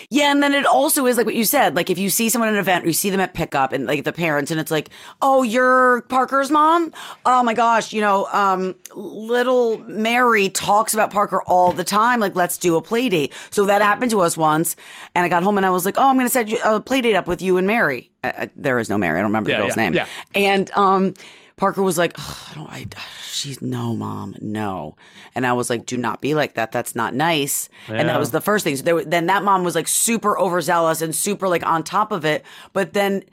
Yeah, 0.10 0.32
and 0.32 0.42
then 0.42 0.54
it 0.54 0.66
also 0.66 1.06
is 1.06 1.18
like 1.18 1.26
what 1.26 1.36
you 1.36 1.44
said. 1.44 1.76
Like 1.76 1.90
if 1.90 1.98
you 1.98 2.10
see 2.10 2.30
someone 2.30 2.48
at 2.50 2.54
an 2.56 2.60
event, 2.60 2.86
or 2.86 2.88
you 2.88 2.94
see 2.94 3.10
them 3.10 3.20
at 3.20 3.34
pickup, 3.34 3.74
and 3.74 3.86
like 3.86 4.04
the 4.04 4.14
parents, 4.14 4.50
and 4.52 4.60
it's 4.60 4.72
like, 4.72 4.90
"Oh, 5.22 5.44
you're 5.44 6.02
Parker's 6.04 6.50
mom." 6.50 6.94
Oh 7.26 7.44
my 7.44 7.54
gosh, 7.54 7.92
you 7.94 8.02
know, 8.02 8.28
um, 8.32 8.76
little 8.96 9.78
Mary 9.80 10.50
talks 10.50 10.94
about 10.94 11.12
Parker 11.12 11.42
all 11.44 11.72
the 11.74 11.84
time. 11.84 12.20
Like, 12.20 12.36
let's 12.36 12.58
do 12.58 12.78
a 12.78 12.82
play 12.82 13.10
date. 13.10 13.34
So 13.52 13.66
that 13.66 13.82
happened 13.82 14.12
to 14.12 14.22
us 14.22 14.38
once, 14.38 14.76
and 15.14 15.26
I 15.26 15.30
got 15.30 15.44
home 15.44 15.58
and 15.58 15.66
I 15.66 15.70
was 15.70 15.86
like, 15.86 15.98
"Oh, 15.98 16.08
I'm 16.08 16.16
going 16.16 16.26
to 16.28 16.32
set 16.32 16.48
you, 16.48 16.58
a 16.64 16.80
play 16.80 17.02
date 17.02 17.16
up 17.16 17.28
with 17.28 17.42
you 17.42 17.58
and 17.58 17.68
Mary." 17.68 18.12
I, 18.24 18.30
I, 18.30 18.50
there 18.56 18.80
is 18.80 18.90
no 18.90 18.98
Mary. 18.98 19.20
I 19.20 19.22
don't 19.22 19.30
remember 19.32 19.50
Yeah, 19.52 19.58
the 19.58 19.64
girl's 19.64 19.78
yeah, 19.78 19.84
name. 19.84 19.94
yeah. 19.94 20.08
And 20.36 20.72
um, 20.72 21.14
Parker 21.58 21.82
was 21.82 21.98
like, 21.98 22.14
"Ugh, 22.20 22.38
I 22.52 22.54
don't, 22.54 22.70
I, 22.70 22.86
she's 23.30 23.62
no 23.62 23.96
mom, 23.96 24.36
no. 24.42 24.98
And 25.36 25.46
I 25.46 25.54
was 25.54 25.70
like, 25.70 25.86
do 25.86 25.98
not 25.98 26.20
be 26.22 26.36
like 26.36 26.56
that. 26.56 26.72
That's 26.72 26.96
not 26.96 27.14
nice. 27.14 27.70
And 27.88 28.10
that 28.10 28.20
was 28.20 28.32
the 28.32 28.42
first 28.42 28.64
thing. 28.64 28.76
So 28.76 28.84
there, 28.84 29.06
then 29.06 29.28
that 29.28 29.44
mom 29.44 29.64
was 29.64 29.76
like 29.76 29.88
super 29.88 30.38
overzealous 30.38 31.02
and 31.02 31.16
super 31.16 31.48
like 31.48 31.66
on 31.66 31.84
top 31.84 32.12
of 32.12 32.26
it. 32.26 32.44
But 32.74 32.94
then 32.94 33.24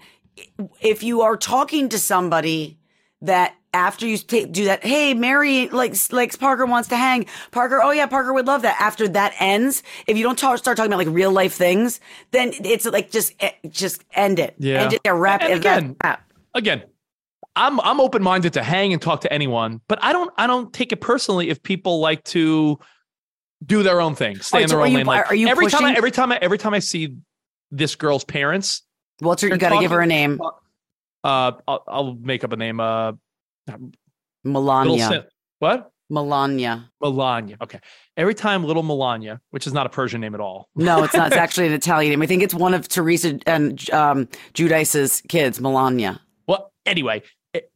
if 0.80 1.02
you 1.02 1.22
are 1.22 1.36
talking 1.36 1.88
to 1.90 1.98
somebody 1.98 2.78
that 3.22 3.54
after 3.74 4.06
you 4.06 4.18
ta- 4.18 4.46
do 4.50 4.66
that, 4.66 4.84
hey, 4.84 5.14
Mary 5.14 5.68
likes 5.68 6.12
likes 6.12 6.36
Parker 6.36 6.66
wants 6.66 6.88
to 6.90 6.96
hang. 6.96 7.26
Parker, 7.50 7.80
oh 7.82 7.90
yeah, 7.90 8.06
Parker 8.06 8.32
would 8.32 8.46
love 8.46 8.62
that. 8.62 8.76
After 8.80 9.08
that 9.08 9.34
ends, 9.40 9.82
if 10.06 10.16
you 10.16 10.22
don't 10.22 10.38
talk, 10.38 10.58
start 10.58 10.76
talking 10.76 10.92
about 10.92 11.04
like 11.04 11.14
real 11.14 11.32
life 11.32 11.54
things, 11.54 12.00
then 12.32 12.52
it's 12.64 12.84
like 12.84 13.10
just 13.10 13.34
eh, 13.40 13.52
just 13.68 14.04
end 14.12 14.38
it. 14.38 14.54
Yeah. 14.58 14.82
end 14.82 14.92
it. 14.94 15.00
Yeah, 15.04 15.12
wrap 15.12 15.42
And 15.42 15.54
again, 15.54 15.96
wrap. 16.04 16.28
Again, 16.54 16.82
I'm 17.54 17.80
I'm 17.80 18.00
open 18.00 18.22
minded 18.22 18.54
to 18.54 18.62
hang 18.62 18.92
and 18.92 19.00
talk 19.02 19.20
to 19.22 19.32
anyone, 19.32 19.80
but 19.88 19.98
I 20.02 20.12
don't 20.12 20.30
I 20.38 20.46
don't 20.46 20.72
take 20.72 20.92
it 20.92 21.00
personally 21.00 21.50
if 21.50 21.62
people 21.62 22.00
like 22.00 22.24
to 22.24 22.78
do 23.64 23.82
their 23.82 24.00
own 24.00 24.14
thing, 24.14 24.36
stay 24.40 24.56
Alright, 24.58 24.62
in 24.64 24.68
so 24.68 24.74
their 24.76 24.80
are 24.82 24.86
own 24.86 24.92
you- 24.92 24.96
lane. 24.98 25.06
Like 25.06 25.30
are 25.30 25.34
you 25.34 25.48
every 25.48 25.66
time 25.68 25.84
I, 25.84 25.94
every 25.94 26.10
time 26.10 26.32
I, 26.32 26.38
every 26.40 26.58
time 26.58 26.74
I 26.74 26.78
see 26.78 27.16
this 27.70 27.94
girl's 27.94 28.24
parents, 28.24 28.82
what's 29.20 29.42
her? 29.42 29.48
you 29.48 29.56
got 29.56 29.70
to 29.70 29.80
give 29.80 29.90
her 29.90 30.00
a 30.00 30.06
name. 30.06 30.40
uh, 31.24 31.52
I'll, 31.68 31.84
I'll 31.86 32.14
make 32.14 32.42
up 32.44 32.52
a 32.52 32.56
name. 32.56 32.80
Uh, 32.80 33.12
Melania. 34.44 35.26
What? 35.58 35.90
Melania. 36.10 36.90
Melania. 37.00 37.56
Okay. 37.62 37.80
Every 38.16 38.34
time 38.34 38.64
little 38.64 38.82
Melania, 38.82 39.40
which 39.50 39.66
is 39.66 39.72
not 39.72 39.86
a 39.86 39.88
Persian 39.88 40.20
name 40.20 40.34
at 40.34 40.40
all. 40.40 40.68
No, 40.74 41.04
it's 41.04 41.14
not. 41.14 41.28
It's 41.28 41.36
actually 41.40 41.68
an 41.68 41.72
Italian 41.72 42.10
name. 42.10 42.22
I 42.22 42.26
think 42.26 42.42
it's 42.42 42.54
one 42.54 42.74
of 42.74 42.88
Teresa 42.88 43.38
and 43.46 43.90
um, 43.90 44.28
Giudice's 44.54 45.22
kids, 45.28 45.60
Melania. 45.60 46.20
Well, 46.46 46.72
anyway, 46.84 47.22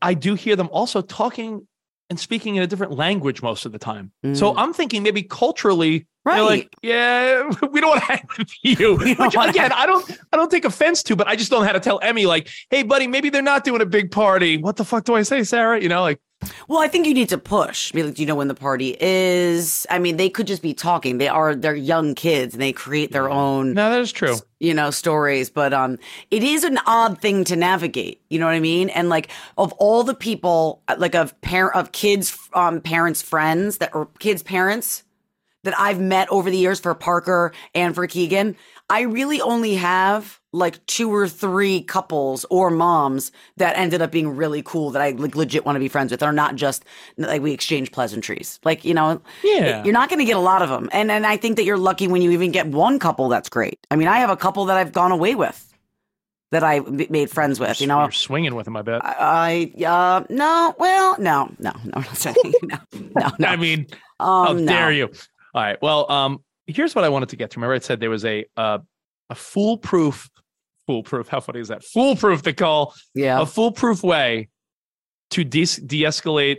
I- 0.03 0.15
do 0.15 0.35
hear 0.35 0.57
them 0.57 0.69
also 0.73 1.01
talking 1.03 1.67
and 2.09 2.19
speaking 2.21 2.55
in 2.57 2.63
a 2.63 2.67
different 2.69 2.93
language 2.93 3.43
most 3.43 3.67
of 3.67 3.73
the 3.73 3.79
time. 3.81 4.13
So 4.35 4.57
I'm 4.57 4.73
thinking 4.73 5.03
maybe 5.03 5.23
culturally, 5.25 6.07
they're 6.25 6.35
Right. 6.35 6.41
like, 6.43 6.69
yeah, 6.83 7.51
we 7.73 7.81
don't 7.81 7.91
want 7.91 8.01
to 8.03 8.07
hang 8.07 8.27
with 8.39 8.49
you. 8.63 8.97
Which 8.97 9.35
again, 9.37 9.73
I 9.73 9.87
don't, 9.87 10.19
I 10.33 10.37
don't 10.37 10.51
take 10.51 10.65
offense 10.65 11.03
to, 11.05 11.17
but 11.17 11.27
I 11.27 11.35
just 11.37 11.51
don't 11.51 11.61
know 11.63 11.67
how 11.67 11.73
to 11.73 11.81
tell 11.81 11.99
Emmy, 12.01 12.27
like, 12.27 12.49
hey, 12.71 12.85
buddy, 12.85 13.07
maybe 13.09 13.29
they're 13.29 13.43
not 13.43 13.65
doing 13.65 13.81
a 13.81 13.87
big 13.87 14.11
party. 14.13 14.57
What 14.57 14.77
the 14.77 14.85
fuck 14.85 15.05
do 15.05 15.15
I 15.15 15.23
say, 15.23 15.43
Sarah? 15.45 15.81
You 15.81 15.89
know, 15.89 16.03
like, 16.03 16.21
Well, 16.69 16.81
I 16.81 16.89
think 16.89 17.07
you 17.07 17.15
need 17.15 17.31
to 17.31 17.39
push. 17.39 17.93
Be 17.93 18.03
like, 18.03 18.15
do 18.15 18.23
you 18.23 18.27
know 18.27 18.35
when 18.35 18.49
the 18.49 18.55
party 18.55 18.97
is? 19.01 19.87
I 19.89 19.99
mean, 19.99 20.17
they 20.17 20.29
could 20.29 20.47
just 20.47 20.63
be 20.63 20.75
talking. 20.75 21.19
They 21.19 21.29
are 21.29 21.55
they're 21.55 21.75
young 21.75 22.15
kids 22.15 22.55
and 22.55 22.63
they 22.63 22.73
create 22.73 23.11
their 23.13 23.31
own, 23.31 23.73
no, 23.73 23.91
that 23.91 24.01
is 24.01 24.13
true. 24.13 24.37
you 24.61 24.75
know, 24.75 24.91
stories. 24.91 25.49
But 25.49 25.73
um, 25.73 25.99
it 26.31 26.43
is 26.43 26.63
an 26.63 26.79
odd 26.87 27.21
thing 27.21 27.45
to 27.45 27.57
navigate. 27.57 28.21
You 28.29 28.39
know 28.39 28.47
what 28.47 28.55
I 28.55 28.61
mean? 28.61 28.91
And 28.91 29.09
like 29.09 29.31
of 29.57 29.73
all 29.75 30.05
the 30.05 30.15
people, 30.15 30.83
like 30.99 31.15
of 31.15 31.41
parent 31.41 31.75
of 31.75 31.93
kids, 31.93 32.37
um, 32.53 32.81
parents, 32.81 33.23
friends 33.23 33.79
that 33.79 33.95
or 33.95 34.09
kids' 34.19 34.43
parents 34.43 35.05
that 35.65 35.79
I've 35.79 36.01
met 36.01 36.29
over 36.31 36.51
the 36.51 36.59
years 36.59 36.79
for 36.79 36.95
Parker 36.95 37.53
and 37.75 37.95
for 37.95 38.07
Keegan, 38.07 38.57
I 38.89 39.01
really 39.03 39.41
only 39.41 39.75
have 39.77 40.41
like 40.57 40.85
two 40.87 41.13
or 41.15 41.29
three 41.29 41.83
couples 41.83 42.47
or 42.51 42.71
moms 42.71 43.31
that 43.59 43.77
ended 43.77 44.01
up 44.03 44.11
being 44.11 44.29
really 44.35 44.63
cool 44.63 44.91
that 44.91 45.03
I 45.03 45.11
like 45.11 45.37
legit 45.37 45.65
want 45.67 45.77
to 45.77 45.81
be 45.81 45.89
friends 45.89 46.11
with. 46.11 46.23
Are 46.23 46.33
not 46.33 46.57
just 46.57 46.85
like 47.19 47.43
we 47.43 47.53
exchange 47.53 47.93
pleasantries. 47.93 48.59
Like 48.65 48.85
you 48.85 48.95
know, 48.95 49.21
Yeah. 49.45 49.85
you're 49.85 49.93
not 49.93 50.09
going 50.09 50.19
to 50.19 50.25
get 50.25 50.37
a 50.37 50.41
lot 50.41 50.63
of 50.63 50.69
them. 50.69 50.89
And 50.93 51.11
and 51.11 51.27
I 51.27 51.37
think 51.37 51.57
that 51.57 51.65
you're 51.65 51.77
lucky 51.79 52.09
when 52.09 52.23
you 52.23 52.31
even 52.31 52.51
get 52.53 52.67
one 52.67 52.99
couple 52.99 53.29
that's 53.29 53.49
great. 53.49 53.79
I 53.91 53.97
mean, 53.97 54.09
I 54.09 54.19
have 54.19 54.31
a 54.31 54.37
couple 54.37 54.65
that 54.67 54.77
I've 54.77 54.93
gone 54.93 55.13
away 55.13 55.35
with 55.35 55.63
that 56.53 56.63
I 56.63 56.81
made 56.81 57.29
friends 57.31 57.59
with. 57.61 57.81
You 57.81 57.87
know, 57.89 58.01
You're 58.03 58.13
swinging 58.13 58.55
with 58.55 58.67
him, 58.67 58.77
I 58.77 58.83
bet. 58.83 59.01
I 59.05 59.73
uh 59.85 60.25
no, 60.31 60.75
well, 60.79 61.17
no, 61.19 61.53
no, 61.59 61.73
no, 61.85 61.91
I'm 61.95 62.03
not 62.03 62.17
saying 62.17 62.37
no, 62.63 62.79
no, 63.15 63.31
no. 63.39 63.47
I 63.49 63.57
mean, 63.57 63.87
um, 64.21 64.47
how 64.47 64.53
no. 64.55 64.65
dare 64.67 64.93
you? 64.93 65.07
All 65.55 65.63
right. 65.63 65.77
Well, 65.83 66.11
um, 66.11 66.43
here's 66.67 66.95
what 66.95 67.05
I 67.05 67.09
wanted 67.09 67.29
to 67.31 67.37
get 67.37 67.51
to. 67.51 67.59
Remember, 67.59 67.75
I 67.75 67.79
said 67.81 68.01
there 68.01 68.11
was 68.11 68.25
a 68.25 68.45
uh, 68.57 68.79
a 69.29 69.35
foolproof, 69.35 70.31
foolproof. 70.87 71.29
How 71.29 71.41
funny 71.41 71.61
is 71.61 71.69
that? 71.69 71.85
Foolproof 71.85 72.43
to 72.43 72.53
call 72.53 72.95
Yeah. 73.15 73.41
a 73.41 73.47
foolproof 73.47 74.03
way 74.03 74.49
to 75.31 75.45
de- 75.45 75.65
de-escalate 75.65 76.59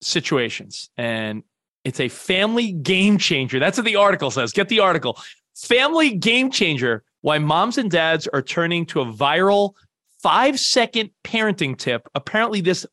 situations, 0.00 0.90
and 0.96 1.42
it's 1.84 2.00
a 2.00 2.08
family 2.08 2.72
game 2.72 3.18
changer. 3.18 3.58
That's 3.58 3.78
what 3.78 3.84
the 3.84 3.96
article 3.96 4.30
says. 4.30 4.52
Get 4.52 4.68
the 4.68 4.80
article. 4.80 5.18
Family 5.56 6.16
game 6.16 6.50
changer: 6.50 7.04
Why 7.20 7.38
moms 7.38 7.78
and 7.78 7.90
dads 7.90 8.26
are 8.28 8.42
turning 8.42 8.86
to 8.86 9.00
a 9.02 9.06
viral 9.06 9.72
five-second 10.22 11.10
parenting 11.24 11.76
tip. 11.76 12.08
Apparently, 12.14 12.60
this 12.60 12.86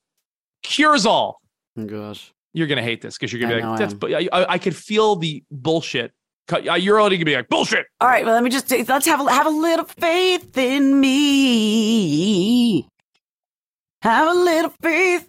cures 0.63 1.05
all 1.05 1.41
Oh, 1.77 1.85
gosh. 1.85 2.31
you're 2.53 2.67
gonna 2.67 2.81
hate 2.83 3.01
this 3.01 3.17
because 3.17 3.31
you're 3.31 3.41
gonna 3.41 3.55
be 3.55 3.61
I 3.61 3.69
like, 3.69 3.79
"That's." 3.79 3.93
But 3.93 4.13
I, 4.13 4.27
I, 4.31 4.53
I 4.53 4.57
could 4.57 4.75
feel 4.75 5.15
the 5.15 5.43
bullshit. 5.51 6.11
Cut- 6.49 6.81
You're 6.81 6.99
already 6.99 7.15
gonna 7.17 7.25
be 7.25 7.35
like 7.35 7.47
bullshit. 7.47 7.85
All 8.01 8.07
right, 8.09 8.25
well, 8.25 8.33
let 8.33 8.43
me 8.43 8.49
just 8.49 8.69
let's 8.89 9.05
have 9.05 9.21
a, 9.25 9.31
have 9.31 9.45
a 9.45 9.49
little 9.51 9.85
faith 9.85 10.57
in 10.57 10.99
me. 10.99 12.87
Have 14.01 14.29
a 14.29 14.33
little 14.39 14.73
faith. 14.81 15.27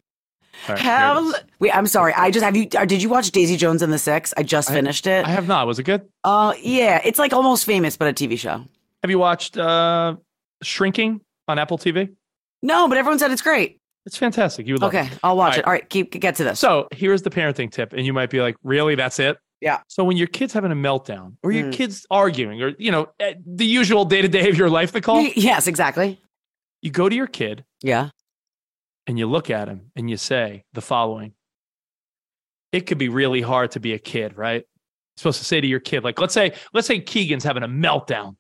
Right, 0.69 0.79
Have 0.79 1.17
a 1.17 1.21
li- 1.21 1.35
wait. 1.59 1.71
I'm 1.77 1.87
sorry. 1.87 2.13
I 2.15 2.31
just 2.31 2.45
have 2.45 2.55
you. 2.57 2.69
uh, 2.77 2.85
Did 2.85 3.03
you 3.03 3.09
watch 3.09 3.31
Daisy 3.33 3.57
Jones 3.57 3.83
and 3.83 3.93
the 3.93 3.99
Six? 3.99 4.33
I 4.37 4.43
just 4.43 4.71
I- 4.71 4.75
finished 4.75 5.07
it. 5.07 5.25
I 5.27 5.31
have 5.31 5.47
not. 5.49 5.67
Was 5.67 5.79
it 5.79 5.85
good? 5.85 6.09
uh, 6.25 6.55
yeah, 6.61 7.01
it's 7.05 7.19
like 7.19 7.33
almost 7.33 7.65
famous, 7.67 7.97
but 7.97 8.09
a 8.09 8.13
TV 8.13 8.39
show. 8.39 8.65
Have 9.03 9.11
you 9.11 9.19
watched 9.19 9.57
uh, 9.57 10.17
Shrinking 10.63 11.21
on 11.49 11.59
Apple 11.59 11.79
TV? 11.79 12.15
No, 12.63 12.89
but 12.89 12.99
everyone 12.99 13.19
said 13.19 13.31
it's 13.31 13.41
great. 13.43 13.79
It's 14.07 14.17
fantastic. 14.17 14.67
You 14.67 14.75
would 14.75 14.83
love 14.83 14.95
Okay, 14.95 15.07
it. 15.07 15.19
I'll 15.23 15.37
watch 15.37 15.55
All 15.55 15.59
it. 15.61 15.67
All 15.67 15.73
right, 15.73 15.89
keep 15.89 16.13
get 16.13 16.37
to 16.37 16.45
this. 16.45 16.61
So 16.61 16.89
here's 16.93 17.23
the 17.23 17.31
parenting 17.31 17.71
tip, 17.71 17.93
and 17.95 18.05
you 18.07 18.13
might 18.13 18.31
be 18.31 18.41
like, 18.41 18.57
"Really? 18.63 18.95
That's 18.95 19.19
it?" 19.19 19.39
Yeah. 19.61 19.81
So 19.89 20.05
when 20.05 20.17
your 20.17 20.27
kid's 20.27 20.53
having 20.55 20.73
a 20.73 20.77
meltdown, 20.77 21.37
or 21.43 21.53
your 21.53 21.67
Mm. 21.69 21.73
kid's 21.73 22.07
arguing, 22.11 22.63
or 22.63 22.73
you 22.79 22.91
know, 22.91 23.09
eh, 23.21 23.35
the 23.47 23.67
usual 23.67 24.05
day 24.05 24.23
to 24.23 24.29
day 24.29 24.49
of 24.49 24.57
your 24.57 24.71
life, 24.71 24.93
they 24.93 25.01
call. 25.01 25.21
Yes, 25.21 25.67
exactly. 25.67 26.19
You 26.83 26.91
go 26.91 27.09
to 27.09 27.15
your 27.15 27.27
kid 27.27 27.65
Yeah. 27.83 28.11
and 29.07 29.19
you 29.19 29.27
look 29.27 29.51
at 29.51 29.69
him 29.69 29.91
and 29.95 30.09
you 30.09 30.17
say 30.17 30.65
the 30.73 30.81
following: 30.81 31.35
It 32.73 32.87
could 32.87 32.99
be 32.99 33.09
really 33.09 33.41
hard 33.43 33.73
to 33.73 33.81
be 33.81 33.93
a 33.93 33.99
kid, 33.99 34.37
right? 34.37 34.63
You're 34.63 35.19
supposed 35.19 35.41
to 35.41 35.45
say 35.45 35.61
to 35.61 35.67
your 35.67 35.81
kid? 35.81 36.05
Like, 36.05 36.19
let's 36.21 36.33
say, 36.33 36.53
let's 36.73 36.87
say 36.87 37.01
Keegan's 37.01 37.45
having 37.45 37.63
a 37.63 37.69
meltdown, 37.69 38.37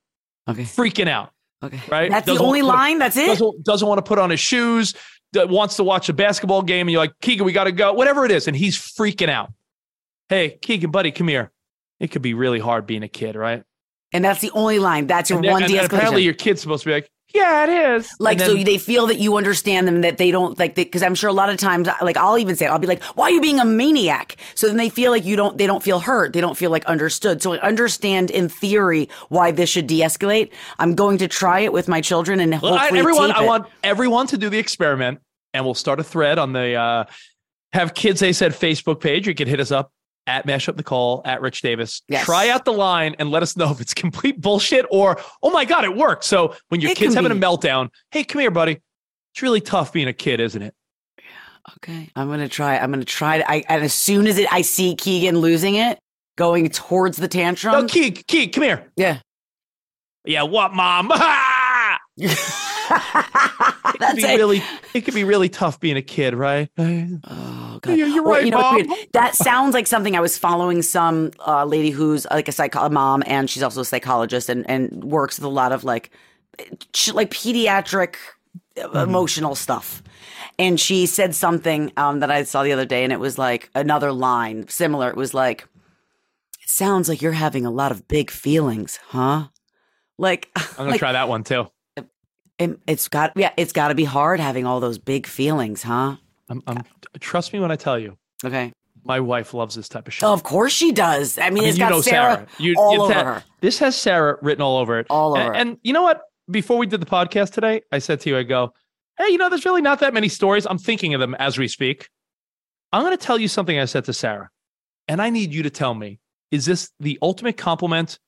Okay. 0.48 0.62
freaking 0.62 1.08
out, 1.08 1.32
Okay. 1.62 1.80
right? 1.88 2.10
That's 2.10 2.24
the 2.26 2.32
Doesn't 2.32 2.46
only 2.46 2.62
wanna 2.62 2.72
put- 2.72 2.78
line. 2.78 2.98
That's 2.98 3.16
it. 3.16 3.26
Doesn't, 3.26 3.64
doesn't 3.64 3.86
want 3.88 3.98
to 3.98 4.02
put 4.02 4.18
on 4.18 4.30
his 4.30 4.40
shoes, 4.40 4.94
wants 5.34 5.76
to 5.76 5.84
watch 5.84 6.08
a 6.08 6.12
basketball 6.12 6.62
game, 6.62 6.86
and 6.86 6.92
you're 6.92 7.02
like, 7.02 7.12
Keegan, 7.20 7.44
we 7.44 7.52
got 7.52 7.64
to 7.64 7.72
go, 7.72 7.92
whatever 7.92 8.24
it 8.24 8.30
is. 8.30 8.46
And 8.48 8.56
he's 8.56 8.76
freaking 8.78 9.28
out. 9.28 9.52
Hey, 10.30 10.56
Keegan, 10.62 10.90
buddy, 10.92 11.10
come 11.10 11.28
here. 11.28 11.50
It 11.98 12.08
could 12.12 12.22
be 12.22 12.32
really 12.34 12.60
hard 12.60 12.86
being 12.86 13.02
a 13.02 13.08
kid, 13.08 13.34
right? 13.36 13.64
And 14.12 14.24
that's 14.24 14.40
the 14.40 14.50
only 14.52 14.78
line. 14.78 15.06
That's 15.08 15.28
your 15.28 15.38
And, 15.40 15.44
then- 15.44 15.52
one 15.52 15.62
and 15.64 15.72
then 15.74 15.84
apparently 15.84 16.22
de-escalation. 16.22 16.24
your 16.24 16.34
kid's 16.34 16.60
supposed 16.62 16.84
to 16.84 16.88
be 16.88 16.92
like, 16.94 17.10
yeah, 17.34 17.64
it 17.64 17.96
is. 18.00 18.10
Like 18.18 18.38
And 18.40 18.46
so 18.46 18.54
they 18.56 18.78
feel 18.78 19.06
that 19.06 19.18
you 19.18 19.36
understand 19.36 19.86
them 19.86 20.00
that 20.00 20.18
they 20.18 20.30
don't 20.32 20.58
like 20.58 20.74
they 20.76 20.82
because 20.84 21.02
I'm 21.04 21.14
sure 21.14 21.30
a 21.30 21.32
lot 21.32 21.48
of 21.48 21.58
times 21.58 21.88
like 22.02 22.16
I'll 22.16 22.36
even 22.38 22.56
say 22.56 22.66
I'll 22.66 22.80
be 22.80 22.88
like 22.88 23.00
why 23.14 23.26
are 23.26 23.30
you 23.30 23.40
being 23.40 23.60
a 23.60 23.64
maniac 23.64 24.36
so 24.56 24.66
then 24.66 24.76
they 24.76 24.88
feel 24.88 25.12
like 25.12 25.24
you 25.24 25.36
don't 25.36 25.56
they 25.56 25.68
don't 25.68 25.80
feel 25.80 26.00
hurt 26.00 26.32
they 26.32 26.40
don't 26.40 26.56
feel 26.56 26.72
like 26.72 26.84
understood 26.86 27.40
so 27.40 27.52
I 27.52 27.58
understand 27.60 28.32
in 28.32 28.48
theory 28.48 29.08
why 29.28 29.52
this 29.52 29.70
should 29.70 29.86
de-escalate 29.86 30.50
I'm 30.80 30.96
going 30.96 31.18
to 31.18 31.28
try 31.28 31.60
it 31.60 31.72
with 31.72 31.86
my 31.86 32.00
children 32.00 32.40
and 32.40 32.60
Well, 32.60 32.74
I- 32.74 32.78
hopefully 32.78 32.98
everyone, 32.98 33.28
tape 33.28 33.36
I 33.38 33.44
want 33.44 33.66
everyone 33.84 34.26
to 34.26 34.36
do 34.36 34.48
the 34.50 34.58
experiment, 34.58 35.20
and 35.54 35.64
we'll 35.64 35.74
start 35.74 36.00
a 36.00 36.04
thread 36.04 36.36
on 36.40 36.52
the 36.52 36.74
uh, 36.74 37.04
Have 37.72 37.94
Kids 37.94 38.18
They 38.18 38.32
Said 38.32 38.54
Facebook 38.54 38.98
page. 38.98 39.28
You 39.28 39.36
can 39.36 39.46
hit 39.46 39.60
us 39.60 39.70
up 39.70 39.92
at 40.30 40.46
Mashup 40.46 40.76
Nicole 40.76 41.22
at 41.24 41.40
Rich 41.40 41.62
Davis. 41.62 42.02
Yes. 42.08 42.24
Try 42.24 42.50
out 42.50 42.64
the 42.64 42.72
line 42.72 43.16
and 43.18 43.30
let 43.32 43.42
us 43.42 43.56
know 43.56 43.70
if 43.70 43.80
it's 43.80 43.92
complete 43.92 44.40
bullshit 44.40 44.86
or 44.90 45.20
oh 45.42 45.50
my 45.50 45.64
god, 45.64 45.84
it 45.84 45.96
worked. 45.96 46.22
So 46.24 46.54
when 46.68 46.80
your 46.80 46.92
It 46.92 46.96
kid's 46.96 47.14
having 47.14 47.32
be. 47.32 47.38
a 47.38 47.40
meltdown, 47.40 47.88
hey, 48.12 48.22
come 48.24 48.40
here, 48.40 48.50
buddy. 48.52 48.80
It's 49.34 49.42
really 49.42 49.60
tough 49.60 49.92
being 49.92 50.08
a 50.08 50.12
kid, 50.12 50.40
isn't 50.40 50.62
it? 50.62 50.74
okay 51.76 52.08
I'm 52.16 52.28
gonna 52.28 52.48
try 52.48 52.78
I'm 52.78 52.90
gonna 52.90 53.04
try 53.04 53.38
To, 53.38 53.48
I 53.50 53.62
and 53.68 53.84
as 53.84 53.92
soon 53.92 54.26
as 54.26 54.38
it 54.38 54.50
I 54.52 54.62
see 54.62 54.94
Keegan 54.96 55.38
losing 55.38 55.74
it 55.74 55.98
going 56.36 56.68
towards 56.70 57.18
the 57.18 57.28
tantrum 57.28 57.72
No, 57.72 57.86
Keeg, 57.86 58.26
Keeg, 58.26 58.52
come 58.54 58.64
here. 58.64 58.90
yeah 58.96 59.18
Yeah, 60.24 60.44
what, 60.44 60.72
mom? 60.72 61.10
it 62.90 64.00
could 64.00 64.16
be 64.16 64.22
it 64.22 64.36
really, 64.36 64.62
it 64.94 65.00
could 65.02 65.14
be 65.14 65.24
really 65.24 65.48
tough 65.48 65.80
being 65.80 65.96
a 65.96 66.02
kid, 66.02 66.34
right? 66.34 66.68
Oh 66.78 67.78
god! 67.82 67.96
Yeah, 67.96 68.06
you're 68.06 68.24
Or, 68.24 68.32
right, 68.34 68.44
you 68.44 68.50
know, 68.50 68.58
Mom. 68.60 68.94
That 69.12 69.34
sounds 69.34 69.74
like 69.74 69.86
something 69.86 70.16
I 70.16 70.20
was 70.20 70.36
following 70.38 70.82
some 70.82 71.30
uh, 71.46 71.64
lady 71.64 71.90
who's 71.90 72.26
like 72.30 72.48
a 72.48 72.52
psycho 72.52 72.80
a 72.80 72.90
mom, 72.90 73.22
and 73.26 73.48
she's 73.48 73.62
also 73.62 73.80
a 73.82 73.84
psychologist 73.84 74.48
and 74.48 74.68
and 74.68 75.04
works 75.04 75.38
with 75.38 75.44
a 75.44 75.48
lot 75.48 75.72
of 75.72 75.84
like 75.84 76.10
like 77.14 77.30
pediatric 77.30 78.16
Mm-hmm. 78.76 78.96
emotional 78.96 79.54
stuff. 79.54 80.02
And 80.58 80.78
she 80.80 81.04
said 81.06 81.34
something 81.34 81.92
um, 81.96 82.20
that 82.20 82.30
I 82.30 82.44
saw 82.44 82.62
the 82.62 82.72
other 82.72 82.86
day, 82.86 83.04
and 83.04 83.12
it 83.12 83.20
was 83.20 83.36
like 83.36 83.68
another 83.74 84.12
line 84.12 84.68
similar. 84.68 85.10
It 85.10 85.16
was 85.16 85.34
like, 85.34 85.66
"It 86.62 86.70
sounds 86.70 87.08
like 87.08 87.20
you're 87.20 87.32
having 87.32 87.66
a 87.66 87.70
lot 87.70 87.92
of 87.92 88.06
big 88.08 88.30
feelings, 88.30 88.98
huh?" 89.08 89.48
Like, 90.18 90.48
I'm 90.56 90.64
gonna 90.76 90.90
like, 90.92 90.98
try 90.98 91.12
that 91.12 91.28
one 91.28 91.44
too. 91.44 91.66
It, 92.60 92.78
it's 92.86 93.08
got 93.08 93.32
yeah, 93.36 93.52
it's 93.56 93.72
got 93.72 93.88
to 93.88 93.94
be 93.94 94.04
hard 94.04 94.38
having 94.38 94.66
all 94.66 94.78
those 94.80 94.98
big 94.98 95.26
feelings, 95.26 95.82
huh? 95.82 96.16
I'm, 96.48 96.62
I'm, 96.66 96.82
trust 97.20 97.52
me 97.52 97.60
when 97.60 97.70
I 97.70 97.76
tell 97.76 97.98
you, 97.98 98.16
Okay. 98.44 98.72
my 99.04 99.20
wife 99.20 99.54
loves 99.54 99.74
this 99.74 99.88
type 99.88 100.06
of 100.08 100.14
shit. 100.14 100.24
Oh, 100.24 100.32
of 100.32 100.42
course 100.42 100.72
she 100.72 100.92
does. 100.92 101.38
I 101.38 101.42
mean, 101.42 101.46
I 101.46 101.50
mean, 101.60 101.64
it's 101.64 101.78
you 101.78 101.84
got 101.84 101.90
know 101.90 102.00
Sarah, 102.00 102.34
Sarah. 102.34 102.46
You, 102.58 102.74
all 102.76 103.02
over 103.02 103.14
that- 103.14 103.24
her. 103.26 103.44
This 103.60 103.78
has 103.78 103.96
Sarah 103.96 104.36
written 104.42 104.62
all 104.62 104.78
over 104.78 104.98
it. 104.98 105.06
All 105.10 105.34
And- 105.34 105.42
over 105.42 105.52
it. 105.54 105.60
And, 105.60 105.78
you 105.82 105.92
know 105.92 106.02
what? 106.02 106.22
Before 106.50 106.76
we 106.78 106.86
did 106.86 107.00
the 107.00 107.06
podcast 107.06 107.52
today, 107.52 107.82
I 107.92 108.00
said 108.00 108.20
to 108.22 108.30
you, 108.30 108.36
I 108.36 108.42
go, 108.42 108.72
hey, 109.18 109.28
you 109.28 109.38
know, 109.38 109.48
there's 109.48 109.64
really 109.64 109.82
not 109.82 110.00
that 110.00 110.12
many 110.12 110.28
stories. 110.28 110.66
I'm 110.68 110.78
thinking 110.78 111.14
of 111.14 111.20
them 111.20 111.34
as 111.36 111.56
we 111.58 111.68
speak. 111.68 112.08
I'm 112.92 113.02
going 113.04 113.16
to 113.16 113.24
tell 113.24 113.38
you 113.38 113.46
something 113.46 113.78
I 113.78 113.84
said 113.84 114.04
to 114.06 114.12
Sarah, 114.12 114.50
and 115.06 115.22
I 115.22 115.30
need 115.30 115.52
you 115.54 115.62
to 115.62 115.70
tell 115.70 115.94
me 115.94 116.18
is 116.50 116.64
this 116.66 116.90
the 116.98 117.16
ultimate 117.22 117.56
compliment 117.56 118.18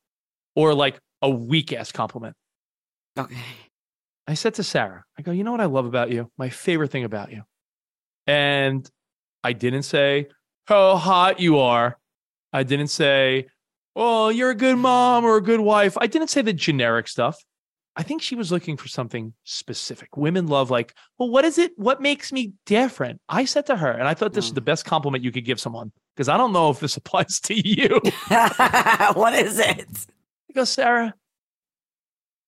or 0.55 0.73
like 0.75 1.01
a 1.21 1.29
weak 1.29 1.73
ass 1.73 1.91
compliment? 1.91 2.37
Okay. 3.19 3.35
I 4.27 4.35
said 4.35 4.55
to 4.55 4.63
Sarah, 4.63 5.05
I 5.19 5.23
go, 5.23 5.33
you 5.33 5.45
know 5.45 5.51
what 5.53 5.61
I 5.61 5.67
love 5.67 5.87
about 5.87 6.11
you? 6.11 6.31
My 6.39 6.49
favorite 6.49 6.91
thing 6.91 7.05
about 7.05 7.33
you. 7.33 7.43
And 8.27 8.89
I 9.43 9.53
didn't 9.53 9.83
say 9.83 10.29
how 10.67 10.97
hot 10.97 11.41
you 11.41 11.59
are. 11.59 11.99
I 12.53 12.63
didn't 12.63 12.89
say, 12.89 13.47
oh, 13.97 14.29
you're 14.29 14.51
a 14.51 14.55
good 14.55 14.77
mom 14.79 15.25
or 15.25 15.37
a 15.37 15.43
good 15.43 15.61
wife. 15.61 15.97
I 15.99 16.07
didn't 16.07 16.29
say 16.29 16.43
the 16.43 16.53
generic 16.53 17.09
stuff. 17.09 17.37
I 17.97 18.03
think 18.03 18.23
she 18.23 18.37
was 18.37 18.51
looking 18.51 18.77
for 18.79 18.89
something 18.89 19.35
specific. 19.45 20.17
Women 20.17 20.47
love, 20.47 20.71
like, 20.71 20.95
well, 21.19 21.29
what 21.29 21.45
is 21.45 21.59
it? 21.59 21.73
What 21.77 22.01
makes 22.01 22.33
me 22.33 22.53
different? 22.65 23.21
I 23.29 23.45
said 23.45 23.67
to 23.67 23.77
her, 23.77 23.91
and 23.91 24.09
I 24.09 24.15
thought 24.15 24.33
this 24.33 24.47
is 24.47 24.53
Mm. 24.53 24.55
the 24.55 24.61
best 24.63 24.87
compliment 24.87 25.23
you 25.25 25.31
could 25.33 25.45
give 25.45 25.61
someone 25.61 25.93
because 26.17 26.29
I 26.29 26.39
don't 26.39 26.53
know 26.53 26.71
if 26.71 26.81
this 26.81 26.97
applies 26.97 27.39
to 27.41 27.55
you. 27.55 28.01
what 29.15 29.35
is 29.35 29.59
it? 29.59 29.87
I 30.49 30.53
go, 30.55 30.65
Sarah, 30.65 31.13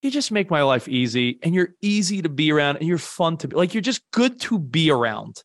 you 0.04 0.10
just 0.10 0.30
make 0.30 0.50
my 0.50 0.62
life 0.62 0.86
easy 0.88 1.38
and 1.42 1.54
you're 1.54 1.70
easy 1.82 2.22
to 2.22 2.28
be 2.28 2.52
around 2.52 2.76
and 2.76 2.86
you're 2.86 2.98
fun 2.98 3.36
to 3.38 3.48
be 3.48 3.56
like, 3.56 3.74
you're 3.74 3.80
just 3.80 4.02
good 4.12 4.38
to 4.42 4.58
be 4.58 4.90
around. 4.90 5.42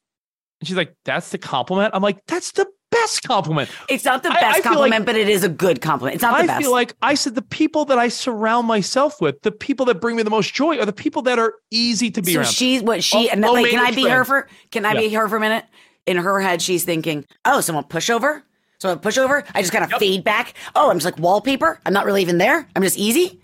And 0.61 0.67
she's 0.67 0.77
like, 0.77 0.93
that's 1.05 1.29
the 1.29 1.37
compliment. 1.37 1.91
I'm 1.95 2.03
like, 2.03 2.19
that's 2.27 2.51
the 2.51 2.67
best 2.91 3.23
compliment. 3.23 3.69
It's 3.87 4.03
not 4.03 4.23
the 4.23 4.29
I- 4.29 4.35
I 4.35 4.41
best 4.41 4.63
compliment, 4.63 5.01
like- 5.01 5.05
but 5.05 5.15
it 5.15 5.29
is 5.29 5.43
a 5.43 5.49
good 5.49 5.79
compliment. 5.81 6.15
It's 6.15 6.21
not 6.21 6.37
the 6.37 6.43
I 6.43 6.47
best. 6.47 6.59
I 6.59 6.61
feel 6.61 6.71
like 6.71 6.93
I 7.01 7.13
said 7.13 7.35
the 7.35 7.41
people 7.41 7.85
that 7.85 7.97
I 7.97 8.09
surround 8.09 8.67
myself 8.67 9.21
with, 9.21 9.41
the 9.43 9.51
people 9.51 9.85
that 9.87 10.01
bring 10.01 10.15
me 10.17 10.23
the 10.23 10.29
most 10.29 10.53
joy 10.53 10.77
are 10.77 10.85
the 10.85 10.91
people 10.93 11.21
that 11.23 11.39
are 11.39 11.53
easy 11.71 12.11
to 12.11 12.21
be 12.21 12.33
so 12.33 12.39
around. 12.41 12.49
she's 12.51 12.81
what 12.83 13.03
she 13.03 13.29
Oh, 13.29 13.31
and 13.31 13.41
low 13.41 13.53
like, 13.53 13.67
oh, 13.67 13.69
can 13.69 13.79
I 13.79 13.91
be 13.95 14.07
her 14.09 14.25
for? 14.25 14.47
Can 14.71 14.85
I 14.85 14.93
Yeah. 14.93 14.99
be 15.01 15.09
her 15.13 15.27
for 15.29 15.37
a 15.37 15.39
minute? 15.39 15.65
In 16.05 16.17
her 16.17 16.41
head, 16.41 16.59
she's 16.61 16.83
thinking, 16.83 17.23
"Oh, 17.45 17.61
someone 17.61 17.83
push 17.83 18.09
over." 18.09 18.43
So 18.79 18.91
I 18.91 18.95
push 18.95 19.17
over. 19.19 19.43
I 19.53 19.61
just 19.61 19.71
kind 19.71 19.83
of 19.83 19.91
Yep. 19.91 19.99
fade 19.99 20.23
back. 20.23 20.55
Oh, 20.75 20.89
I'm 20.89 20.95
just 20.97 21.05
like 21.05 21.19
wallpaper. 21.19 21.79
I'm 21.85 21.93
not 21.93 22.05
really 22.05 22.21
even 22.23 22.39
there. 22.39 22.67
I'm 22.75 22.81
just 22.81 22.97
easy. 22.97 23.39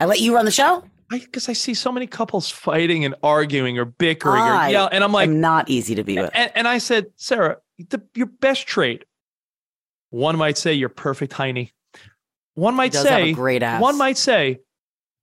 I 0.00 0.06
let 0.06 0.20
you 0.20 0.34
run 0.34 0.46
the 0.46 0.50
show. 0.50 0.82
I 1.12 1.18
because 1.18 1.48
I, 1.48 1.52
see 1.52 1.74
so 1.74 1.90
many 1.90 2.06
couples 2.06 2.50
fighting 2.50 3.04
and 3.04 3.14
arguing 3.22 3.78
or 3.78 3.84
bickering 3.84 4.40
I 4.42 4.68
or 4.68 4.70
yell, 4.70 4.88
and 4.90 5.02
I'm 5.02 5.12
like, 5.12 5.28
I'm 5.28 5.40
not 5.40 5.68
easy 5.68 5.96
to 5.96 6.04
be 6.04 6.18
with. 6.18 6.30
and, 6.34 6.52
and 6.54 6.68
I 6.68 6.78
said, 6.78 7.06
Sarah, 7.16 7.58
the, 7.88 8.02
your 8.14 8.26
best 8.26 8.66
trait. 8.66 9.04
One 10.10 10.36
might 10.36 10.56
say 10.56 10.72
you're 10.74 10.88
perfect, 10.88 11.32
Heine. 11.32 11.70
One 12.54 12.74
might 12.74 12.92
does 12.92 13.06
have 13.06 13.20
a 13.20 13.24
say 13.26 13.32
great 13.32 13.62
ass. 13.62 13.80
One 13.80 13.98
might 13.98 14.18
say 14.18 14.60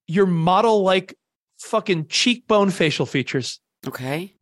your 0.08 0.26
model 0.26 0.84
like 0.84 1.18
fucking 1.60 2.08
cheekbone 2.08 2.70
facial 2.70 3.06
features. 3.06 3.60
Okay. 3.86 4.34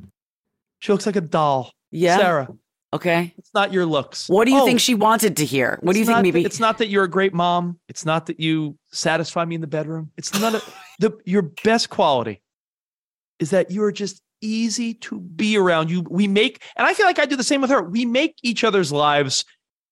She 0.79 0.91
looks 0.91 1.05
like 1.05 1.15
a 1.15 1.21
doll. 1.21 1.71
Yeah. 1.91 2.17
Sarah, 2.17 2.47
Okay. 2.95 3.33
it's 3.37 3.53
not 3.53 3.71
your 3.71 3.85
looks. 3.85 4.27
What 4.27 4.45
do 4.45 4.51
you 4.51 4.61
Oh, 4.61 4.65
think 4.65 4.79
she 4.79 4.95
wanted 4.95 5.37
to 5.37 5.45
hear? 5.45 5.77
What 5.81 5.93
do 5.93 5.99
you 5.99 6.05
think? 6.05 6.21
Maybe 6.21 6.41
that- 6.43 6.47
it's 6.47 6.59
not 6.59 6.77
that 6.79 6.87
you're 6.87 7.03
a 7.03 7.09
great 7.09 7.33
mom. 7.33 7.79
It's 7.87 8.05
not 8.05 8.25
that 8.27 8.39
you 8.39 8.77
satisfy 8.91 9.45
me 9.45 9.55
in 9.55 9.61
the 9.61 9.67
bedroom. 9.67 10.11
It's 10.17 10.33
none 10.39 10.55
of 10.55 10.75
the 10.99 11.11
your 11.25 11.43
best 11.63 11.89
quality 11.89 12.41
is 13.39 13.49
that 13.51 13.71
you 13.71 13.83
are 13.83 13.91
just 13.91 14.21
easy 14.41 14.93
to 14.93 15.19
be 15.19 15.57
around. 15.57 15.89
You 15.89 16.05
we 16.09 16.27
make, 16.27 16.61
and 16.75 16.85
I 16.87 16.93
feel 16.93 17.05
like 17.05 17.19
I 17.19 17.25
do 17.25 17.35
the 17.35 17.43
same 17.43 17.61
with 17.61 17.69
her. 17.69 17.81
We 17.83 18.05
make 18.05 18.35
each 18.43 18.63
other's 18.63 18.91
lives 18.91 19.45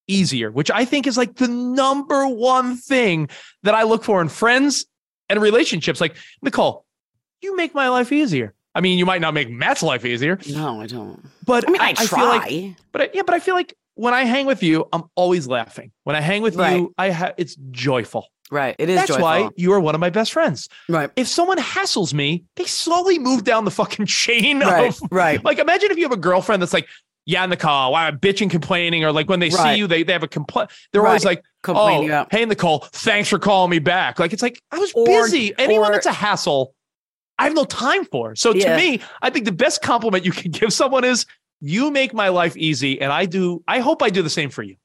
easier, 0.08 0.52
which 0.52 0.70
I 0.72 0.86
think 0.86 1.08
is 1.08 1.18
like 1.18 1.36
the 1.36 1.48
number 1.48 2.28
one 2.28 2.76
thing 2.78 3.30
that 3.64 3.74
I 3.74 3.84
look 3.84 4.04
for 4.04 4.22
in 4.22 4.30
friends 4.30 4.86
and 5.30 5.42
relationships. 5.42 6.00
Like 6.02 6.16
Nicole, 6.42 6.86
you 7.42 7.56
make 7.56 7.74
my 7.74 7.90
life 7.90 8.12
easier. 8.12 8.54
I 8.76 8.82
mean, 8.82 8.98
you 8.98 9.06
might 9.06 9.22
not 9.22 9.34
make 9.34 9.50
Matt's 9.50 9.84
life 9.84 10.06
easier, 10.06 10.40
no, 10.50 10.82
I 10.82 10.88
don't. 10.88 11.24
but 11.46 11.68
I 11.68 11.72
mean, 11.72 11.82
I, 11.82 11.94
feel 11.94 12.08
try. 12.08 12.38
like 12.38 12.76
but 12.92 13.02
I, 13.04 13.10
yeah, 13.14 13.22
but 13.24 13.36
I 13.36 13.40
feel 13.40 13.56
like 13.56 13.74
when 13.96 14.14
I 14.16 14.24
hang 14.24 14.46
with 14.48 14.64
you, 14.64 14.88
I'm 14.92 15.04
always 15.16 15.48
laughing. 15.48 15.92
When 16.04 16.16
I 16.16 16.22
hang 16.22 16.42
with 16.42 16.56
Right. 16.56 16.78
you, 16.78 16.94
I 16.98 17.10
have 17.10 17.36
it's 17.38 17.56
joyful. 17.72 18.28
right. 18.52 18.76
It 18.80 18.90
is 18.90 18.96
That's 18.96 19.08
joyful. 19.10 19.24
why 19.24 19.50
you 19.56 19.72
are 19.74 19.80
one 19.80 19.94
of 19.94 20.02
my 20.02 20.10
best 20.10 20.34
friends. 20.34 20.68
Right. 20.90 21.12
If 21.16 21.28
someone 21.28 21.58
hassles 21.60 22.14
me, 22.14 22.46
they 22.56 22.66
slowly 22.66 23.20
move 23.20 23.44
down 23.44 23.66
the 23.66 23.72
fucking 23.72 24.08
chain 24.08 24.60
Right. 24.62 24.90
of 24.90 25.00
Right. 25.12 25.44
like 25.46 25.60
imagine 25.60 25.92
if 25.92 25.98
you 25.98 26.04
have 26.04 26.12
a 26.12 26.18
girlfriend 26.18 26.62
that's 26.64 26.74
like, 26.74 26.88
yeah, 27.26 27.44
in 27.44 27.50
the 27.52 27.56
car, 27.58 27.92
why 27.92 28.10
bitching, 28.12 28.50
complaining, 28.50 29.06
or 29.06 29.12
like 29.12 29.30
when 29.30 29.40
they 29.40 29.50
Right. 29.50 29.74
see 29.76 29.80
you, 29.80 29.86
they, 29.88 30.02
they 30.04 30.12
have 30.14 30.24
a 30.24 30.28
complaint. 30.28 30.72
They're 30.92 31.06
always 31.06 31.24
like, 31.24 31.44
Complaining 31.62 32.10
oh, 32.12 32.14
about. 32.22 32.34
hey 32.34 32.44
Nicole, 32.46 32.80
thanks 32.92 33.30
for 33.30 33.38
calling 33.40 33.70
me 33.70 33.80
back. 33.80 34.18
Like 34.20 34.34
it's 34.34 34.42
like 34.42 34.60
I 34.72 34.80
was 34.80 34.92
Or- 34.94 35.06
busy. 35.06 35.54
Anyone 35.60 35.92
or- 35.92 35.94
that's 35.94 36.08
a 36.08 36.12
hassle, 36.12 36.74
I 37.40 37.44
have 37.46 37.54
no 37.56 37.66
time 37.66 38.06
for. 38.06 38.36
So 38.36 38.54
Yeah. 38.54 38.76
to 38.76 38.78
me, 38.82 39.02
I 39.22 39.30
think 39.30 39.46
the 39.46 39.52
best 39.52 39.82
compliment 39.82 40.26
you 40.26 40.32
can 40.32 40.52
give 40.60 40.72
someone 40.74 41.04
is 41.04 41.26
you 41.62 41.92
make 41.92 42.14
my 42.14 42.30
life 42.30 42.56
easy, 42.58 43.00
and 43.02 43.12
I 43.12 43.26
do. 43.26 43.64
I 43.68 43.80
hope 43.80 44.04
I 44.04 44.10
do 44.10 44.22
the 44.22 44.30
same 44.30 44.50
for 44.50 44.64
you. 44.64 44.76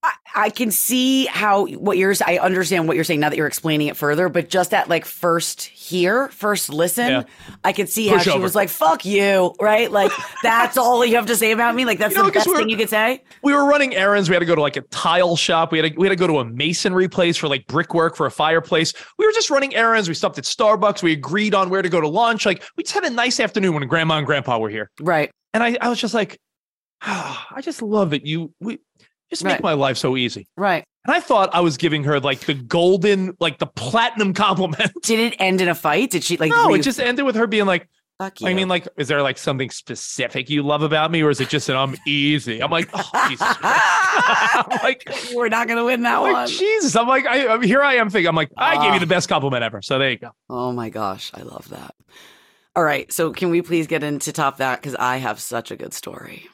I, 0.00 0.12
I 0.36 0.50
can 0.50 0.70
see 0.70 1.26
how 1.26 1.66
what 1.66 1.98
you're. 1.98 2.14
I 2.24 2.38
understand 2.38 2.86
what 2.86 2.94
you're 2.94 3.02
saying 3.02 3.18
now 3.18 3.30
that 3.30 3.36
you're 3.36 3.48
explaining 3.48 3.88
it 3.88 3.96
further. 3.96 4.28
But 4.28 4.48
just 4.48 4.72
at 4.72 4.88
like 4.88 5.04
first 5.04 5.62
hear, 5.64 6.28
first 6.28 6.68
listen, 6.70 7.08
Yeah. 7.08 7.22
I 7.64 7.72
could 7.72 7.88
see 7.88 8.08
Push 8.08 8.26
how 8.26 8.32
she 8.34 8.38
was 8.38 8.54
like, 8.54 8.68
"Fuck 8.68 9.04
you," 9.04 9.54
right? 9.60 9.90
Like 9.90 10.12
that's 10.44 10.76
all 10.76 11.04
you 11.04 11.16
have 11.16 11.26
to 11.26 11.34
say 11.36 11.50
about 11.50 11.74
me. 11.74 11.84
Like 11.84 11.98
that's 11.98 12.14
You 12.14 12.20
know, 12.22 12.26
the 12.28 12.32
best 12.32 12.46
we're- 12.46 12.58
thing 12.60 12.68
you 12.68 12.76
could 12.76 12.88
say. 12.88 13.24
we 13.42 13.52
were 13.52 13.64
running 13.66 13.96
errands. 13.96 14.28
We 14.28 14.34
had 14.36 14.40
to 14.40 14.46
go 14.46 14.54
to 14.54 14.60
like 14.60 14.76
a 14.76 14.82
tile 14.82 15.34
shop. 15.34 15.72
We 15.72 15.78
had 15.78 15.92
to, 15.92 15.98
we 15.98 16.06
had 16.06 16.12
to 16.12 16.16
go 16.16 16.28
to 16.28 16.38
a 16.38 16.44
masonry 16.44 17.08
place 17.08 17.36
for 17.36 17.48
like 17.48 17.66
brickwork 17.66 18.14
for 18.14 18.26
a 18.26 18.30
fireplace. 18.30 18.92
We 19.18 19.26
were 19.26 19.32
just 19.32 19.50
running 19.50 19.74
errands. 19.74 20.08
We 20.08 20.14
stopped 20.14 20.38
at 20.38 20.44
Starbucks. 20.44 21.02
We 21.02 21.12
agreed 21.12 21.54
on 21.56 21.70
where 21.70 21.82
to 21.82 21.88
go 21.88 22.00
to 22.00 22.08
lunch. 22.08 22.46
Like 22.46 22.62
we 22.76 22.84
just 22.84 22.94
had 22.94 23.02
a 23.04 23.10
nice 23.10 23.40
afternoon 23.40 23.74
when 23.74 23.88
grandma 23.88 24.18
and 24.18 24.26
grandpa 24.26 24.58
were 24.58 24.70
here. 24.70 24.90
Right. 25.00 25.32
And 25.54 25.64
I, 25.64 25.76
I 25.80 25.88
was 25.88 25.98
just 25.98 26.14
like, 26.14 26.38
ah, 27.02 27.48
I 27.56 27.62
just 27.62 27.82
love 27.82 28.10
that 28.10 28.24
you, 28.24 28.52
we, 28.60 28.78
Just 29.30 29.44
make 29.44 29.54
Right. 29.54 29.62
my 29.62 29.72
life 29.74 29.96
so 29.98 30.16
easy. 30.16 30.48
Right. 30.56 30.84
And 31.06 31.14
I 31.14 31.20
thought 31.20 31.54
I 31.54 31.60
was 31.60 31.76
giving 31.76 32.04
her 32.04 32.20
like 32.20 32.40
the 32.40 32.54
golden, 32.54 33.34
like 33.40 33.58
the 33.58 33.66
platinum 33.66 34.32
compliment. 34.34 34.92
Did 35.02 35.20
it 35.20 35.36
end 35.38 35.60
in 35.60 35.68
a 35.68 35.74
fight? 35.74 36.10
Did 36.10 36.24
she 36.24 36.36
like? 36.36 36.50
No, 36.50 36.74
it 36.74 36.82
just 36.82 37.00
ended 37.00 37.24
with 37.24 37.34
her 37.36 37.46
being 37.46 37.66
like, 37.66 37.88
Fuck 38.18 38.40
you. 38.40 38.48
I 38.48 38.54
mean, 38.54 38.66
like, 38.66 38.88
is 38.96 39.06
there 39.06 39.22
like 39.22 39.38
something 39.38 39.70
specific 39.70 40.50
you 40.50 40.64
love 40.64 40.82
about 40.82 41.12
me, 41.12 41.22
or 41.22 41.30
is 41.30 41.40
it 41.40 41.48
just 41.50 41.68
that 41.68 41.76
I'm 41.76 41.94
easy? 42.04 42.60
I'm 42.60 42.70
like, 42.70 42.88
oh, 42.92 43.28
Jesus 43.28 43.46
I'm 43.62 44.78
like, 44.82 45.08
we're 45.34 45.48
not 45.48 45.68
gonna 45.68 45.84
win 45.84 46.02
that 46.02 46.16
like, 46.18 46.32
one. 46.32 46.48
Jesus. 46.48 46.96
I'm 46.96 47.06
like, 47.06 47.26
I, 47.26 47.46
I'm 47.46 47.62
here. 47.62 47.80
I 47.80 47.94
am 47.94 48.10
thinking. 48.10 48.26
I'm 48.28 48.34
like, 48.34 48.50
I 48.56 48.74
gave 48.74 48.90
Ah. 48.90 48.94
you 48.94 49.00
the 49.00 49.06
best 49.06 49.28
compliment 49.28 49.62
ever. 49.62 49.82
So 49.82 50.00
there 50.00 50.10
you 50.10 50.18
go. 50.18 50.30
Oh 50.50 50.72
my 50.72 50.88
gosh, 50.90 51.30
I 51.32 51.42
love 51.42 51.68
that. 51.68 51.94
All 52.74 52.82
right, 52.82 53.10
so 53.12 53.32
can 53.32 53.50
we 53.50 53.62
please 53.62 53.86
get 53.86 54.02
into 54.02 54.32
top 54.32 54.56
that 54.58 54.80
because 54.80 54.96
I 54.96 55.18
have 55.18 55.38
such 55.40 55.70
a 55.70 55.76
good 55.76 55.94
story. 55.94 56.48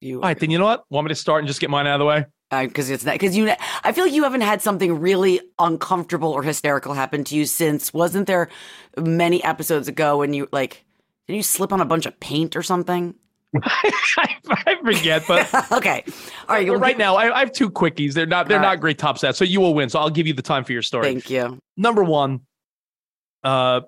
You 0.00 0.16
All 0.16 0.22
right, 0.22 0.38
then 0.38 0.50
you 0.50 0.58
know 0.58 0.64
what? 0.64 0.84
Want 0.90 1.04
me 1.04 1.10
to 1.10 1.14
start 1.14 1.40
and 1.40 1.48
just 1.48 1.60
get 1.60 1.70
mine 1.70 1.86
out 1.86 1.94
of 1.94 1.98
the 2.00 2.06
way? 2.06 2.24
because 2.50 2.90
it's 2.90 3.04
that 3.04 3.12
because 3.12 3.36
you 3.36 3.48
I 3.84 3.92
feel 3.92 4.04
like 4.04 4.12
you 4.12 4.24
haven't 4.24 4.40
had 4.40 4.60
something 4.60 4.98
really 4.98 5.40
uncomfortable 5.58 6.32
or 6.32 6.42
hysterical 6.42 6.94
happen 6.94 7.22
to 7.24 7.36
you 7.36 7.46
since 7.46 7.94
wasn't 7.94 8.26
there 8.26 8.48
many 8.96 9.42
episodes 9.44 9.86
ago 9.86 10.18
when 10.18 10.34
you 10.34 10.48
like 10.50 10.84
did 11.28 11.36
you 11.36 11.44
slip 11.44 11.72
on 11.72 11.80
a 11.80 11.84
bunch 11.84 12.06
of 12.06 12.18
paint 12.18 12.56
or 12.56 12.62
something? 12.62 13.14
I, 13.62 14.76
forget, 14.82 15.22
but 15.28 15.52
okay, 15.72 16.04
all 16.48 16.56
right, 16.56 16.68
right 16.68 16.98
now 16.98 17.16
I, 17.16 17.34
I 17.34 17.38
have 17.40 17.52
two 17.52 17.70
quickies. 17.70 18.14
They're 18.14 18.26
not 18.26 18.48
they're 18.48 18.58
All 18.58 18.64
right. 18.64 18.70
not 18.70 18.80
great 18.80 18.98
top 18.98 19.18
sets, 19.18 19.38
so 19.38 19.44
you 19.44 19.60
will 19.60 19.74
win. 19.74 19.88
So 19.88 19.98
I'll 20.00 20.10
give 20.10 20.26
you 20.26 20.34
the 20.34 20.42
time 20.42 20.64
for 20.64 20.72
your 20.72 20.82
story. 20.82 21.04
Thank 21.04 21.30
you. 21.30 21.58
Number 21.76 22.02
one, 22.02 22.40
uh, 23.44 23.82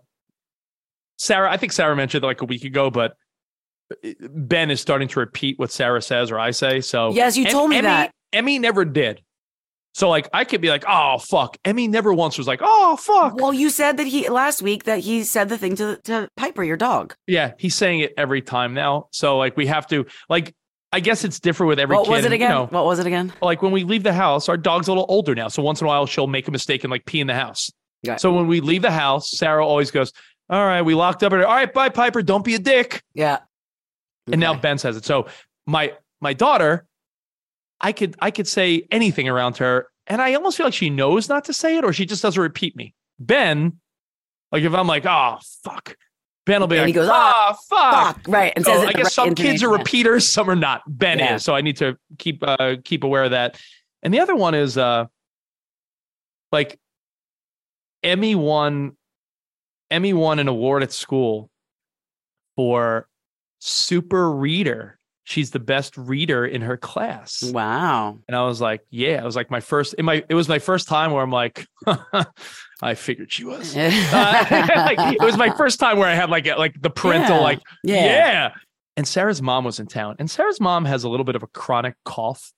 Sarah. 1.16 1.50
I 1.50 1.56
think 1.56 1.72
Sarah 1.72 1.96
mentioned 1.96 2.22
it 2.22 2.26
like 2.26 2.42
a 2.42 2.44
week 2.44 2.64
ago, 2.64 2.90
but 2.90 3.12
uh, 3.12 3.14
Ben 4.30 4.70
is 4.70 4.80
starting 4.80 5.08
to 5.08 5.20
repeat 5.20 5.58
what 5.58 5.70
Sarah 5.70 6.02
says 6.02 6.30
or 6.30 6.38
I 6.38 6.50
say. 6.50 6.80
So 6.80 7.12
Yes, 7.12 7.36
you 7.36 7.46
Em- 7.46 7.52
told 7.52 7.70
me 7.70 7.76
Emmy, 7.78 7.86
that. 7.86 8.10
Emmy 8.32 8.58
never 8.58 8.84
did. 8.84 9.22
So 9.94 10.08
like 10.08 10.28
I 10.32 10.44
could 10.44 10.60
be 10.62 10.70
like, 10.70 10.84
oh 10.88 11.18
fuck. 11.18 11.58
Emmy 11.64 11.86
never 11.86 12.12
once 12.14 12.38
was 12.38 12.46
like, 12.46 12.60
oh 12.62 12.96
fuck. 12.96 13.34
Well, 13.36 13.52
you 13.52 13.68
said 13.68 13.98
that 13.98 14.06
he 14.06 14.28
last 14.28 14.62
week 14.62 14.84
that 14.84 15.00
he 15.00 15.22
said 15.24 15.48
the 15.50 15.58
thing 15.58 15.76
to 15.76 15.98
to 16.04 16.28
Piper, 16.36 16.64
your 16.64 16.78
dog. 16.78 17.14
Yeah, 17.26 17.52
he's 17.58 17.74
saying 17.74 18.00
it 18.00 18.14
every 18.16 18.40
time 18.40 18.72
now. 18.74 19.08
So 19.12 19.36
like 19.38 19.56
we 19.56 19.66
have 19.66 19.86
to 19.88 20.06
like. 20.28 20.54
I 20.94 21.00
guess 21.00 21.24
it's 21.24 21.40
different 21.40 21.68
with 21.68 21.78
every 21.78 21.96
what 21.96 22.04
kid. 22.04 22.10
was 22.10 22.18
it 22.18 22.32
and, 22.32 22.32
you 22.32 22.46
again? 22.46 22.50
know, 22.50 22.66
what 22.66 22.84
was 22.84 22.98
it 22.98 23.06
again? 23.06 23.32
like 23.40 23.62
when 23.62 23.72
we 23.72 23.82
leave 23.84 24.02
the 24.02 24.12
house, 24.12 24.50
our 24.50 24.58
dog's 24.58 24.88
a 24.88 24.90
little 24.90 25.06
older 25.08 25.34
now. 25.34 25.48
So 25.48 25.62
once 25.62 25.80
in 25.80 25.86
a 25.86 25.88
while, 25.88 26.04
she'll 26.04 26.26
make 26.26 26.48
a 26.48 26.50
mistake 26.50 26.84
and 26.84 26.90
like 26.90 27.06
pee 27.06 27.20
in 27.20 27.26
the 27.26 27.34
house. 27.34 27.72
Right. 28.06 28.20
So 28.20 28.30
when 28.30 28.46
we 28.46 28.60
leave 28.60 28.82
the 28.82 28.90
house, 28.90 29.30
Sarah 29.30 29.66
always 29.66 29.90
goes, 29.90 30.12
"All 30.50 30.62
right, 30.62 30.82
we 30.82 30.94
locked 30.94 31.22
up." 31.22 31.32
Her. 31.32 31.46
All 31.46 31.54
right, 31.54 31.72
bye, 31.72 31.88
Piper. 31.88 32.20
Don't 32.20 32.44
be 32.44 32.56
a 32.56 32.58
dick. 32.58 33.02
Yeah. 33.14 33.38
And 34.30 34.40
now 34.40 34.54
Ben 34.54 34.78
says 34.78 34.96
it. 34.96 35.04
So 35.04 35.26
my 35.66 35.94
my 36.20 36.32
daughter, 36.32 36.86
I 37.80 37.92
could 37.92 38.14
I 38.20 38.30
could 38.30 38.46
say 38.46 38.86
anything 38.90 39.28
around 39.28 39.56
her, 39.56 39.88
and 40.06 40.22
I 40.22 40.34
almost 40.34 40.56
feel 40.56 40.66
like 40.66 40.74
she 40.74 40.90
knows 40.90 41.28
not 41.28 41.44
to 41.46 41.52
say 41.52 41.76
it, 41.76 41.84
or 41.84 41.92
she 41.92 42.06
just 42.06 42.22
doesn't 42.22 42.40
repeat 42.40 42.76
me. 42.76 42.94
Ben, 43.18 43.78
like 44.52 44.62
if 44.62 44.72
I'm 44.74 44.86
like, 44.86 45.04
"Oh 45.06 45.38
fuck," 45.64 45.96
Ben 46.46 46.60
will 46.60 46.68
be 46.68 46.76
And 46.76 46.82
like, 46.82 46.88
he 46.88 46.92
goes, 46.92 47.08
"Ah, 47.10 47.56
fuck." 47.68 48.16
fuck 48.16 48.24
right. 48.28 48.52
And 48.54 48.64
So 48.64 48.72
says 48.72 48.84
I 48.88 48.92
guess 48.92 49.04
right 49.04 49.12
some 49.12 49.34
kids 49.34 49.62
are 49.64 49.72
repeaters, 49.72 50.28
some 50.28 50.48
are 50.48 50.56
not. 50.56 50.82
Ben 50.86 51.18
Yeah. 51.18 51.34
is, 51.34 51.44
so 51.44 51.54
I 51.54 51.60
need 51.60 51.76
to 51.78 51.96
keep 52.18 52.42
uh, 52.46 52.76
keep 52.84 53.02
aware 53.02 53.24
of 53.24 53.32
that. 53.32 53.60
And 54.04 54.14
the 54.14 54.20
other 54.20 54.36
one 54.36 54.54
is 54.54 54.78
uh, 54.78 55.06
like 56.52 56.78
Emmy 58.04 58.34
won 58.34 58.96
Emmy 59.90 60.12
won 60.12 60.38
an 60.38 60.48
award 60.48 60.82
at 60.82 60.92
school 60.92 61.50
for 62.56 63.08
super 63.64 64.30
reader. 64.30 64.98
She's 65.24 65.52
the 65.52 65.60
best 65.60 65.96
reader 65.96 66.44
in 66.44 66.62
her 66.62 66.76
class. 66.76 67.42
Wow. 67.44 68.18
And 68.26 68.36
I 68.36 68.42
was 68.44 68.60
like, 68.60 68.80
yeah, 68.90 69.22
it 69.22 69.24
was 69.24 69.36
like 69.36 69.52
my 69.52 69.60
first 69.60 69.94
in 69.94 70.04
my 70.04 70.24
it 70.28 70.34
was 70.34 70.48
my 70.48 70.58
first 70.58 70.88
time 70.88 71.12
where 71.12 71.22
I'm 71.22 71.30
like, 71.30 71.64
I 72.82 72.94
figured 72.94 73.32
she 73.32 73.44
was. 73.44 73.76
Uh, 73.76 73.88
like, 74.12 75.14
it 75.14 75.22
was 75.22 75.36
my 75.36 75.54
first 75.56 75.78
time 75.78 75.98
where 75.98 76.08
I 76.08 76.14
had 76.14 76.28
like 76.28 76.46
like 76.58 76.74
the 76.82 76.90
parental 76.90 77.36
Yeah. 77.36 77.42
like 77.42 77.60
Yeah. 77.84 78.04
yeah. 78.06 78.50
And 78.96 79.06
Sarah's 79.06 79.40
mom 79.40 79.64
was 79.64 79.78
in 79.80 79.86
town, 79.86 80.16
and 80.18 80.30
Sarah's 80.30 80.60
mom 80.60 80.84
has 80.84 81.04
a 81.04 81.08
little 81.08 81.24
bit 81.24 81.34
of 81.36 81.42
a 81.42 81.46
chronic 81.46 81.94
cough, 82.04 82.52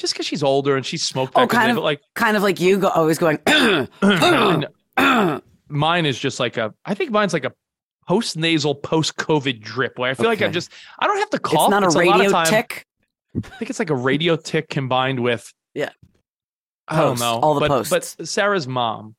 just 0.00 0.14
because 0.14 0.26
she's 0.26 0.42
older 0.42 0.74
and 0.74 0.84
she 0.84 0.96
smoked. 0.96 1.34
Oh, 1.36 1.42
back 1.42 1.42
in 1.42 1.48
the 1.48 1.54
kind 1.54 1.70
of- 1.78 1.84
like 1.84 2.00
Kind 2.14 2.36
of 2.36 2.42
like 2.42 2.58
you 2.60 2.78
go 2.78 2.88
always 2.88 3.18
going. 3.18 3.38
mine 5.68 6.06
is 6.06 6.18
just 6.18 6.40
like 6.40 6.56
a. 6.56 6.72
I 6.84 6.94
think 6.94 7.10
mine's 7.10 7.32
like 7.32 7.44
a 7.44 7.52
post 8.06 8.36
nasal, 8.36 8.74
post 8.74 9.16
COVID 9.16 9.60
drip, 9.60 9.98
where 9.98 10.10
I 10.10 10.14
feel 10.14 10.26
like 10.26 10.42
I'm 10.42 10.52
just. 10.52 10.70
I 10.98 11.06
don't 11.06 11.18
have 11.18 11.30
to 11.30 11.38
cough. 11.38 11.54
it's 11.54 11.70
not 11.70 11.82
a 11.82 11.86
lot 11.86 11.96
of 11.96 12.00
radio 12.00 12.30
time- 12.30 12.46
tick. 12.46 12.86
I 13.36 13.40
think 13.58 13.70
it's 13.70 13.78
like 13.78 13.90
a 13.90 13.94
radio 13.94 14.36
tick 14.36 14.68
combined 14.68 15.20
with. 15.20 15.52
Yeah. 15.74 15.90
I 16.88 17.00
don't 17.00 17.18
know. 17.18 17.38
all 17.40 17.54
the 17.54 17.60
but, 17.60 17.68
posts. 17.68 18.16
But 18.18 18.28
Sarah's 18.28 18.66
mom 18.66 19.14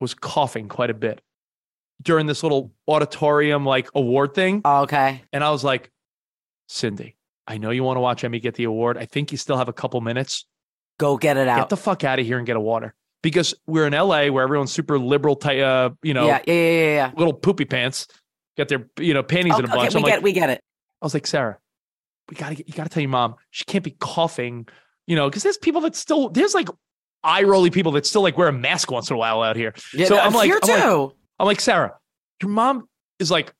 was 0.00 0.14
coughing 0.14 0.68
quite 0.68 0.90
a 0.90 0.94
bit 0.94 1.20
during 2.02 2.26
this 2.26 2.42
little 2.42 2.72
auditorium 2.86 3.64
like 3.64 3.88
award 3.94 4.34
thing. 4.34 4.62
Oh, 4.64 4.82
okay. 4.82 5.22
And 5.32 5.42
I 5.42 5.50
was 5.50 5.64
like, 5.64 5.90
Cindy, 6.68 7.16
I 7.46 7.58
know 7.58 7.70
you 7.70 7.82
want 7.82 7.96
to 7.96 8.00
watch 8.00 8.22
Emmy 8.24 8.40
get 8.40 8.54
the 8.54 8.64
award. 8.64 8.96
I 8.96 9.06
think 9.06 9.32
you 9.32 9.38
still 9.38 9.56
have 9.56 9.68
a 9.68 9.72
couple 9.72 10.00
minutes. 10.00 10.46
Go 10.98 11.16
get 11.16 11.36
it 11.36 11.48
out. 11.48 11.58
Get 11.58 11.68
the 11.70 11.76
fuck 11.76 12.04
out 12.04 12.18
of 12.18 12.26
here 12.26 12.38
and 12.38 12.46
get 12.46 12.56
a 12.56 12.60
water. 12.60 12.94
Because 13.22 13.54
we're 13.66 13.86
in 13.86 13.92
LA 13.92 14.28
where 14.28 14.42
everyone's 14.42 14.72
super 14.72 14.98
liberal, 14.98 15.36
ty- 15.36 15.60
uh, 15.60 15.90
you 16.02 16.14
know, 16.14 16.26
yeah, 16.26 16.40
yeah, 16.46 16.54
yeah, 16.54 16.94
yeah, 16.94 17.12
little 17.16 17.34
poopy 17.34 17.66
pants, 17.66 18.06
get 18.56 18.68
their, 18.68 18.88
you 18.98 19.12
know, 19.12 19.22
panties 19.22 19.58
in 19.58 19.64
a 19.66 19.68
Okay, 19.68 19.76
bunch. 19.76 19.94
we 19.94 20.00
I'm 20.00 20.06
get, 20.06 20.14
like, 20.16 20.22
we 20.24 20.32
get 20.32 20.48
it. 20.50 20.62
I 21.02 21.04
was 21.06 21.12
like, 21.12 21.26
Sarah, 21.26 21.58
we 22.30 22.36
gotta 22.36 22.54
get, 22.54 22.66
you 22.68 22.74
gotta 22.74 22.88
tell 22.88 23.02
your 23.02 23.10
mom 23.10 23.34
she 23.50 23.64
can't 23.64 23.84
be 23.84 23.90
coughing, 24.00 24.66
you 25.06 25.16
know, 25.16 25.28
because 25.28 25.42
there's 25.42 25.58
people 25.58 25.80
that 25.82 25.94
still 25.96 26.30
there's 26.30 26.54
like 26.54 26.68
eye 27.22 27.42
rolly 27.42 27.68
people 27.70 27.92
that 27.92 28.06
still 28.06 28.22
like 28.22 28.38
wear 28.38 28.48
a 28.48 28.52
mask 28.52 28.90
once 28.90 29.10
in 29.10 29.16
a 29.16 29.18
while 29.18 29.42
out 29.42 29.56
here. 29.56 29.74
Yeah, 29.92 30.06
so 30.06 30.18
I'm 30.18 30.32
like, 30.32 30.46
here 30.46 30.58
I'm 30.62 30.68
like, 30.70 30.82
too. 30.82 31.12
I'm 31.38 31.46
like, 31.46 31.60
Sarah, 31.60 31.92
your 32.40 32.50
mom 32.50 32.88
is 33.18 33.30
like 33.30 33.52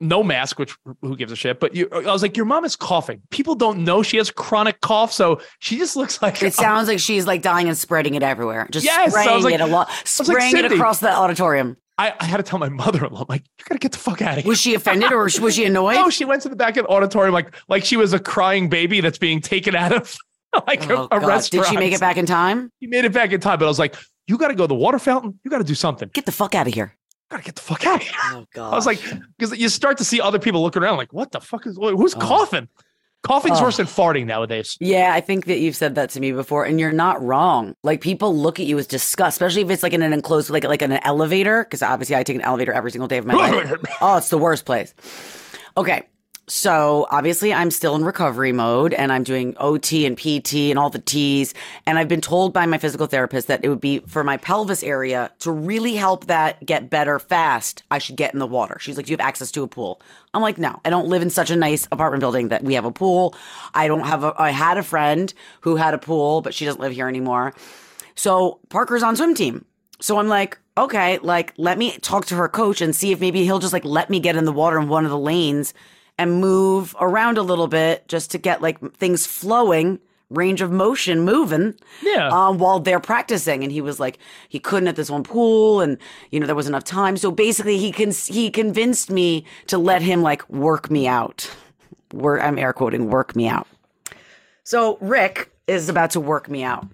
no 0.00 0.22
mask, 0.22 0.58
which 0.58 0.76
who 1.02 1.16
gives 1.16 1.32
a 1.32 1.36
shit? 1.36 1.58
But 1.60 1.74
you, 1.74 1.88
I 1.92 2.12
was 2.12 2.22
like, 2.22 2.36
your 2.36 2.46
mom 2.46 2.64
is 2.64 2.76
coughing. 2.76 3.20
People 3.30 3.54
don't 3.54 3.84
know 3.84 4.02
she 4.02 4.16
has 4.18 4.30
chronic 4.30 4.80
cough, 4.80 5.12
so 5.12 5.40
she 5.58 5.76
just 5.78 5.96
looks 5.96 6.22
like 6.22 6.42
it 6.42 6.54
sounds 6.54 6.88
like 6.88 6.98
she's 7.00 7.26
like 7.26 7.42
dying 7.42 7.68
and 7.68 7.76
spreading 7.76 8.14
it 8.14 8.22
everywhere. 8.22 8.68
Just 8.70 8.84
Yes, 8.86 9.10
spraying 9.12 9.42
like- 9.42 9.54
it 9.54 9.60
a 9.60 9.66
lot, 9.66 9.88
like, 9.88 10.06
spraying 10.06 10.56
it 10.56 10.72
across 10.72 11.00
the 11.00 11.10
auditorium. 11.12 11.76
I, 12.00 12.14
I 12.20 12.26
had 12.26 12.36
to 12.36 12.44
tell 12.44 12.60
my 12.60 12.68
mother-in-law, 12.68 13.22
I'm 13.22 13.26
like, 13.28 13.42
you 13.58 13.64
gotta 13.68 13.80
get 13.80 13.90
the 13.90 13.98
fuck 13.98 14.22
out 14.22 14.38
of 14.38 14.44
here. 14.44 14.48
Was 14.48 14.60
she 14.60 14.74
offended 14.74 15.10
or 15.10 15.24
was 15.24 15.54
she 15.56 15.64
annoyed? 15.66 15.94
No, 15.96 16.10
she 16.10 16.24
went 16.24 16.42
to 16.42 16.48
the 16.48 16.54
back 16.54 16.76
of 16.76 16.86
the 16.86 16.90
auditorium 16.92 17.34
like 17.34 17.52
like 17.68 17.84
she 17.84 17.96
was 17.96 18.12
a 18.12 18.20
crying 18.20 18.68
baby 18.68 19.00
that's 19.00 19.18
being 19.18 19.40
taken 19.40 19.74
out 19.74 19.92
of 19.92 20.16
like 20.68 20.88
Oh, 20.90 21.08
a, 21.10 21.16
a 21.16 21.20
God. 21.20 21.26
restaurant. 21.26 21.66
Did 21.66 21.70
she 21.72 21.76
make 21.76 21.92
it 21.92 21.98
back 21.98 22.16
in 22.16 22.24
time? 22.24 22.70
She 22.80 22.86
made 22.86 23.04
it 23.04 23.12
back 23.12 23.32
in 23.32 23.40
time, 23.40 23.58
but 23.58 23.64
I 23.64 23.68
was 23.68 23.80
like, 23.80 23.96
you 24.28 24.38
got 24.38 24.48
to 24.48 24.54
go 24.54 24.62
to 24.64 24.68
the 24.68 24.74
water 24.76 24.98
fountain. 25.00 25.40
You 25.42 25.50
got 25.50 25.58
to 25.58 25.64
do 25.64 25.74
something. 25.74 26.08
Get 26.12 26.24
the 26.26 26.30
fuck 26.32 26.54
out 26.54 26.68
of 26.68 26.74
here. 26.74 26.94
Got 27.30 27.38
to 27.38 27.42
get 27.42 27.56
the 27.56 27.62
fuck 27.62 27.86
out 27.86 27.96
of 27.96 28.02
here. 28.08 28.14
Oh 28.32 28.46
God. 28.54 28.72
I 28.72 28.76
was 28.76 28.86
like, 28.86 29.00
because 29.36 29.58
you 29.58 29.68
start 29.68 29.98
to 29.98 30.04
see 30.04 30.20
other 30.20 30.38
people 30.38 30.62
looking 30.62 30.82
around, 30.82 30.96
like, 30.96 31.12
what 31.12 31.30
the 31.32 31.40
fuck 31.40 31.66
is 31.66 31.76
who's 31.76 32.14
oh. 32.14 32.20
coughing? 32.20 32.68
Coughing's 33.24 33.58
Oh. 33.60 33.64
worse 33.64 33.78
than 33.78 33.86
farting 33.86 34.26
nowadays. 34.26 34.76
Yeah, 34.80 35.12
I 35.12 35.20
think 35.20 35.46
that 35.46 35.58
you've 35.58 35.74
said 35.74 35.96
that 35.96 36.10
to 36.10 36.20
me 36.20 36.30
before, 36.30 36.64
and 36.64 36.78
you're 36.78 36.92
not 36.92 37.20
wrong. 37.22 37.74
Like 37.82 38.00
people 38.00 38.34
look 38.36 38.60
at 38.60 38.66
you 38.66 38.76
with 38.76 38.88
disgust, 38.88 39.34
especially 39.34 39.62
if 39.62 39.70
it's 39.70 39.82
like 39.82 39.92
in 39.92 40.02
an 40.02 40.12
enclosed, 40.12 40.50
like 40.50 40.62
like 40.64 40.82
in 40.82 40.92
an 40.92 41.00
elevator. 41.02 41.64
Because 41.64 41.82
obviously, 41.82 42.14
I 42.14 42.22
take 42.22 42.36
an 42.36 42.42
elevator 42.42 42.72
every 42.72 42.92
single 42.92 43.08
day 43.08 43.18
of 43.18 43.26
my 43.26 43.34
life. 43.34 43.74
oh, 44.00 44.18
it's 44.18 44.28
the 44.28 44.38
worst 44.38 44.64
place. 44.64 44.94
Okay, 45.76 46.06
so 46.48 47.06
obviously, 47.10 47.52
I'm 47.52 47.70
still 47.70 47.94
in 47.94 48.04
recovery 48.04 48.52
mode, 48.52 48.94
and 48.94 49.12
I'm 49.12 49.22
doing 49.22 49.54
OT 49.58 50.06
and 50.06 50.16
PT 50.16 50.70
and 50.70 50.78
all 50.78 50.88
the 50.88 50.98
T's. 50.98 51.52
And 51.86 51.98
I've 51.98 52.08
been 52.08 52.22
told 52.22 52.54
by 52.54 52.64
my 52.64 52.78
physical 52.78 53.06
therapist 53.06 53.48
that 53.48 53.62
it 53.62 53.68
would 53.68 53.80
be 53.80 53.98
for 54.00 54.24
my 54.24 54.38
pelvis 54.38 54.82
area 54.82 55.30
to 55.40 55.52
really 55.52 55.94
help 55.94 56.26
that 56.26 56.64
get 56.64 56.88
better 56.88 57.18
fast. 57.18 57.82
I 57.90 57.98
should 57.98 58.16
get 58.16 58.32
in 58.32 58.40
the 58.40 58.46
water. 58.46 58.78
She's 58.80 58.96
like, 58.96 59.06
"Do 59.06 59.10
you 59.12 59.16
have 59.18 59.26
access 59.26 59.50
to 59.52 59.62
a 59.62 59.68
pool?" 59.68 60.00
I'm 60.32 60.40
like, 60.40 60.56
"No, 60.56 60.80
I 60.84 60.90
don't 60.90 61.08
live 61.08 61.20
in 61.22 61.30
such 61.30 61.50
a 61.50 61.56
nice 61.56 61.86
apartment 61.92 62.20
building 62.20 62.48
that 62.48 62.64
we 62.64 62.74
have 62.74 62.86
a 62.86 62.92
pool. 62.92 63.34
I 63.74 63.86
don't 63.86 64.06
have 64.06 64.24
a. 64.24 64.34
I 64.38 64.50
had 64.50 64.78
a 64.78 64.82
friend 64.82 65.32
who 65.60 65.76
had 65.76 65.92
a 65.92 65.98
pool, 65.98 66.40
but 66.40 66.54
she 66.54 66.64
doesn't 66.64 66.80
live 66.80 66.92
here 66.92 67.08
anymore. 67.08 67.52
So 68.14 68.58
Parker's 68.70 69.02
on 69.02 69.16
swim 69.16 69.34
team. 69.34 69.64
So 70.00 70.18
I'm 70.18 70.28
like, 70.28 70.58
okay, 70.78 71.18
like 71.18 71.52
let 71.58 71.76
me 71.76 71.98
talk 71.98 72.24
to 72.26 72.36
her 72.36 72.48
coach 72.48 72.80
and 72.80 72.96
see 72.96 73.12
if 73.12 73.20
maybe 73.20 73.44
he'll 73.44 73.58
just 73.58 73.72
like 73.72 73.84
let 73.84 74.08
me 74.08 74.18
get 74.18 74.36
in 74.36 74.44
the 74.46 74.52
water 74.52 74.78
in 74.78 74.88
one 74.88 75.04
of 75.04 75.10
the 75.10 75.18
lanes 75.18 75.74
and 76.18 76.40
move 76.40 76.94
around 77.00 77.38
a 77.38 77.42
little 77.42 77.68
bit 77.68 78.06
just 78.08 78.30
to 78.32 78.38
get 78.38 78.60
like 78.60 78.78
things 78.94 79.26
flowing, 79.26 80.00
range 80.30 80.60
of 80.60 80.70
motion 80.70 81.20
moving. 81.20 81.74
Yeah. 82.02 82.28
Um, 82.28 82.58
while 82.58 82.80
they're 82.80 83.00
practicing, 83.00 83.62
and 83.62 83.72
he 83.72 83.80
was 83.80 84.00
like, 84.00 84.18
he 84.48 84.58
couldn't 84.58 84.88
at 84.88 84.96
this 84.96 85.10
one 85.10 85.22
pool, 85.22 85.80
and 85.80 85.98
you 86.30 86.40
know 86.40 86.46
there 86.46 86.56
was 86.56 86.68
enough 86.68 86.84
time. 86.84 87.16
So 87.16 87.30
basically, 87.30 87.78
he 87.78 87.92
can 87.92 88.10
he 88.10 88.50
convinced 88.50 89.10
me 89.10 89.44
to 89.68 89.78
let 89.78 90.02
him 90.02 90.22
like 90.22 90.48
work 90.50 90.90
me 90.90 91.06
out. 91.06 91.50
Work, 92.12 92.42
I'm 92.42 92.58
air 92.58 92.72
quoting, 92.72 93.10
work 93.10 93.36
me 93.36 93.48
out. 93.48 93.66
So 94.64 94.98
Rick 95.00 95.50
is 95.66 95.88
about 95.88 96.10
to 96.10 96.20
work 96.20 96.48
me 96.48 96.62
out. 96.62 96.86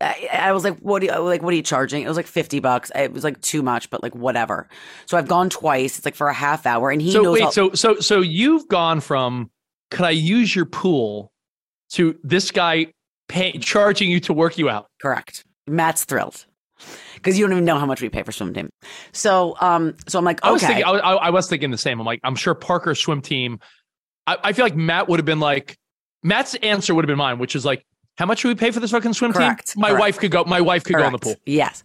I, 0.00 0.28
I 0.32 0.52
was 0.52 0.64
like, 0.64 0.78
"What? 0.78 1.02
Are 1.02 1.06
you, 1.06 1.18
like, 1.18 1.42
what 1.42 1.52
are 1.52 1.56
you 1.56 1.62
charging?" 1.62 2.02
It 2.02 2.08
was 2.08 2.16
like 2.16 2.26
fifty 2.26 2.60
bucks. 2.60 2.90
It 2.94 3.12
was 3.12 3.24
like 3.24 3.40
too 3.40 3.62
much, 3.62 3.90
but 3.90 4.02
like 4.02 4.14
whatever. 4.14 4.68
So 5.06 5.16
I've 5.18 5.28
gone 5.28 5.50
twice. 5.50 5.98
It's 5.98 6.04
like 6.04 6.14
for 6.14 6.28
a 6.28 6.34
half 6.34 6.66
hour, 6.66 6.90
and 6.90 7.00
he 7.00 7.12
so 7.12 7.22
knows. 7.22 7.34
wait, 7.34 7.42
how- 7.44 7.50
so 7.50 7.72
so 7.72 8.00
so 8.00 8.20
you've 8.20 8.68
gone 8.68 9.00
from 9.00 9.50
could 9.90 10.04
I 10.04 10.10
use 10.10 10.54
your 10.54 10.64
pool 10.64 11.30
to 11.90 12.18
this 12.22 12.50
guy 12.50 12.92
pay, 13.28 13.52
charging 13.58 14.10
you 14.10 14.20
to 14.20 14.32
work 14.32 14.58
you 14.58 14.68
out. 14.68 14.86
Correct. 15.00 15.44
Matt's 15.66 16.04
thrilled 16.04 16.46
because 17.14 17.38
you 17.38 17.44
don't 17.44 17.52
even 17.52 17.64
know 17.64 17.78
how 17.78 17.86
much 17.86 18.02
we 18.02 18.08
pay 18.08 18.22
for 18.22 18.32
swim 18.32 18.54
team. 18.54 18.68
So, 19.12 19.56
um, 19.60 19.94
so 20.06 20.18
I'm 20.18 20.24
like, 20.24 20.42
okay, 20.42 20.48
I 20.48 20.52
was 20.52 20.62
thinking, 20.62 20.84
I, 20.84 20.90
I, 20.90 21.14
I 21.14 21.30
was 21.30 21.48
thinking 21.48 21.70
the 21.70 21.78
same. 21.78 22.00
I'm 22.00 22.06
like, 22.06 22.20
I'm 22.22 22.36
sure 22.36 22.54
Parker's 22.54 23.00
swim 23.00 23.20
team. 23.20 23.58
I, 24.26 24.36
I 24.44 24.52
feel 24.52 24.64
like 24.64 24.76
Matt 24.76 25.08
would 25.08 25.18
have 25.18 25.26
been 25.26 25.40
like, 25.40 25.76
Matt's 26.22 26.54
answer 26.56 26.94
would 26.94 27.04
have 27.04 27.08
been 27.08 27.18
mine, 27.18 27.38
which 27.38 27.56
is 27.56 27.64
like, 27.64 27.84
how 28.16 28.26
much 28.26 28.40
should 28.40 28.48
we 28.48 28.54
pay 28.54 28.70
for 28.70 28.80
this 28.80 28.90
fucking 28.90 29.12
swim 29.12 29.32
Correct, 29.32 29.74
team? 29.74 29.80
My 29.80 29.88
correct. 29.88 30.00
wife 30.00 30.18
could 30.18 30.30
go. 30.30 30.44
My 30.44 30.60
wife 30.60 30.84
could 30.84 30.96
go 30.96 31.06
in 31.06 31.12
the 31.12 31.18
pool. 31.18 31.36
Yes. 31.44 31.84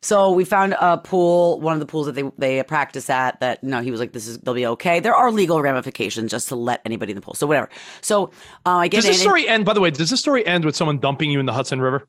So 0.00 0.30
we 0.30 0.44
found 0.44 0.76
a 0.80 0.98
pool, 0.98 1.60
one 1.60 1.74
of 1.74 1.80
the 1.80 1.86
pools 1.86 2.06
that 2.06 2.14
they 2.14 2.22
they 2.38 2.62
practice 2.62 3.10
at. 3.10 3.40
That 3.40 3.62
no, 3.62 3.80
he 3.80 3.90
was 3.90 4.00
like, 4.00 4.12
"This 4.12 4.26
is 4.26 4.38
they'll 4.38 4.54
be 4.54 4.66
okay." 4.66 5.00
There 5.00 5.14
are 5.14 5.30
legal 5.30 5.60
ramifications 5.60 6.30
just 6.30 6.48
to 6.48 6.56
let 6.56 6.80
anybody 6.84 7.12
in 7.12 7.16
the 7.16 7.22
pool. 7.22 7.34
So 7.34 7.46
whatever. 7.46 7.68
So 8.00 8.30
uh, 8.64 8.76
I 8.76 8.88
get 8.88 8.98
Does 8.98 9.06
this 9.06 9.20
story 9.20 9.48
end? 9.48 9.64
By 9.64 9.72
the 9.74 9.80
way, 9.80 9.90
does 9.90 10.10
this 10.10 10.20
story 10.20 10.46
end 10.46 10.64
with 10.64 10.76
someone 10.76 10.98
dumping 10.98 11.30
you 11.30 11.40
in 11.40 11.46
the 11.46 11.52
Hudson 11.52 11.80
River? 11.80 12.06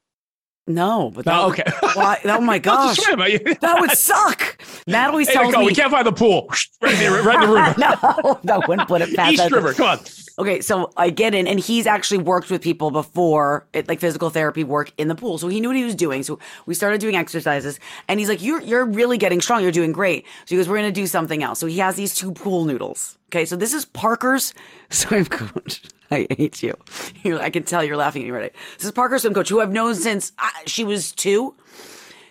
No, 0.69 1.11
but 1.13 1.25
that 1.25 1.31
No, 1.35 1.47
would- 1.49 1.59
okay. 1.59 1.71
why, 1.95 2.19
oh 2.25 2.39
my 2.39 2.59
gosh, 2.69 2.95
to 2.97 3.57
that 3.61 3.77
would 3.81 3.91
suck. 3.97 4.57
Always 4.93 5.27
Hey, 5.27 5.33
tells 5.33 5.47
Nicole, 5.47 5.61
me 5.63 5.67
we 5.67 5.75
can't 5.75 5.91
find 5.91 6.05
the 6.07 6.11
pool. 6.13 6.49
Right 6.81 6.93
in 6.93 7.11
the, 7.13 7.21
right 7.21 7.43
in 7.43 7.49
the 7.49 7.55
river. 7.55 7.75
no, 7.77 8.39
that 8.45 8.67
wouldn't 8.67 8.87
put 8.87 9.01
it 9.01 9.15
past 9.15 9.33
East 9.33 9.43
that. 9.43 9.51
River. 9.51 9.73
Come 9.73 9.87
on. 9.87 9.99
Okay, 10.39 10.61
so 10.61 10.89
I 10.95 11.09
get 11.09 11.35
in, 11.35 11.47
and 11.47 11.59
he's 11.59 11.85
actually 11.85 12.19
worked 12.19 12.49
with 12.49 12.61
people 12.61 12.91
before, 12.91 13.67
it, 13.73 13.89
like 13.89 13.99
physical 13.99 14.29
therapy 14.29 14.63
work 14.63 14.93
in 14.97 15.09
the 15.09 15.15
pool. 15.15 15.37
So 15.37 15.49
he 15.49 15.59
knew 15.59 15.67
what 15.67 15.75
he 15.75 15.83
was 15.83 15.95
doing. 15.95 16.23
So 16.23 16.39
we 16.65 16.73
started 16.73 17.01
doing 17.01 17.15
exercises, 17.17 17.77
and 18.07 18.21
he's 18.21 18.29
like, 18.29 18.41
"You're 18.41 18.61
you're 18.61 18.85
really 18.85 19.17
getting 19.17 19.41
strong. 19.41 19.61
You're 19.63 19.73
doing 19.73 19.91
great." 19.91 20.25
So 20.45 20.55
he 20.55 20.55
goes, 20.55 20.69
"We're 20.69 20.77
gonna 20.77 20.93
do 20.93 21.07
something 21.07 21.43
else." 21.43 21.59
So 21.59 21.67
he 21.67 21.79
has 21.79 21.95
these 21.97 22.15
two 22.15 22.31
pool 22.31 22.63
noodles. 22.63 23.17
Okay, 23.29 23.45
so 23.45 23.55
this 23.55 23.73
is 23.73 23.85
Parker's 23.85 24.53
swim 24.89 25.25
coach. 25.25 25.83
I 26.11 26.25
hate 26.35 26.63
you. 26.63 26.73
You- 27.23 27.39
I 27.39 27.49
can 27.49 27.63
tell 27.63 27.83
you're 27.83 27.97
laughing 27.97 28.23
at 28.23 28.25
me 28.25 28.31
right. 28.31 28.53
This 28.77 28.85
is 28.85 28.91
Parker's 28.91 29.21
swim 29.21 29.33
coach, 29.33 29.49
who 29.49 29.61
I've 29.61 29.71
known 29.71 29.93
since 29.95 30.31
uh, 30.39 30.49
she 30.65 30.83
was 30.83 31.11
two. 31.11 31.53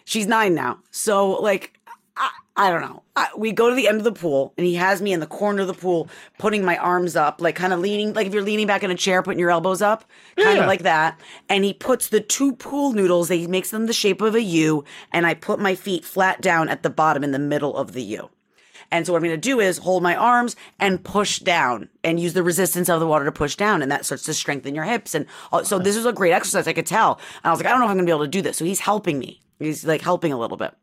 She's 0.04 0.26
nine 0.26 0.54
now. 0.54 0.78
So 0.90 1.32
like, 1.40 1.78
I, 2.16 2.30
I 2.56 2.70
don't 2.70 2.80
know. 2.80 3.02
I, 3.14 3.28
we 3.36 3.52
go 3.52 3.68
to 3.68 3.76
the 3.76 3.86
end 3.86 3.98
of 3.98 4.04
the 4.04 4.10
pool, 4.12 4.54
and 4.56 4.66
he 4.66 4.74
has 4.74 5.00
me 5.02 5.12
in 5.12 5.20
the 5.20 5.26
corner 5.26 5.60
of 5.62 5.68
the 5.68 5.74
pool, 5.74 6.08
putting 6.38 6.64
my 6.64 6.76
arms 6.78 7.14
up, 7.14 7.40
like 7.40 7.54
kind 7.54 7.72
of 7.72 7.78
leaning, 7.78 8.12
like 8.14 8.26
if 8.26 8.32
you're 8.34 8.42
leaning 8.42 8.66
back 8.66 8.82
in 8.82 8.90
a 8.90 8.94
chair, 8.96 9.22
putting 9.22 9.38
your 9.38 9.50
elbows 9.50 9.80
up, 9.82 10.04
kind 10.36 10.56
Yeah. 10.56 10.62
of 10.62 10.66
like 10.66 10.82
that. 10.82 11.20
And 11.48 11.62
he 11.64 11.72
puts 11.74 12.08
the 12.08 12.20
two 12.20 12.54
pool 12.56 12.92
noodles. 12.92 13.28
That 13.28 13.36
he 13.36 13.46
makes 13.46 13.70
them 13.70 13.86
the 13.86 13.92
shape 13.92 14.20
of 14.20 14.34
a 14.34 14.42
U, 14.42 14.84
and 15.12 15.26
I 15.26 15.34
put 15.34 15.60
my 15.60 15.76
feet 15.76 16.04
flat 16.04 16.40
down 16.40 16.68
at 16.68 16.82
the 16.82 16.90
bottom 16.90 17.22
in 17.22 17.30
the 17.30 17.38
middle 17.38 17.76
of 17.76 17.92
the 17.92 18.02
U. 18.02 18.30
And 18.90 19.06
so 19.06 19.12
what 19.12 19.18
I'm 19.18 19.28
going 19.28 19.40
to 19.40 19.48
do 19.48 19.60
is 19.60 19.78
hold 19.78 20.02
my 20.02 20.16
arms 20.16 20.56
and 20.78 21.02
push 21.04 21.40
down 21.40 21.88
and 22.02 22.18
use 22.18 22.32
the 22.32 22.42
resistance 22.42 22.88
of 22.88 23.00
the 23.00 23.06
water 23.06 23.24
to 23.24 23.32
push 23.32 23.54
down. 23.54 23.82
And 23.82 23.90
that 23.92 24.06
starts 24.06 24.24
to 24.24 24.34
strengthen 24.34 24.74
your 24.74 24.84
hips. 24.84 25.14
And 25.14 25.26
so 25.64 25.78
this 25.78 25.96
is 25.96 26.06
a 26.06 26.12
great 26.12 26.32
exercise. 26.32 26.66
I 26.66 26.72
could 26.72 26.86
tell. 26.86 27.20
And 27.42 27.46
I 27.46 27.50
was 27.50 27.60
like, 27.60 27.66
I 27.66 27.70
don't 27.70 27.80
know 27.80 27.86
if 27.86 27.90
I'm 27.90 27.96
going 27.96 28.06
to 28.06 28.10
be 28.10 28.14
able 28.14 28.24
to 28.24 28.30
do 28.30 28.42
this. 28.42 28.56
So 28.56 28.64
he's 28.64 28.80
helping 28.80 29.18
me. 29.18 29.42
He's 29.58 29.84
like 29.84 30.00
helping 30.00 30.32
a 30.32 30.38
little 30.38 30.56
bit. 30.56 30.74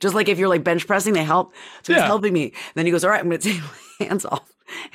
Just 0.00 0.14
like 0.14 0.28
if 0.28 0.38
you're 0.38 0.48
like 0.48 0.64
bench 0.64 0.86
pressing, 0.86 1.12
they 1.12 1.24
help. 1.24 1.52
So 1.82 1.92
he's 1.92 2.02
helping 2.02 2.32
me. 2.32 2.44
And 2.44 2.52
Then 2.74 2.86
he 2.86 2.92
goes, 2.92 3.04
all 3.04 3.10
right, 3.10 3.20
I'm 3.20 3.28
going 3.28 3.40
to 3.40 3.52
take 3.52 3.60
my 3.60 3.68
hands 4.06 4.24
off. 4.24 4.50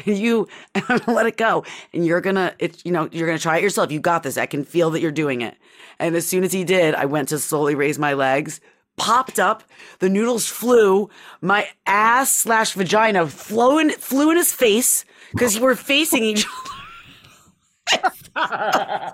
And 0.05 0.17
you, 0.17 0.47
and 0.75 0.83
I'm 0.89 0.97
gonna 0.97 1.15
let 1.15 1.27
it 1.27 1.37
go. 1.37 1.63
And 1.93 2.05
you're 2.05 2.21
gonna, 2.21 2.55
it's, 2.57 2.83
you 2.83 2.91
know, 2.91 3.07
you're 3.11 3.27
gonna 3.27 3.37
try 3.39 3.57
it 3.57 3.63
yourself. 3.63 3.91
You 3.91 3.99
got 3.99 4.23
this. 4.23 4.37
I 4.37 4.47
can 4.47 4.63
feel 4.63 4.89
that 4.91 5.01
you're 5.01 5.11
doing 5.11 5.41
it. 5.41 5.55
And 5.99 6.15
as 6.15 6.27
soon 6.27 6.43
as 6.43 6.51
he 6.51 6.63
did, 6.63 6.95
I 6.95 7.05
went 7.05 7.29
to 7.29 7.39
slowly 7.39 7.75
raise 7.75 7.99
my 7.99 8.13
legs, 8.13 8.59
popped 8.97 9.39
up, 9.39 9.63
the 9.99 10.09
noodles 10.09 10.47
flew, 10.47 11.09
my 11.41 11.67
ass 11.85 12.31
slash 12.31 12.73
vagina 12.73 13.27
flew 13.27 13.79
in, 13.79 13.91
flew 13.91 14.31
in 14.31 14.37
his 14.37 14.51
face 14.51 15.05
because 15.31 15.59
we're 15.59 15.75
facing 15.75 16.23
each 16.23 16.45
other. 16.45 16.73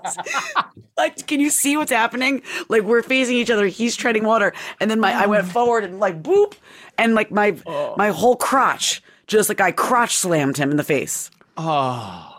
like, 0.96 1.26
can 1.26 1.38
you 1.38 1.50
see 1.50 1.76
what's 1.76 1.92
happening? 1.92 2.42
Like, 2.68 2.82
we're 2.82 3.02
facing 3.02 3.36
each 3.36 3.50
other. 3.50 3.66
He's 3.66 3.94
treading 3.94 4.24
water, 4.24 4.52
and 4.80 4.90
then 4.90 4.98
my 4.98 5.12
I 5.12 5.26
went 5.26 5.46
forward 5.46 5.84
and 5.84 6.00
like 6.00 6.22
boop, 6.22 6.54
and 6.98 7.14
like 7.14 7.30
my 7.30 7.56
oh. 7.66 7.94
my 7.96 8.08
whole 8.08 8.34
crotch, 8.36 9.02
just 9.26 9.48
like 9.48 9.60
I 9.60 9.70
crotch 9.70 10.16
slammed 10.16 10.56
him 10.56 10.72
in 10.72 10.76
the 10.76 10.84
face. 10.84 11.30
Oh, 11.56 12.34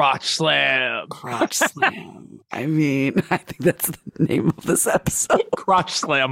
crotch 0.00 0.26
slam. 0.26 1.08
Crotch 1.08 1.54
slam. 1.56 2.40
I 2.50 2.64
mean, 2.64 3.22
I 3.30 3.36
think 3.36 3.58
that's 3.58 3.90
the 3.90 4.24
name 4.24 4.48
of 4.48 4.62
this 4.62 4.86
episode. 4.86 5.42
Crotch 5.56 5.92
slam. 5.92 6.30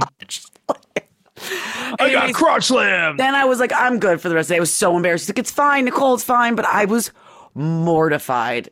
I 1.99 2.11
got 2.11 2.33
crotch 2.33 2.65
slam. 2.65 3.17
Then 3.17 3.35
I 3.35 3.45
was 3.45 3.59
like, 3.59 3.71
I'm 3.71 3.99
good 3.99 4.19
for 4.19 4.27
the 4.27 4.35
rest 4.35 4.47
of 4.47 4.49
the 4.49 4.53
day. 4.55 4.57
I 4.57 4.59
was 4.59 4.73
so 4.73 4.97
embarrassed. 4.97 5.29
Like, 5.29 5.37
it's 5.37 5.51
fine, 5.51 5.85
Nicole, 5.85 6.15
it's 6.15 6.23
fine. 6.23 6.55
But 6.55 6.65
I 6.65 6.85
was 6.85 7.11
mortified. 7.53 8.69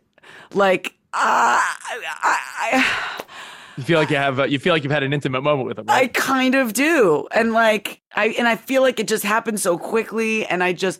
Like, 0.53 0.95
uh, 1.13 1.59
I, 1.61 1.99
I, 2.23 3.23
You 3.77 3.83
feel 3.83 3.99
like 3.99 4.09
you 4.09 4.17
have. 4.17 4.39
Uh, 4.39 4.43
you 4.45 4.57
feel 4.57 4.73
like 4.73 4.83
you've 4.83 4.91
had 4.91 5.03
an 5.03 5.13
intimate 5.13 5.41
moment 5.41 5.67
with 5.67 5.77
him. 5.79 5.85
Right? 5.85 6.05
I 6.05 6.07
kind 6.07 6.55
of 6.55 6.73
do. 6.73 7.27
And 7.31 7.53
like, 7.53 8.01
I, 8.15 8.29
and 8.29 8.47
I 8.47 8.55
feel 8.55 8.81
like 8.81 8.99
it 8.99 9.07
just 9.07 9.23
happened 9.23 9.59
so 9.59 9.77
quickly. 9.77 10.45
And 10.45 10.63
I 10.63 10.73
just, 10.73 10.99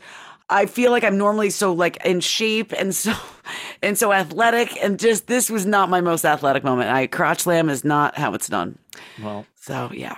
I 0.50 0.66
feel 0.66 0.92
like 0.92 1.04
I'm 1.04 1.18
normally 1.18 1.50
so 1.50 1.74
like 1.74 1.98
in 2.06 2.20
shape 2.22 2.72
and 2.72 2.96
so, 2.96 3.14
and 3.82 3.98
so 3.98 4.14
athletic. 4.14 4.78
And 4.84 4.98
just, 5.00 5.28
this 5.28 5.50
was 5.50 5.66
not 5.66 5.90
my 5.90 6.02
most 6.02 6.24
athletic 6.26 6.64
moment. 6.64 6.90
I 6.90 7.08
crotch 7.08 7.42
slam 7.42 7.70
is 7.70 7.84
not 7.84 8.18
how 8.18 8.34
it's 8.34 8.48
done. 8.48 8.78
well, 9.22 9.46
So 9.56 9.90
yeah, 9.94 10.16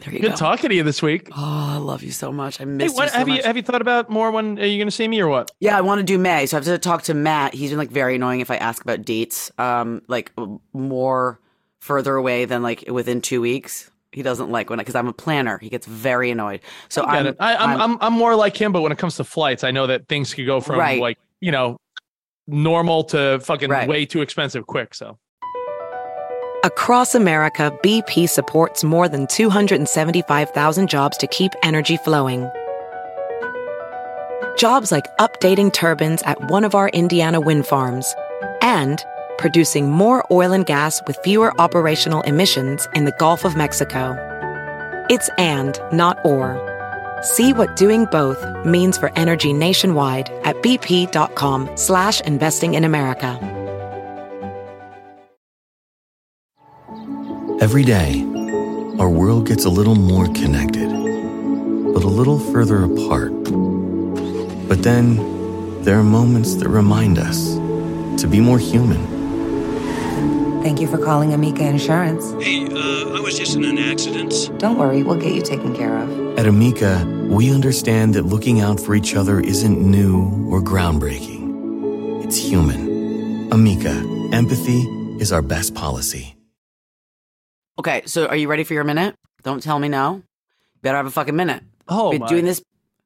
there 0.00 0.12
you 0.14 0.20
good 0.20 0.30
go. 0.30 0.36
talking 0.36 0.70
to 0.70 0.74
you 0.74 0.82
this 0.82 1.02
week. 1.02 1.28
Oh, 1.32 1.34
I 1.36 1.76
love 1.76 2.02
you 2.02 2.12
so 2.12 2.32
much. 2.32 2.60
I 2.60 2.64
Hey, 2.64 2.70
miss 2.70 2.94
what 2.94 3.04
you 3.04 3.08
so 3.10 3.18
have 3.18 3.28
much. 3.28 3.36
you 3.38 3.42
have 3.44 3.56
you 3.56 3.62
thought 3.62 3.82
about 3.82 4.08
more? 4.08 4.30
When 4.30 4.58
are 4.58 4.64
you 4.64 4.78
going 4.78 4.88
to 4.88 4.90
see 4.90 5.06
me 5.06 5.20
or 5.20 5.28
what? 5.28 5.50
Yeah, 5.60 5.76
I 5.76 5.82
want 5.82 5.98
to 5.98 6.02
do 6.04 6.16
May, 6.16 6.46
so 6.46 6.56
I 6.56 6.58
have 6.58 6.64
to 6.64 6.78
talk 6.78 7.02
to 7.04 7.14
Matt. 7.14 7.52
He's 7.52 7.68
been 7.70 7.78
like 7.78 7.90
very 7.90 8.16
annoying 8.16 8.40
if 8.40 8.50
I 8.50 8.56
ask 8.56 8.82
about 8.82 9.02
dates, 9.02 9.52
um, 9.58 10.00
like 10.08 10.32
more 10.72 11.38
further 11.80 12.16
away 12.16 12.46
than 12.46 12.62
like 12.62 12.84
within 12.88 13.20
two 13.20 13.42
weeks. 13.42 13.90
He 14.12 14.22
doesn't 14.22 14.50
like 14.50 14.68
when 14.70 14.78
I 14.78 14.82
because 14.82 14.94
I'm 14.94 15.08
a 15.08 15.12
planner. 15.12 15.58
He 15.58 15.70
gets 15.70 15.86
very 15.86 16.30
annoyed. 16.30 16.60
So 16.88 17.02
I 17.02 17.18
I'm. 17.18 17.36
I, 17.40 17.56
I'm, 17.56 17.80
I'm 17.80 17.98
I'm 18.00 18.12
more 18.12 18.36
like 18.36 18.56
him, 18.60 18.70
but 18.70 18.82
when 18.82 18.92
it 18.92 18.98
comes 18.98 19.16
to 19.16 19.24
flights, 19.24 19.64
I 19.64 19.70
know 19.70 19.86
that 19.86 20.06
things 20.08 20.34
could 20.34 20.46
go 20.46 20.60
from 20.60 20.78
Right. 20.78 21.00
like 21.00 21.18
you 21.40 21.50
know 21.50 21.78
normal 22.46 23.04
to 23.04 23.40
fucking 23.40 23.70
Right. 23.70 23.88
way 23.88 24.04
too 24.04 24.20
expensive 24.20 24.66
quick. 24.66 24.94
So 24.94 25.18
Across 26.64 27.16
America, 27.16 27.76
BP 27.82 28.28
supports 28.28 28.84
more 28.84 29.08
than 29.08 29.26
275,000 29.26 30.88
jobs 30.88 31.16
to 31.16 31.26
keep 31.26 31.50
energy 31.64 31.96
flowing. 31.96 32.48
Jobs 34.56 34.92
like 34.92 35.06
updating 35.18 35.72
turbines 35.72 36.22
at 36.22 36.50
one 36.50 36.62
of 36.64 36.74
our 36.76 36.88
Indiana 36.90 37.40
wind 37.40 37.66
farms 37.66 38.14
and 38.60 39.02
producing 39.38 39.90
more 39.90 40.24
oil 40.30 40.52
and 40.52 40.66
gas 40.66 41.00
with 41.06 41.18
fewer 41.24 41.52
operational 41.60 42.22
emissions 42.22 42.88
in 42.94 43.04
the 43.04 43.14
Gulf 43.18 43.44
of 43.44 43.56
Mexico. 43.56 44.16
It's 45.08 45.28
and, 45.38 45.78
not 45.92 46.18
or. 46.24 46.58
See 47.22 47.52
what 47.52 47.76
doing 47.76 48.06
both 48.06 48.44
means 48.64 48.98
for 48.98 49.12
energy 49.16 49.52
nationwide 49.52 50.30
at 50.44 50.56
bp.com 50.56 51.70
slash 51.76 52.20
investing 52.22 52.74
in 52.74 52.84
America. 52.84 53.38
Every 57.60 57.84
day, 57.84 58.22
our 58.98 59.08
world 59.08 59.46
gets 59.46 59.64
a 59.64 59.70
little 59.70 59.94
more 59.94 60.26
connected, 60.26 60.88
but 61.94 62.02
a 62.02 62.08
little 62.08 62.40
further 62.40 62.82
apart. 62.84 63.32
But 64.68 64.82
then, 64.82 65.82
there 65.82 65.98
are 65.98 66.02
moments 66.02 66.56
that 66.56 66.68
remind 66.68 67.18
us 67.18 67.54
to 68.20 68.26
be 68.28 68.40
more 68.40 68.58
human. 68.58 69.21
Thank 70.62 70.80
you 70.80 70.86
for 70.86 70.98
calling 70.98 71.32
Amica 71.34 71.64
Insurance. 71.66 72.30
Hey, 72.44 72.64
uh, 72.66 73.16
I 73.16 73.20
was 73.20 73.36
just 73.36 73.56
in 73.56 73.64
an 73.64 73.78
accident. 73.78 74.32
Don't 74.58 74.78
worry, 74.78 75.02
we'll 75.02 75.18
get 75.20 75.34
you 75.34 75.42
taken 75.42 75.74
care 75.74 75.96
of. 75.98 76.38
At 76.38 76.46
Amica, 76.46 77.04
we 77.28 77.52
understand 77.52 78.14
that 78.14 78.22
looking 78.26 78.60
out 78.60 78.78
for 78.78 78.94
each 78.94 79.14
other 79.16 79.40
isn't 79.40 79.78
new 79.80 80.22
or 80.50 80.60
groundbreaking. 80.62 82.24
It's 82.24 82.36
human. 82.36 83.50
Amica, 83.52 83.90
empathy 84.32 84.82
is 85.20 85.32
our 85.32 85.42
best 85.42 85.74
policy. 85.74 86.36
okay. 87.78 88.02
So 88.06 88.26
are 88.26 88.36
you 88.36 88.48
ready 88.48 88.64
for 88.64 88.74
your 88.74 88.84
minute? 88.84 89.16
Don't 89.42 89.62
tell 89.62 89.78
me 89.78 89.88
no. 89.88 90.22
Better 90.82 90.96
have 90.96 91.06
a 91.06 91.10
fucking 91.10 91.34
minute. 91.36 91.62
oh 91.88 92.10
Been 92.12 92.20
my, 92.20 92.28
doing 92.28 92.44
this. 92.44 92.62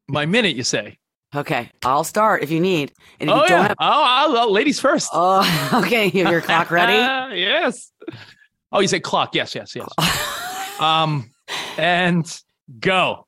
my 0.09 0.27
minute, 0.27 0.57
you 0.57 0.63
say? 0.65 0.99
Okay, 1.35 1.71
I'll 1.85 2.05
start 2.05 2.43
if 2.43 2.51
you 2.51 2.61
need. 2.61 2.93
And 3.21 3.29
if 3.29 3.37
Oh 3.37 3.43
you 3.43 3.49
don't 3.49 3.59
yeah. 3.59 3.69
have, 3.69 3.77
oh, 3.81 4.35
I'll, 4.37 4.53
ladies 4.53 4.79
first. 4.79 5.11
oh, 5.13 5.71
okay. 5.85 6.07
You 6.07 6.25
have 6.25 6.33
your 6.33 6.41
clock 6.41 6.71
ready. 6.71 6.93
yes. 7.41 7.93
Oh, 8.73 8.81
you 8.81 8.89
say 8.89 9.01
clock? 9.01 9.35
Yes, 9.35 9.55
yes, 9.55 9.75
yes. 9.75 9.89
um, 10.81 11.31
and 11.77 12.41
go. 12.81 13.27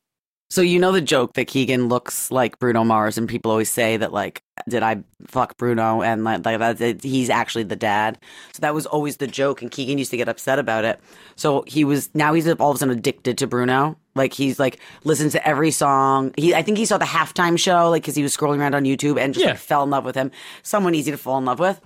So 0.50 0.62
you 0.62 0.78
know 0.78 0.92
the 0.92 1.02
joke 1.02 1.34
that 1.34 1.46
Keegan 1.46 1.88
looks 1.88 2.30
like 2.30 2.58
Bruno 2.58 2.82
Mars, 2.82 3.18
and 3.18 3.28
people 3.28 3.50
always 3.50 3.70
say 3.70 3.98
that 3.98 4.14
like, 4.14 4.42
did 4.66 4.82
I 4.82 5.02
fuck 5.26 5.58
Bruno? 5.58 6.00
And 6.00 6.24
like, 6.24 6.44
like 6.46 6.58
that, 6.58 6.78
that 6.78 7.02
he's 7.02 7.28
actually 7.28 7.64
the 7.64 7.76
dad. 7.76 8.18
So 8.54 8.60
that 8.60 8.74
was 8.74 8.86
always 8.86 9.18
the 9.18 9.26
joke, 9.26 9.60
and 9.60 9.70
Keegan 9.70 9.98
used 9.98 10.10
to 10.12 10.16
get 10.16 10.28
upset 10.28 10.58
about 10.58 10.84
it. 10.86 11.00
So 11.36 11.64
he 11.66 11.84
was 11.84 12.08
now 12.14 12.32
he's 12.32 12.48
all 12.48 12.70
of 12.70 12.76
a 12.76 12.78
sudden 12.78 12.96
addicted 12.96 13.36
to 13.38 13.46
Bruno. 13.46 13.98
Like 14.18 14.34
he's 14.34 14.58
like 14.58 14.78
listens 15.04 15.32
to 15.32 15.48
every 15.48 15.70
song. 15.70 16.34
He 16.36 16.54
I 16.54 16.60
think 16.62 16.76
he 16.76 16.84
saw 16.84 16.98
the 16.98 17.06
halftime 17.06 17.58
show 17.58 17.88
like 17.88 18.02
because 18.02 18.14
he 18.16 18.22
was 18.22 18.36
scrolling 18.36 18.58
around 18.58 18.74
on 18.74 18.84
YouTube 18.84 19.18
and 19.18 19.32
just 19.32 19.44
Yeah. 19.46 19.52
like 19.52 19.60
fell 19.60 19.82
in 19.84 19.88
love 19.90 20.04
with 20.04 20.14
him. 20.16 20.30
Someone 20.62 20.94
easy 20.94 21.10
to 21.10 21.16
fall 21.16 21.38
in 21.38 21.46
love 21.46 21.58
with. 21.60 21.80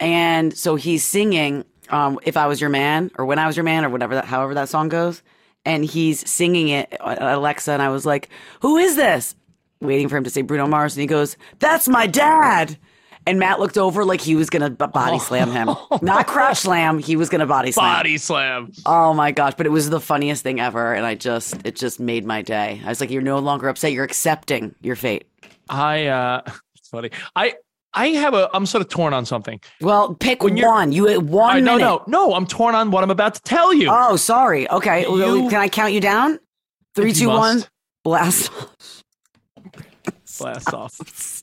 and 0.00 0.56
so 0.56 0.76
he's 0.76 1.04
singing 1.04 1.64
um, 1.90 2.18
"If 2.24 2.36
I 2.36 2.46
Was 2.46 2.60
Your 2.60 2.70
Man" 2.70 3.10
or 3.18 3.26
"When 3.26 3.38
I 3.38 3.46
Was 3.46 3.56
Your 3.56 3.64
Man" 3.64 3.84
or 3.84 3.88
whatever 3.90 4.14
that, 4.14 4.24
however 4.24 4.54
that 4.54 4.68
song 4.68 4.88
goes, 4.88 5.22
and 5.64 5.84
he's 5.84 6.28
singing 6.28 6.68
it 6.68 6.96
Alexa, 7.00 7.70
and 7.72 7.82
I 7.82 7.88
was 7.90 8.04
like, 8.06 8.28
"Who 8.62 8.76
is 8.76 8.96
this?" 8.96 9.34
Waiting 9.80 10.08
for 10.08 10.16
him 10.16 10.24
to 10.24 10.30
say 10.30 10.42
Bruno 10.42 10.66
Mars, 10.66 10.96
and 10.96 11.00
he 11.02 11.06
goes, 11.06 11.36
"That's 11.58 11.86
my 11.88 12.06
dad." 12.06 12.76
And 13.26 13.40
Matt 13.40 13.58
looked 13.58 13.76
over 13.76 14.04
like 14.04 14.20
he 14.20 14.36
was 14.36 14.48
gonna 14.50 14.70
b- 14.70 14.86
body 14.86 15.18
slam 15.18 15.50
him, 15.50 15.70
not 16.02 16.26
crouch 16.28 16.58
slam. 16.58 16.98
He 17.00 17.16
was 17.16 17.28
gonna 17.28 17.46
body 17.46 17.72
slam. 17.72 17.98
Body 17.98 18.18
slam. 18.18 18.70
Oh 18.86 19.12
my 19.14 19.32
gosh! 19.32 19.54
But 19.56 19.66
it 19.66 19.70
was 19.70 19.90
the 19.90 20.00
funniest 20.00 20.42
thing 20.44 20.60
ever, 20.60 20.94
and 20.94 21.04
I 21.04 21.16
just 21.16 21.56
it 21.66 21.74
just 21.74 21.98
made 21.98 22.24
my 22.24 22.42
day. 22.42 22.80
I 22.84 22.88
was 22.88 23.00
like, 23.00 23.10
"You're 23.10 23.22
no 23.22 23.38
longer 23.40 23.68
upset. 23.68 23.92
You're 23.92 24.04
accepting 24.04 24.74
your 24.80 24.94
fate." 24.94 25.26
I 25.68 26.06
uh 26.06 26.42
it's 26.76 26.88
funny. 26.88 27.10
I 27.34 27.54
I 27.94 28.08
have 28.10 28.34
a 28.34 28.48
I'm 28.54 28.64
sort 28.66 28.82
of 28.82 28.88
torn 28.90 29.12
on 29.12 29.24
something. 29.26 29.60
Well, 29.80 30.14
pick 30.14 30.44
When 30.44 30.60
one. 30.60 30.92
You 30.92 31.20
one 31.20 31.56
I, 31.56 31.60
no, 31.60 31.76
minute. 31.78 31.84
no, 31.84 32.04
no. 32.28 32.34
I'm 32.34 32.46
torn 32.46 32.74
on 32.76 32.90
what 32.92 33.02
I'm 33.02 33.10
about 33.10 33.34
to 33.34 33.42
tell 33.42 33.72
you. 33.74 33.88
Oh, 33.90 34.14
sorry. 34.16 34.70
Okay. 34.70 35.02
You- 35.02 35.48
Can 35.50 35.60
I 35.60 35.68
count 35.68 35.92
you 35.92 36.00
down? 36.00 36.38
Three, 36.94 37.12
two, 37.12 37.28
one. 37.28 37.56
must. 37.56 37.70
Blast. 38.04 38.52
Blast 40.38 40.74
off. 40.74 41.42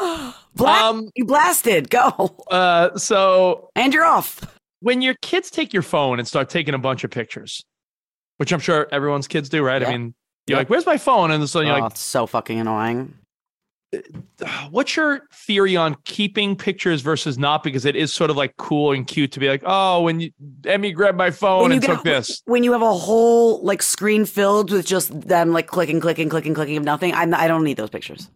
Blast. 0.54 0.82
Um 0.84 1.08
you 1.14 1.24
blasted. 1.24 1.90
Go. 1.90 2.36
uh 2.50 2.96
so 2.98 3.70
And 3.74 3.92
you're 3.94 4.04
off. 4.04 4.40
when 4.80 5.02
your 5.02 5.14
kids 5.22 5.50
take 5.50 5.72
your 5.72 5.82
phone 5.82 6.18
and 6.18 6.26
start 6.28 6.48
taking 6.50 6.74
a 6.74 6.78
bunch 6.78 7.04
of 7.04 7.10
pictures, 7.10 7.62
which 8.38 8.52
I'm 8.52 8.60
sure 8.60 8.88
everyone's 8.92 9.28
kids 9.28 9.48
do, 9.48 9.62
right? 9.62 9.80
Yeah. 9.82 9.88
I 9.88 9.92
mean, 9.92 10.14
you're 10.46 10.56
Yeah. 10.56 10.60
like, 10.60 10.70
"Where's 10.70 10.86
my 10.86 10.98
phone?" 10.98 11.30
And 11.30 11.48
so 11.48 11.60
you're 11.60 11.76
oh, 11.76 11.80
like, 11.80 11.92
it's 11.92 12.00
so 12.00 12.26
fucking 12.26 12.58
annoying. 12.60 13.14
"What's 14.70 14.96
your 14.96 15.20
theory 15.32 15.76
on 15.76 15.96
keeping 16.04 16.56
pictures 16.56 17.00
versus 17.02 17.38
not?" 17.38 17.62
Because 17.62 17.84
it 17.84 17.94
is 17.94 18.12
sort 18.12 18.30
of 18.30 18.36
like 18.36 18.56
cool 18.56 18.92
and 18.92 19.06
cute 19.06 19.30
to 19.32 19.40
be 19.40 19.48
like, 19.48 19.62
"Oh, 19.64 20.02
when 20.02 20.18
you, 20.20 20.30
Emmy 20.64 20.92
grabbed 20.92 21.18
my 21.18 21.30
phone 21.30 21.70
and 21.72 21.82
took 21.82 22.02
this." 22.02 22.42
When 22.46 22.64
you 22.64 22.72
have 22.72 22.82
a 22.82 22.92
whole 22.94 23.62
like 23.62 23.82
screen 23.82 24.24
filled 24.24 24.70
with 24.72 24.86
just 24.86 25.08
them 25.28 25.52
like 25.52 25.66
clicking, 25.68 26.00
clicking, 26.00 26.28
clicking, 26.28 26.54
clicking 26.54 26.76
of 26.76 26.84
nothing, 26.84 27.14
I'm, 27.14 27.32
I 27.34 27.46
don't 27.48 27.64
need 27.64 27.76
those 27.76 27.90
pictures. 27.90 28.28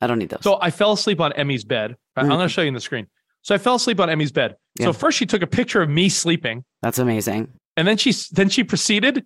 I 0.00 0.06
don't 0.06 0.18
need 0.18 0.28
those. 0.28 0.42
So 0.42 0.58
I 0.60 0.70
fell 0.70 0.92
asleep 0.92 1.20
on 1.20 1.32
Emmy's 1.32 1.64
bed. 1.64 1.96
I'm 2.16 2.26
going 2.26 2.38
to 2.38 2.44
mm-hmm. 2.44 2.48
show 2.48 2.62
you 2.62 2.68
in 2.68 2.74
the 2.74 2.80
screen. 2.80 3.06
So 3.42 3.54
I 3.54 3.58
fell 3.58 3.74
asleep 3.74 4.00
on 4.00 4.08
Emmy's 4.08 4.32
bed. 4.32 4.56
Yeah. 4.78 4.86
So 4.86 4.92
first 4.92 5.18
she 5.18 5.26
took 5.26 5.42
a 5.42 5.46
picture 5.46 5.82
of 5.82 5.88
me 5.88 6.08
sleeping, 6.08 6.64
That's 6.82 6.98
amazing. 6.98 7.52
and 7.76 7.86
then 7.86 7.96
she 7.96 8.12
then 8.32 8.48
she 8.48 8.64
proceeded 8.64 9.24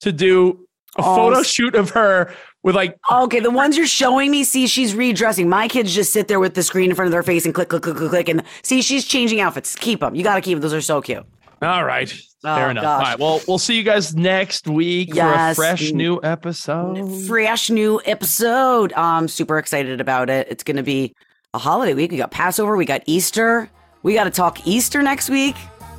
to 0.00 0.12
do 0.12 0.66
a 0.96 1.02
Oh, 1.02 1.16
photo 1.16 1.42
shoot 1.42 1.74
of 1.74 1.90
her 1.90 2.32
with 2.62 2.74
like 2.74 2.96
Okay, 3.10 3.40
the 3.40 3.50
ones 3.50 3.76
you're 3.76 3.86
showing 3.86 4.30
me, 4.30 4.44
see, 4.44 4.66
she's 4.66 4.94
redressing. 4.94 5.48
My 5.48 5.68
kids 5.68 5.94
just 5.94 6.12
sit 6.12 6.28
there 6.28 6.40
with 6.40 6.54
the 6.54 6.62
screen 6.62 6.90
in 6.90 6.96
front 6.96 7.06
of 7.06 7.12
their 7.12 7.22
face 7.22 7.44
and 7.44 7.54
click, 7.54 7.68
click, 7.68 7.82
click, 7.82 7.96
click, 7.96 8.10
click. 8.10 8.28
And 8.28 8.42
see, 8.62 8.80
she's 8.80 9.04
changing 9.04 9.40
outfits. 9.40 9.76
Keep 9.76 10.00
them. 10.00 10.14
You 10.14 10.22
got 10.22 10.36
to 10.36 10.40
keep 10.40 10.56
them. 10.56 10.62
Those 10.62 10.74
are 10.74 10.80
so 10.80 11.02
cute. 11.02 11.26
All 11.62 11.84
right. 11.84 12.08
Fair 12.42 12.66
Oh, 12.68 12.70
enough. 12.70 12.82
gosh. 12.84 12.98
All 13.04 13.10
right. 13.10 13.18
Well, 13.18 13.40
we'll 13.48 13.58
see 13.58 13.76
you 13.76 13.82
guys 13.82 14.14
next 14.14 14.68
week 14.68 15.14
Yes. 15.14 15.56
for 15.56 15.62
a 15.62 15.66
fresh 15.66 15.90
new 15.92 16.20
episode. 16.22 17.26
Fresh 17.26 17.70
new 17.70 18.00
episode. 18.04 18.92
Oh, 18.96 19.02
I'm 19.02 19.26
super 19.28 19.58
excited 19.58 20.00
about 20.00 20.30
it. 20.30 20.46
It's 20.50 20.62
going 20.62 20.76
to 20.76 20.82
be 20.84 21.14
a 21.54 21.58
holiday 21.58 21.94
week. 21.94 22.12
We 22.12 22.16
got 22.16 22.30
Passover. 22.30 22.76
We 22.76 22.84
got 22.84 23.02
Easter. 23.06 23.68
We 24.04 24.14
got 24.14 24.24
to 24.24 24.30
talk 24.30 24.66
Easter 24.66 25.02
next 25.02 25.28
week. 25.30 25.56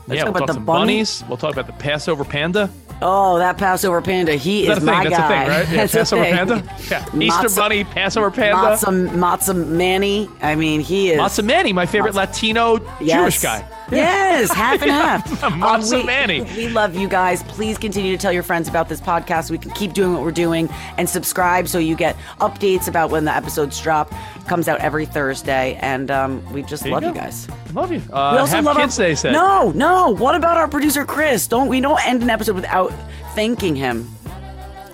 Let's 0.07 0.20
yeah, 0.20 0.24
talk 0.26 0.34
we'll 0.36 0.43
about 0.43 0.47
talk 0.47 0.55
the 0.55 0.62
bunnies. 0.66 1.24
We'll 1.28 1.38
talk 1.38 1.51
about 1.53 1.68
the 1.68 1.74
Passover 1.74 2.24
panda. 2.24 2.70
Oh, 3.01 3.38
that 3.38 3.57
Passover 3.57 4.01
panda. 4.01 4.36
He 4.36 4.68
Is 4.68 4.78
is 4.78 4.84
my 4.84 5.03
That's 5.03 5.18
guy. 5.18 5.26
a 5.26 5.28
thing, 5.45 5.49
right? 5.49 5.70
Yeah, 5.70 5.78
That's 5.78 5.93
Passover 5.93 6.24
panda. 6.24 6.64
Yeah. 6.89 7.05
Easter 7.20 7.49
bunny, 7.62 7.84
Passover 7.84 8.32
panda. 8.32 8.55
Matzah, 8.76 9.10
Matzah 9.10 9.68
Manny. 9.68 10.30
I 10.41 10.55
mean, 10.55 10.80
he 10.82 11.12
is. 11.12 11.20
Matza 11.20 11.43
Manny, 11.43 11.74
my 11.74 11.86
favorite 11.86 12.16
Latino 12.16 12.80
Yes. 13.01 13.22
Jewish 13.22 13.41
guy. 13.41 13.66
Yes, 13.91 14.51
half 14.53 14.81
and 14.81 14.91
half. 14.91 15.25
Matzah 15.41 15.99
we, 15.99 16.03
Manny. 16.03 16.41
We 16.41 16.69
love 16.69 16.95
you 16.95 17.07
guys. 17.07 17.43
Please 17.43 17.77
continue 17.77 18.11
to 18.15 18.21
tell 18.21 18.31
your 18.31 18.43
friends 18.43 18.67
about 18.67 18.89
this 18.89 19.01
podcast. 19.01 19.45
so 19.47 19.53
We 19.53 19.57
can 19.57 19.71
keep 19.71 19.93
doing 19.93 20.13
what 20.13 20.21
we're 20.23 20.31
doing 20.31 20.69
and 20.97 21.09
subscribe 21.09 21.67
so 21.67 21.77
you 21.79 21.95
get 21.95 22.15
updates 22.39 22.87
about 22.87 23.09
when 23.11 23.25
the 23.25 23.35
episodes 23.35 23.79
drop. 23.81 24.13
comes 24.47 24.67
out 24.67 24.79
every 24.79 25.05
Thursday, 25.05 25.77
and 25.81 26.09
um, 26.09 26.43
we 26.51 26.63
just 26.63 26.81
There 26.83 26.89
you 26.89 26.95
love 26.95 27.03
you, 27.03 27.09
go. 27.13 27.19
guys. 27.19 27.47
Love 27.73 27.91
you. 27.91 27.99
We 27.99 28.13
Uh, 28.13 28.37
also 28.39 28.55
have 28.55 28.65
love 28.65 28.77
kids, 28.77 28.99
our, 28.99 29.05
they 29.05 29.13
said. 29.15 29.31
No, 29.31 29.71
no. 29.75 30.09
What 30.15 30.33
about 30.33 30.57
our 30.57 30.67
producer 30.67 31.05
Chris? 31.05 31.47
Don't 31.47 31.67
we 31.67 31.79
don't 31.81 32.03
end 32.05 32.23
an 32.23 32.29
episode 32.31 32.55
without 32.55 32.91
thanking 33.35 33.75
him? 33.75 34.09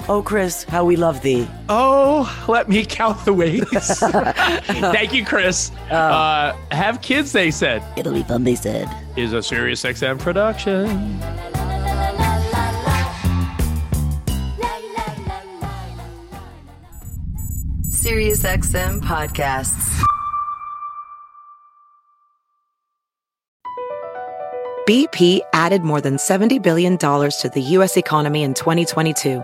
Oh, 0.07 0.21
Chris, 0.21 0.63
how 0.65 0.85
we 0.85 0.95
love 0.97 1.21
thee. 1.23 1.47
Oh, 1.67 2.45
let 2.47 2.69
me 2.69 2.85
count 2.85 3.25
the 3.25 3.33
ways. 3.33 3.63
Thank 3.99 5.13
you, 5.13 5.25
Chris. 5.25 5.71
Oh. 5.89 5.95
Uh, 5.95 6.55
have 6.71 7.01
kids, 7.01 7.31
they 7.31 7.49
said, 7.49 7.83
It'll 7.97 8.13
be 8.13 8.21
fun, 8.23 8.43
they 8.43 8.55
said. 8.55 8.87
is 9.15 9.33
a 9.33 9.41
Sirius 9.41 9.83
XM 9.83 10.19
production. 10.19 11.19
SiriusXM 17.89 19.01
podcasts. 19.01 19.99
BP 24.87 25.39
added 25.53 25.81
more 25.81 25.99
than 25.99 26.17
$70 26.17 26.61
billion 26.61 26.99
to 26.99 27.51
the 27.51 27.61
U.S. 27.61 27.97
economy 27.97 28.43
in 28.43 28.53
2022. 28.53 29.43